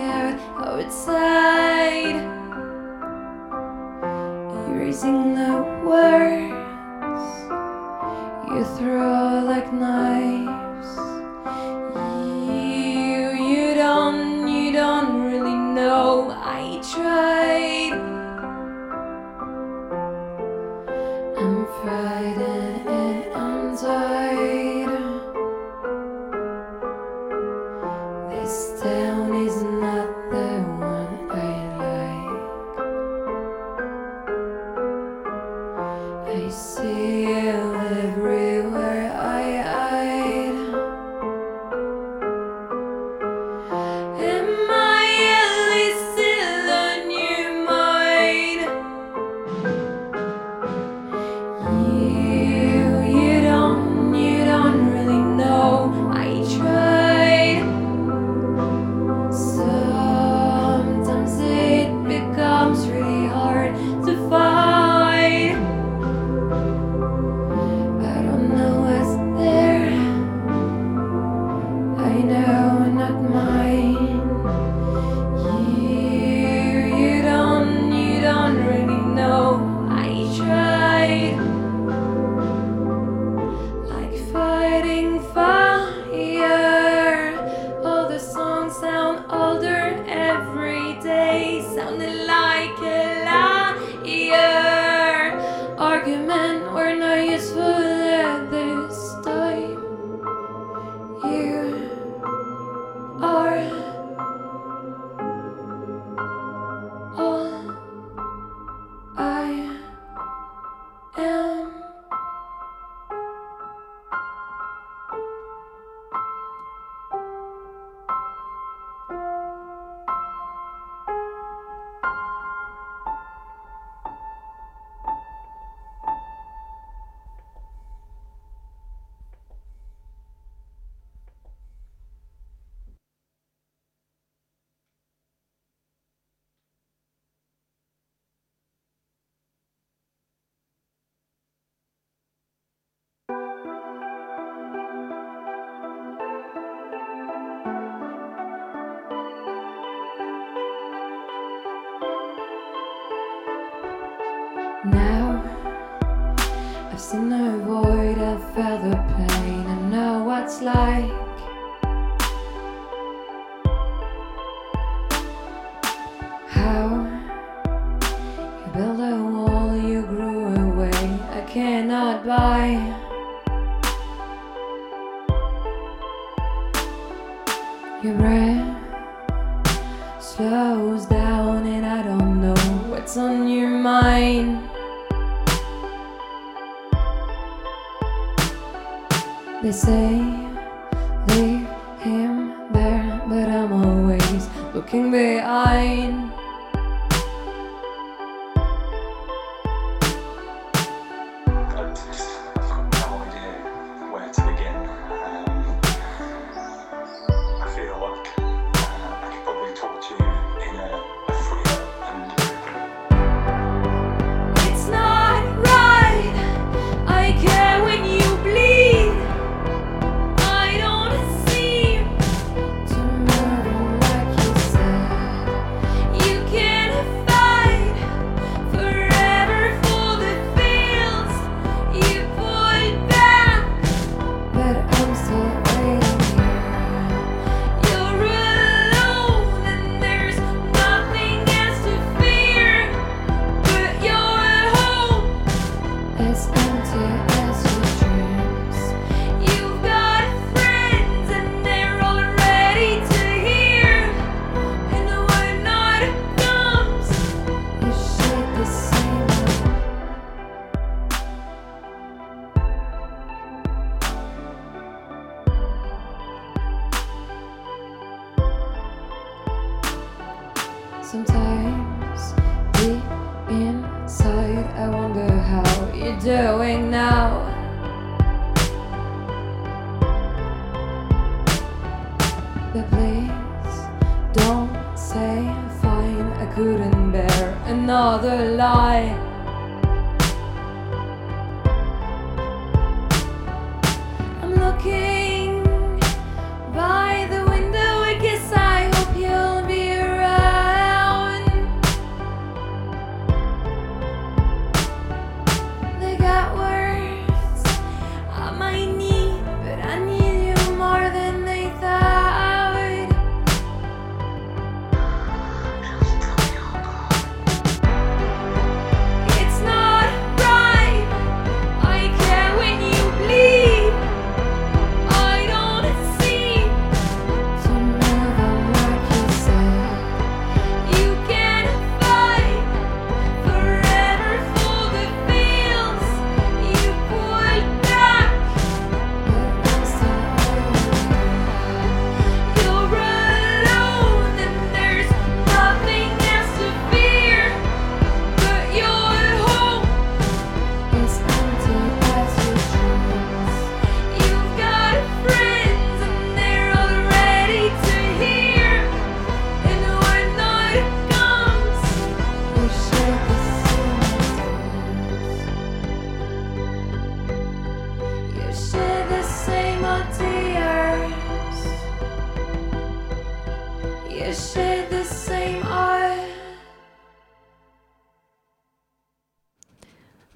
air 0.00 0.38
outside. 0.58 2.20
Erasing 4.68 5.34
the 5.34 5.52
words 5.84 7.30
you 8.50 8.64
throw 8.76 9.42
like 9.44 9.72
knives. 9.72 10.19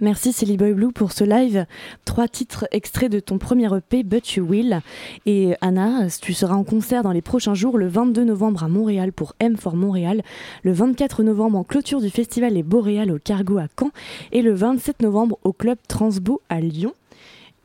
Merci 0.05 0.35
Silly 0.35 0.59
Boy 0.59 0.75
Blue 0.75 0.93
pour 0.93 1.13
ce 1.13 1.25
live. 1.25 1.65
Trois 2.05 2.29
titres 2.29 2.67
extraits 2.73 3.11
de 3.11 3.21
ton 3.21 3.39
premier 3.39 3.75
EP, 3.75 4.03
But 4.03 4.35
You 4.35 4.45
Will. 4.45 4.83
Et 5.25 5.55
Anna, 5.63 6.09
tu 6.21 6.35
seras 6.35 6.57
en 6.57 6.63
concert 6.63 7.03
dans 7.03 7.11
les 7.11 7.23
prochains 7.23 7.55
jours, 7.55 7.79
le 7.79 7.89
22 7.89 8.23
novembre 8.23 8.65
à 8.65 8.69
Montréal 8.69 9.15
pour 9.15 9.35
M 9.41 9.57
for 9.57 9.77
Montréal, 9.77 10.21
le 10.63 10.73
24 10.73 11.23
novembre 11.23 11.57
en 11.57 11.65
clôture 11.65 12.03
du 12.03 12.11
festival 12.11 12.53
Les 12.53 12.63
Boréales 12.63 13.13
au 13.13 13.19
Cargo 13.19 13.57
à 13.57 13.67
Caen 13.81 13.93
et 14.31 14.43
le 14.43 14.53
27 14.53 15.01
novembre 15.01 15.39
au 15.43 15.55
Club 15.55 15.79
Transbo 15.89 16.43
à 16.51 16.61
Lyon. 16.61 16.93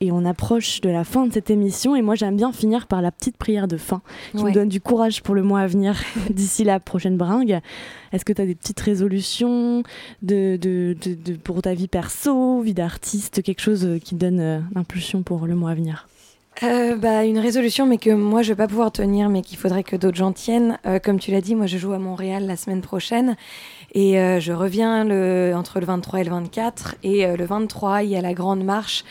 Et 0.01 0.11
on 0.11 0.23
approche 0.26 0.81
de 0.81 0.89
la 0.89 1.03
fin 1.03 1.27
de 1.27 1.34
cette 1.34 1.49
émission 1.49 1.95
et 1.95 2.01
moi 2.01 2.15
j'aime 2.15 2.38
bien 2.38 2.51
finir 2.51 2.88
par 2.88 3.01
la 3.01 3.11
petite 3.11 3.38
prière 3.38 3.67
de 3.67 3.77
fin 3.77 4.01
qui 4.31 4.38
Ouais. 4.43 4.49
me 4.49 4.53
donne 4.53 4.69
du 4.69 4.80
courage 4.81 5.21
pour 5.21 5.35
le 5.35 5.43
mois 5.43 5.59
à 5.61 5.67
venir 5.67 5.99
d'ici 6.30 6.63
la 6.63 6.80
prochaine 6.80 7.17
bringue. 7.17 7.59
Est-ce 8.11 8.26
que 8.26 8.34
tu 8.34 8.41
as 8.41 8.45
des 8.45 8.55
petites 8.55 8.80
résolutions 8.80 9.84
de, 10.21 10.57
de, 10.57 10.95
de- 11.01 11.13
de- 11.15 11.38
pour 11.38 11.61
ta 11.61 11.73
vie 11.73 11.88
perso, 11.88 12.61
vie 12.61 12.73
d'artiste, 12.73 13.41
quelque 13.43 13.61
chose 13.61 13.85
euh, 13.85 13.99
qui 13.99 14.15
te 14.15 14.19
donne 14.19 14.39
euh, 14.39 14.59
l'impulsion 14.76 15.21
pour 15.23 15.45
le 15.47 15.55
mois 15.55 15.71
à 15.71 15.76
venir? 15.76 16.07
Euh, 16.61 16.98
bah, 16.98 17.23
une 17.23 17.40
résolution, 17.40 17.86
mais 17.86 17.98
que 17.98 18.10
moi 18.10 18.41
je 18.41 18.49
vais 18.49 18.57
pas 18.57 18.68
pouvoir 18.68 18.91
tenir, 18.91 19.30
mais 19.30 19.41
qu'il 19.41 19.57
faudrait 19.57 19.84
que 19.84 19.95
d'autres 19.95 20.18
gens 20.18 20.34
tiennent. 20.34 20.77
Euh, 20.86 20.99
comme 20.99 21.18
tu 21.18 21.31
l'as 21.31 21.40
dit, 21.40 21.56
moi 21.56 21.68
je 21.68 21.77
joue 21.77 21.94
à 21.94 21.99
Montréal 21.99 22.45
la 22.48 22.57
semaine 22.57 22.81
prochaine 22.81 23.38
et 23.94 24.19
euh, 24.19 24.41
je 24.41 24.52
reviens 24.52 25.06
le, 25.06 25.53
entre 25.56 25.80
le 25.80 25.86
23 25.86 26.19
et 26.19 26.23
le 26.26 26.31
24. 26.31 26.95
Et 27.03 27.26
euh, 27.26 27.38
le 27.38 27.45
23, 27.45 28.03
il 28.03 28.10
y 28.10 28.18
a 28.18 28.22
la 28.22 28.34
grande 28.34 28.64
marche 28.64 29.06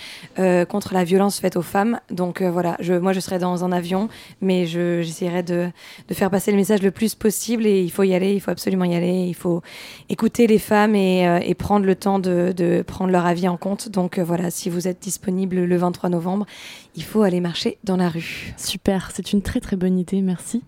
contre 0.68 0.94
la 0.94 1.04
violence 1.04 1.40
faite 1.40 1.56
aux 1.56 1.62
femmes. 1.62 2.00
Donc 2.10 2.42
voilà, 2.42 2.76
moi 3.00 3.12
je 3.12 3.20
serai 3.20 3.38
dans 3.38 3.64
un 3.64 3.72
avion, 3.72 4.08
mais 4.40 4.66
je- 4.66 5.00
j'essaierai 5.02 5.42
de, 5.42 5.68
de 6.06 6.14
faire 6.14 6.30
passer 6.30 6.50
le 6.52 6.56
message 6.56 6.82
le 6.82 6.90
plus 6.90 7.14
possible. 7.14 7.66
Et 7.66 7.82
il 7.82 7.90
faut 7.90 8.02
y 8.04 8.14
aller, 8.14 8.34
il 8.34 8.40
faut 8.40 8.50
absolument 8.50 8.84
y 8.84 8.94
aller. 8.94 9.24
Il 9.26 9.34
faut 9.34 9.62
écouter 10.10 10.46
les 10.46 10.58
femmes 10.58 10.94
et, 10.94 11.54
prendre 11.58 11.86
le 11.86 11.94
temps 11.96 12.18
de, 12.20 12.52
de 12.56 12.82
prendre 12.82 13.10
leur 13.10 13.26
avis 13.26 13.48
en 13.48 13.56
compte. 13.56 13.88
Donc 13.88 14.18
voilà, 14.18 14.50
si 14.50 14.70
vous 14.70 14.86
êtes 14.86 15.00
disponible 15.00 15.56
le 15.56 15.76
23 15.76 16.10
novembre, 16.10 16.46
il 16.94 17.02
faut 17.02 17.22
aller 17.22 17.37
marcher 17.40 17.78
dans 17.84 17.96
la 17.96 18.08
rue. 18.08 18.52
Super, 18.56 19.10
c'est 19.14 19.32
une 19.32 19.42
très 19.42 19.60
très 19.60 19.76
bonne 19.76 19.98
idée, 19.98 20.20
merci. 20.22 20.62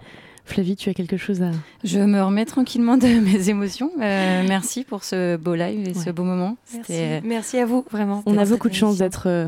Flavie, 0.44 0.74
tu 0.74 0.90
as 0.90 0.94
quelque 0.94 1.16
chose 1.16 1.42
à. 1.42 1.50
Je 1.84 2.00
me 2.00 2.20
remets 2.22 2.44
tranquillement 2.46 2.96
de 2.96 3.06
mes 3.20 3.50
émotions. 3.50 3.90
Euh, 4.00 4.42
merci 4.48 4.82
pour 4.84 5.04
ce 5.04 5.36
beau 5.36 5.54
live 5.54 5.86
et 5.88 5.94
ce 5.94 6.10
beau 6.10 6.24
moment. 6.24 6.56
C'était- 6.64 7.20
Merci 7.22 7.58
à 7.58 7.66
vous, 7.66 7.84
vraiment. 7.90 8.22
On 8.26 8.36
a 8.36 8.44
beaucoup 8.44 8.68
de 8.68 8.74
chance 8.74 8.98
d'être 8.98 9.28
euh, 9.28 9.46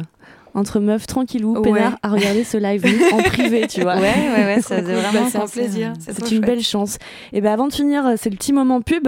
entre 0.54 0.80
meufs 0.80 1.06
tranquillou, 1.06 1.56
Ouais. 1.56 1.62
peinard, 1.72 1.96
à 2.02 2.08
regarder 2.10 2.44
ce 2.44 2.56
live 2.58 2.84
en 3.12 3.22
privé, 3.22 3.66
tu 3.68 3.80
vois. 3.82 3.96
Ouais, 4.02 4.12
ouais, 4.36 4.44
ouais, 4.44 4.60
ça 4.62 4.76
faisait 4.82 4.94
Bah, 4.94 5.00
vraiment 5.10 5.28
c'est 5.28 5.38
un 5.38 5.46
plaisir. 5.46 5.88
euh, 5.90 5.94
C'est 6.00 6.18
une 6.20 6.26
chouette. 6.26 6.40
belle 6.40 6.62
chance. 6.62 6.98
Et 7.32 7.40
ben 7.40 7.52
avant 7.52 7.68
de 7.68 7.72
finir, 7.72 8.14
c'est 8.16 8.30
le 8.30 8.36
petit 8.36 8.52
moment 8.52 8.80
pub. 8.80 9.06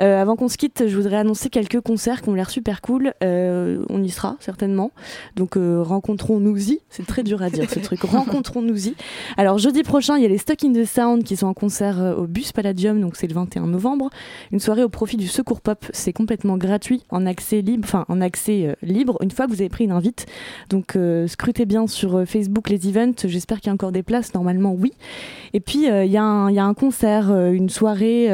Euh, 0.00 0.20
avant 0.22 0.36
qu'on 0.36 0.48
se 0.48 0.56
quitte, 0.56 0.84
je 0.86 0.96
voudrais 0.96 1.16
annoncer 1.16 1.48
quelques 1.50 1.80
concerts 1.80 2.22
qui 2.22 2.28
ont 2.28 2.34
l'air 2.34 2.50
super 2.50 2.80
cool. 2.82 3.12
Euh, 3.24 3.82
on 3.88 4.02
y 4.02 4.10
sera 4.10 4.36
certainement. 4.40 4.90
Donc 5.36 5.56
euh, 5.56 5.82
rencontrons-nous-y. 5.82 6.80
C'est 6.90 7.06
très 7.06 7.22
dur 7.22 7.42
à 7.42 7.50
dire 7.50 7.68
ce 7.70 7.78
truc. 7.78 8.00
Rencontrons-nous-y. 8.02 8.94
Alors 9.36 9.58
jeudi 9.58 9.82
prochain, 9.82 10.16
il 10.16 10.22
y 10.22 10.26
a 10.26 10.28
les 10.28 10.38
Stuck 10.38 10.64
in 10.64 10.72
the 10.72 10.84
Sound 10.84 11.24
qui 11.24 11.36
sont 11.36 11.46
en 11.46 11.54
concert 11.54 12.00
euh, 12.00 12.14
au 12.14 12.26
Bus 12.26 12.52
Palladium. 12.52 13.00
Donc 13.00 13.16
c'est 13.16 13.26
le 13.26 13.34
21 13.34 13.66
novembre. 13.66 14.10
Une 14.52 14.60
soirée 14.60 14.84
au 14.84 14.88
profit 14.88 15.16
du 15.16 15.28
Secours 15.28 15.60
Pop. 15.60 15.84
C'est 15.92 16.12
complètement 16.12 16.56
gratuit, 16.56 17.02
en 17.10 17.26
accès 17.26 17.60
libre, 17.60 17.84
enfin 17.84 18.04
en 18.08 18.20
accès 18.20 18.66
euh, 18.66 18.74
libre. 18.82 19.18
Une 19.22 19.30
fois 19.30 19.46
que 19.46 19.50
vous 19.50 19.60
avez 19.60 19.68
pris 19.68 19.84
une 19.84 19.92
invite. 19.92 20.26
Donc 20.70 20.77
euh, 20.96 21.26
scrutez 21.26 21.66
bien 21.66 21.86
sur 21.86 22.16
euh, 22.16 22.24
Facebook 22.24 22.68
les 22.68 22.88
events. 22.88 23.14
J'espère 23.24 23.58
qu'il 23.60 23.68
y 23.68 23.70
a 23.70 23.74
encore 23.74 23.92
des 23.92 24.02
places. 24.02 24.34
Normalement, 24.34 24.72
oui. 24.72 24.92
Et 25.54 25.60
puis, 25.60 25.90
euh, 25.90 26.04
il 26.04 26.10
y, 26.10 26.16
a 26.16 26.22
un- 26.24 26.74
concert, 26.74 27.34
une 27.50 27.68
soirée 27.68 28.28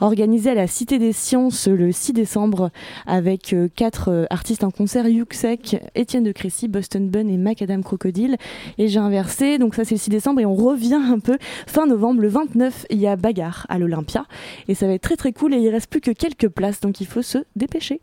organisée 0.00 0.50
à 0.50 0.54
la 0.54 0.66
Cité 0.66 0.98
des 0.98 1.12
Sciences 1.12 1.66
le 1.66 1.90
6 1.92 2.12
décembre 2.12 2.70
avec 3.06 3.54
quatre 3.74 4.26
artistes 4.30 4.62
en 4.64 4.70
concert 4.70 5.08
Yuxek, 5.08 5.80
Étienne 5.94 6.22
de 6.22 6.32
Crécy, 6.32 6.68
Boston 6.68 7.08
Bun 7.08 7.26
et 7.28 7.36
Macadam 7.36 7.82
Crocodile. 7.82 8.36
Et 8.78 8.88
j'ai 8.88 8.98
inversé, 9.00 9.58
donc 9.58 9.74
ça 9.74 9.84
c'est 9.84 9.94
le 9.96 10.00
6 10.00 10.10
décembre 10.10 10.40
et 10.40 10.46
on 10.46 10.54
revient 10.54 11.00
un 11.10 11.18
peu 11.18 11.36
fin 11.66 11.86
novembre, 11.86 12.20
le 12.20 12.28
29, 12.28 12.86
il 12.90 12.98
y 12.98 13.06
a 13.06 13.16
Bagarre 13.16 13.66
à 13.68 13.78
l'Olympia. 13.78 14.26
Et 14.68 14.74
ça 14.74 14.86
va 14.86 14.92
être 14.92 15.02
très 15.02 15.16
très 15.16 15.32
cool 15.32 15.54
et 15.54 15.58
il 15.58 15.68
reste 15.70 15.88
plus 15.90 16.00
que 16.00 16.10
quelques 16.12 16.48
places, 16.48 16.80
donc 16.80 17.00
il 17.00 17.06
faut 17.06 17.22
se 17.22 17.38
dépêcher. 17.56 18.00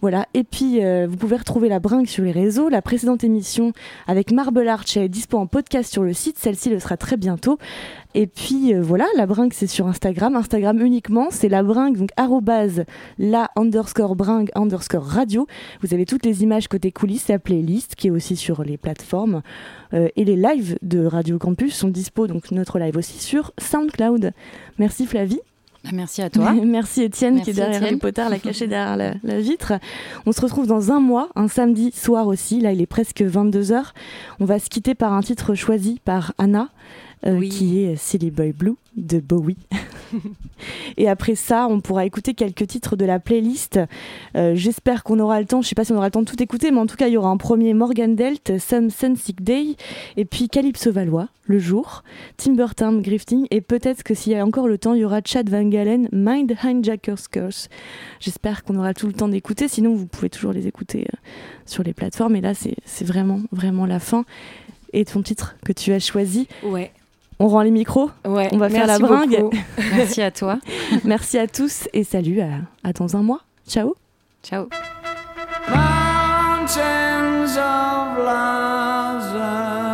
Voilà, 0.00 0.26
et 0.32 0.44
puis 0.44 0.80
vous 1.06 1.16
pouvez 1.16 1.36
retrouver 1.36 1.68
la 1.68 1.80
bringue 1.80 2.06
sur 2.06 2.24
les 2.24 2.32
réseaux. 2.32 2.68
La 2.68 2.82
précédente 2.82 3.17
émission 3.24 3.72
avec 4.06 4.32
Marble 4.32 4.68
Arch 4.68 4.96
est 4.96 5.08
dispo 5.08 5.38
en 5.38 5.46
podcast 5.46 5.92
sur 5.92 6.02
le 6.02 6.12
site, 6.12 6.38
celle-ci 6.38 6.70
le 6.70 6.78
sera 6.78 6.96
très 6.96 7.16
bientôt. 7.16 7.58
Et 8.14 8.26
puis 8.26 8.74
euh, 8.74 8.82
voilà, 8.82 9.06
la 9.16 9.26
bringue 9.26 9.52
c'est 9.52 9.66
sur 9.66 9.86
Instagram, 9.86 10.36
Instagram 10.36 10.80
uniquement, 10.80 11.28
c'est 11.30 11.48
la 11.48 11.62
bringue, 11.62 11.96
donc 11.96 12.10
arrobase 12.16 12.84
la 13.18 13.50
underscore 13.56 14.16
bringue 14.16 14.50
underscore 14.54 15.04
radio. 15.04 15.46
Vous 15.82 15.94
avez 15.94 16.06
toutes 16.06 16.24
les 16.24 16.42
images 16.42 16.68
côté 16.68 16.92
coulisses, 16.92 17.28
la 17.28 17.38
playlist 17.38 17.94
qui 17.94 18.08
est 18.08 18.10
aussi 18.10 18.36
sur 18.36 18.62
les 18.62 18.76
plateformes. 18.76 19.42
Euh, 19.94 20.08
et 20.16 20.24
les 20.24 20.36
lives 20.36 20.78
de 20.82 21.04
Radio 21.04 21.38
Campus 21.38 21.74
sont 21.74 21.88
dispo, 21.88 22.26
donc 22.26 22.50
notre 22.50 22.78
live 22.78 22.96
aussi 22.96 23.18
sur 23.18 23.52
SoundCloud. 23.58 24.32
Merci 24.78 25.06
Flavie. 25.06 25.40
Bah, 25.90 25.96
Merci 25.96 26.22
à 26.22 26.30
toi. 26.30 26.52
Merci 26.64 27.02
Étienne 27.02 27.40
qui 27.42 27.50
est 27.50 27.54
derrière 27.54 27.76
Étienne. 27.78 27.94
les 27.94 28.00
potards, 28.00 28.30
la 28.30 28.38
caché 28.38 28.66
derrière 28.66 28.96
la, 28.96 29.14
la 29.22 29.40
vitre. 29.40 29.74
On 30.26 30.32
se 30.32 30.40
retrouve 30.40 30.66
dans 30.66 30.92
un 30.92 31.00
mois, 31.00 31.28
un 31.34 31.48
samedi 31.48 31.92
soir 31.92 32.26
aussi. 32.26 32.60
Là, 32.60 32.72
il 32.72 32.80
est 32.80 32.86
presque 32.86 33.22
22h. 33.22 33.82
On 34.40 34.44
va 34.44 34.58
se 34.58 34.68
quitter 34.68 34.94
par 34.94 35.12
un 35.12 35.20
titre 35.22 35.54
choisi 35.54 36.00
par 36.04 36.32
Anna, 36.38 36.68
euh, 37.26 37.40
qui 37.48 37.82
est 37.82 37.96
Silly 37.96 38.30
Boy 38.30 38.52
Blue 38.52 38.76
de 38.96 39.20
Bowie. 39.20 39.56
Et 40.96 41.08
après 41.08 41.34
ça, 41.34 41.66
on 41.68 41.80
pourra 41.80 42.04
écouter 42.06 42.34
quelques 42.34 42.66
titres 42.66 42.96
de 42.96 43.04
la 43.04 43.18
playlist. 43.18 43.78
Euh, 44.36 44.54
J'espère 44.54 45.04
qu'on 45.04 45.20
aura 45.20 45.40
le 45.40 45.46
temps. 45.46 45.62
Je 45.62 45.68
sais 45.68 45.74
pas 45.74 45.84
si 45.84 45.92
on 45.92 45.96
aura 45.96 46.06
le 46.06 46.10
temps 46.10 46.22
de 46.22 46.30
tout 46.30 46.42
écouter, 46.42 46.70
mais 46.70 46.78
en 46.78 46.86
tout 46.86 46.96
cas, 46.96 47.08
il 47.08 47.12
y 47.12 47.16
aura 47.16 47.28
un 47.28 47.36
premier 47.36 47.74
Morgan 47.74 48.14
Delt, 48.16 48.58
Some 48.58 48.90
Sunsick 48.90 49.42
Day, 49.42 49.76
et 50.16 50.24
puis 50.24 50.48
Calypso 50.48 50.90
Valois, 50.90 51.28
Le 51.46 51.58
Jour, 51.58 52.02
Timbertown 52.36 53.00
Grifting, 53.02 53.46
et 53.50 53.60
peut-être 53.60 54.02
que 54.02 54.14
s'il 54.14 54.32
y 54.32 54.36
a 54.36 54.44
encore 54.44 54.68
le 54.68 54.78
temps, 54.78 54.94
il 54.94 55.00
y 55.00 55.04
aura 55.04 55.20
Chad 55.24 55.48
Van 55.48 55.68
Galen, 55.68 56.08
Mind 56.12 56.56
Hijacker's 56.62 57.28
Curse. 57.28 57.68
J'espère 58.20 58.64
qu'on 58.64 58.76
aura 58.76 58.94
tout 58.94 59.06
le 59.06 59.12
temps 59.12 59.28
d'écouter. 59.28 59.68
Sinon, 59.68 59.94
vous 59.94 60.06
pouvez 60.06 60.30
toujours 60.30 60.52
les 60.52 60.66
écouter 60.66 61.06
euh, 61.12 61.16
sur 61.66 61.82
les 61.82 61.92
plateformes. 61.92 62.36
Et 62.36 62.40
là, 62.40 62.54
c'est 62.54 62.76
c'est 62.84 63.04
vraiment, 63.04 63.40
vraiment 63.52 63.86
la 63.86 64.00
fin. 64.00 64.24
Et 64.92 65.04
ton 65.04 65.22
titre 65.22 65.56
que 65.64 65.72
tu 65.72 65.92
as 65.92 65.98
choisi? 65.98 66.48
Ouais. 66.62 66.90
On 67.40 67.48
rend 67.48 67.62
les 67.62 67.70
micros. 67.70 68.10
Ouais, 68.26 68.48
On 68.52 68.58
va 68.58 68.68
faire 68.68 68.86
la 68.86 68.98
bringue. 68.98 69.44
Merci 69.96 70.22
à 70.22 70.30
toi. 70.30 70.58
Merci 71.04 71.38
à 71.38 71.46
tous 71.46 71.88
et 71.92 72.02
salut 72.04 72.40
à, 72.40 72.48
à 72.82 72.92
dans 72.92 73.16
un 73.16 73.22
mois. 73.22 73.40
Ciao. 73.68 73.94
Ciao. 74.42 74.68
Mountains 75.68 77.56
of 77.56 78.18
Laza 78.24 79.87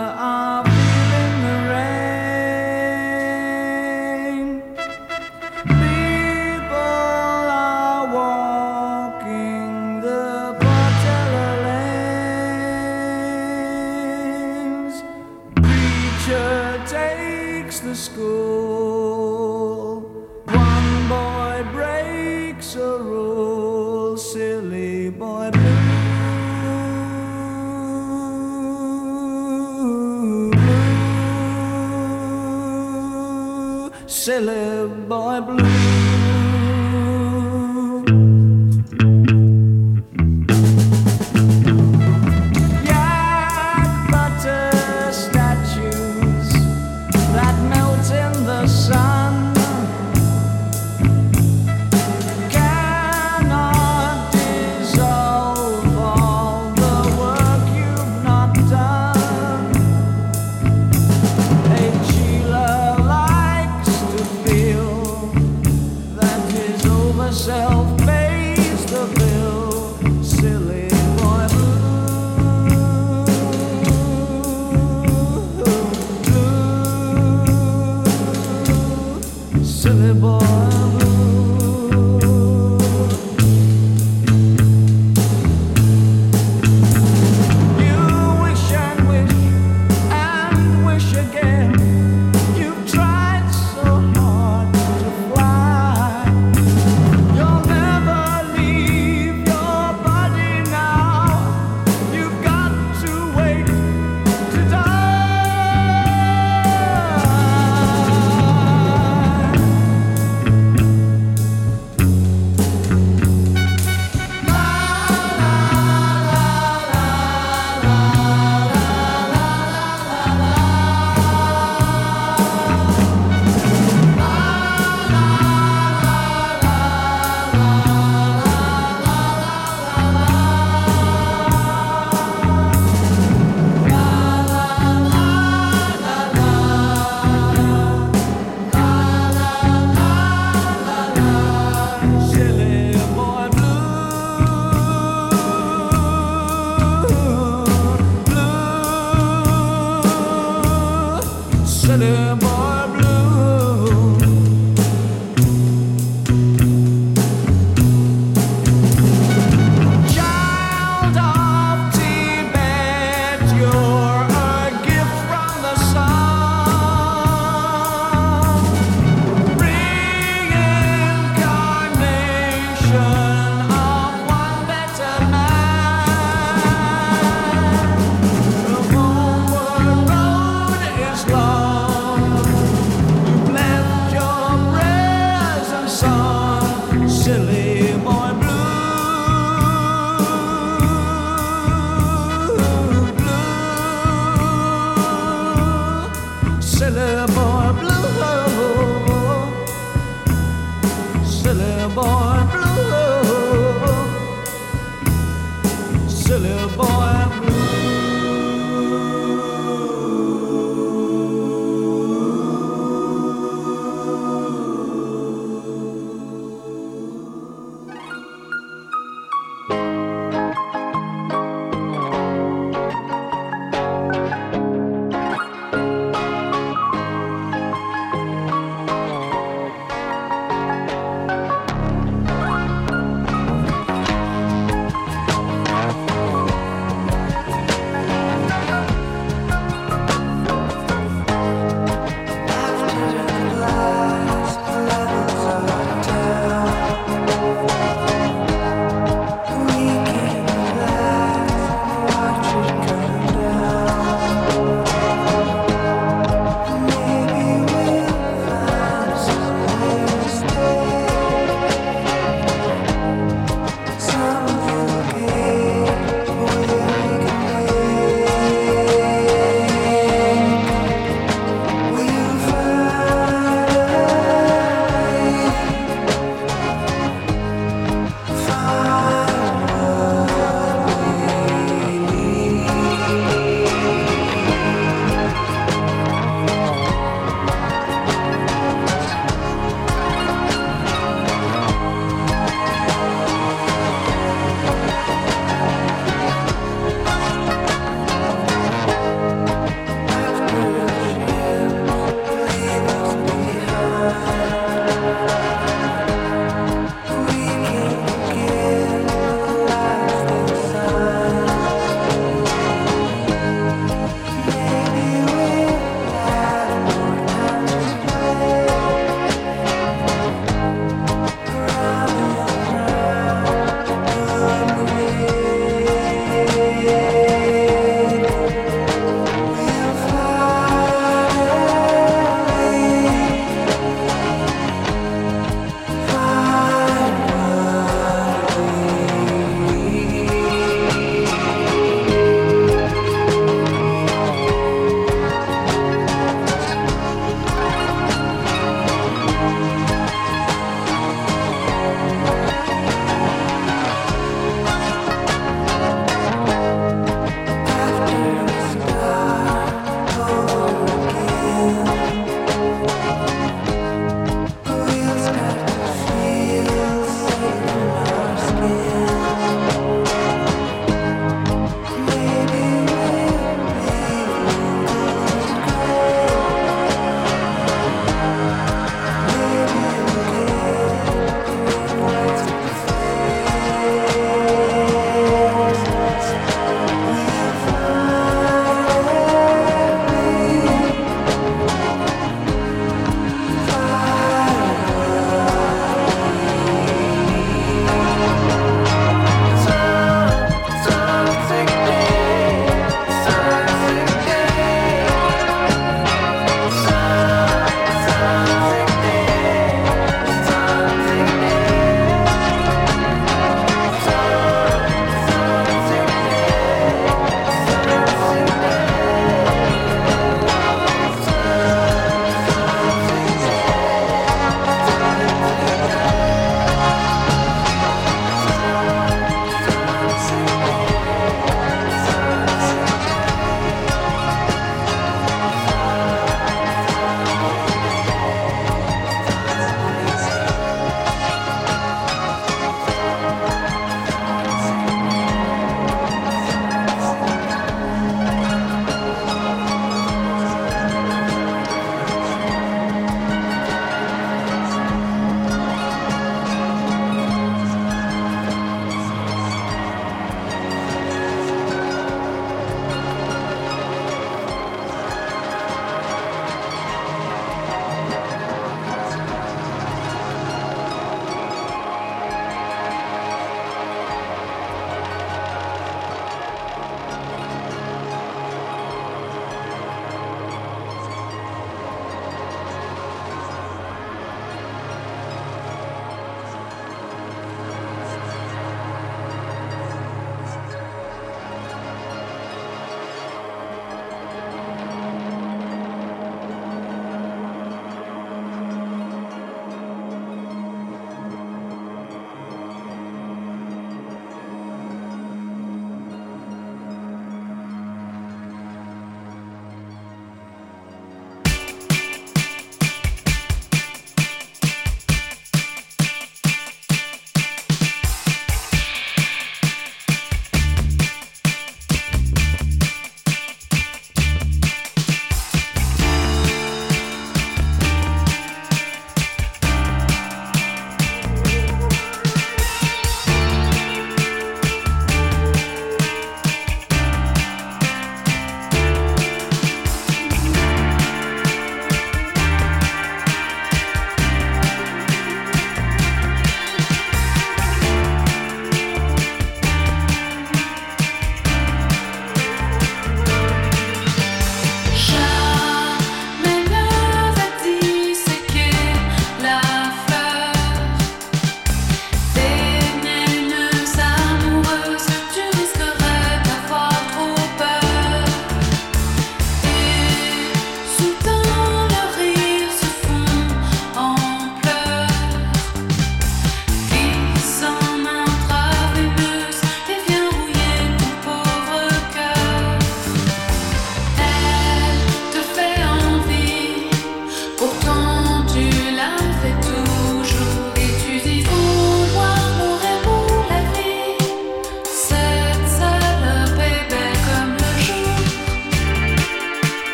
blue. 34.26 34.63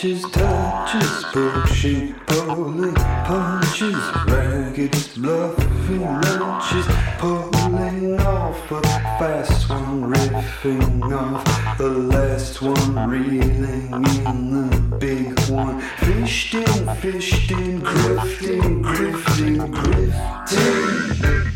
punches, 0.00 0.22
touches, 0.30 1.24
bullshit, 1.34 2.26
poly 2.26 2.92
punches, 2.94 3.94
ragged, 4.26 4.92
bluffing 5.16 6.00
lunches, 6.00 6.86
pulling 7.18 8.18
off 8.20 8.70
a 8.72 8.80
fast 8.80 9.68
one, 9.68 10.10
riffing 10.10 11.02
off 11.12 11.76
the 11.76 11.90
last 11.90 12.62
one, 12.62 13.10
reeling 13.10 13.92
in 13.92 14.68
the 14.70 14.96
big 14.96 15.38
one, 15.50 15.78
fished 15.98 16.54
in, 16.54 16.94
fished 16.96 17.50
in, 17.50 17.82
grifting, 17.82 18.82
grifting, 18.82 19.70
grifting. 19.70 21.49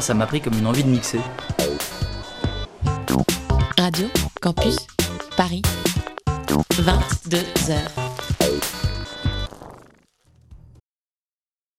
ça 0.00 0.14
m'a 0.14 0.26
pris 0.26 0.40
comme 0.40 0.54
une 0.58 0.66
envie 0.66 0.84
de 0.84 0.88
mixer. 0.88 1.20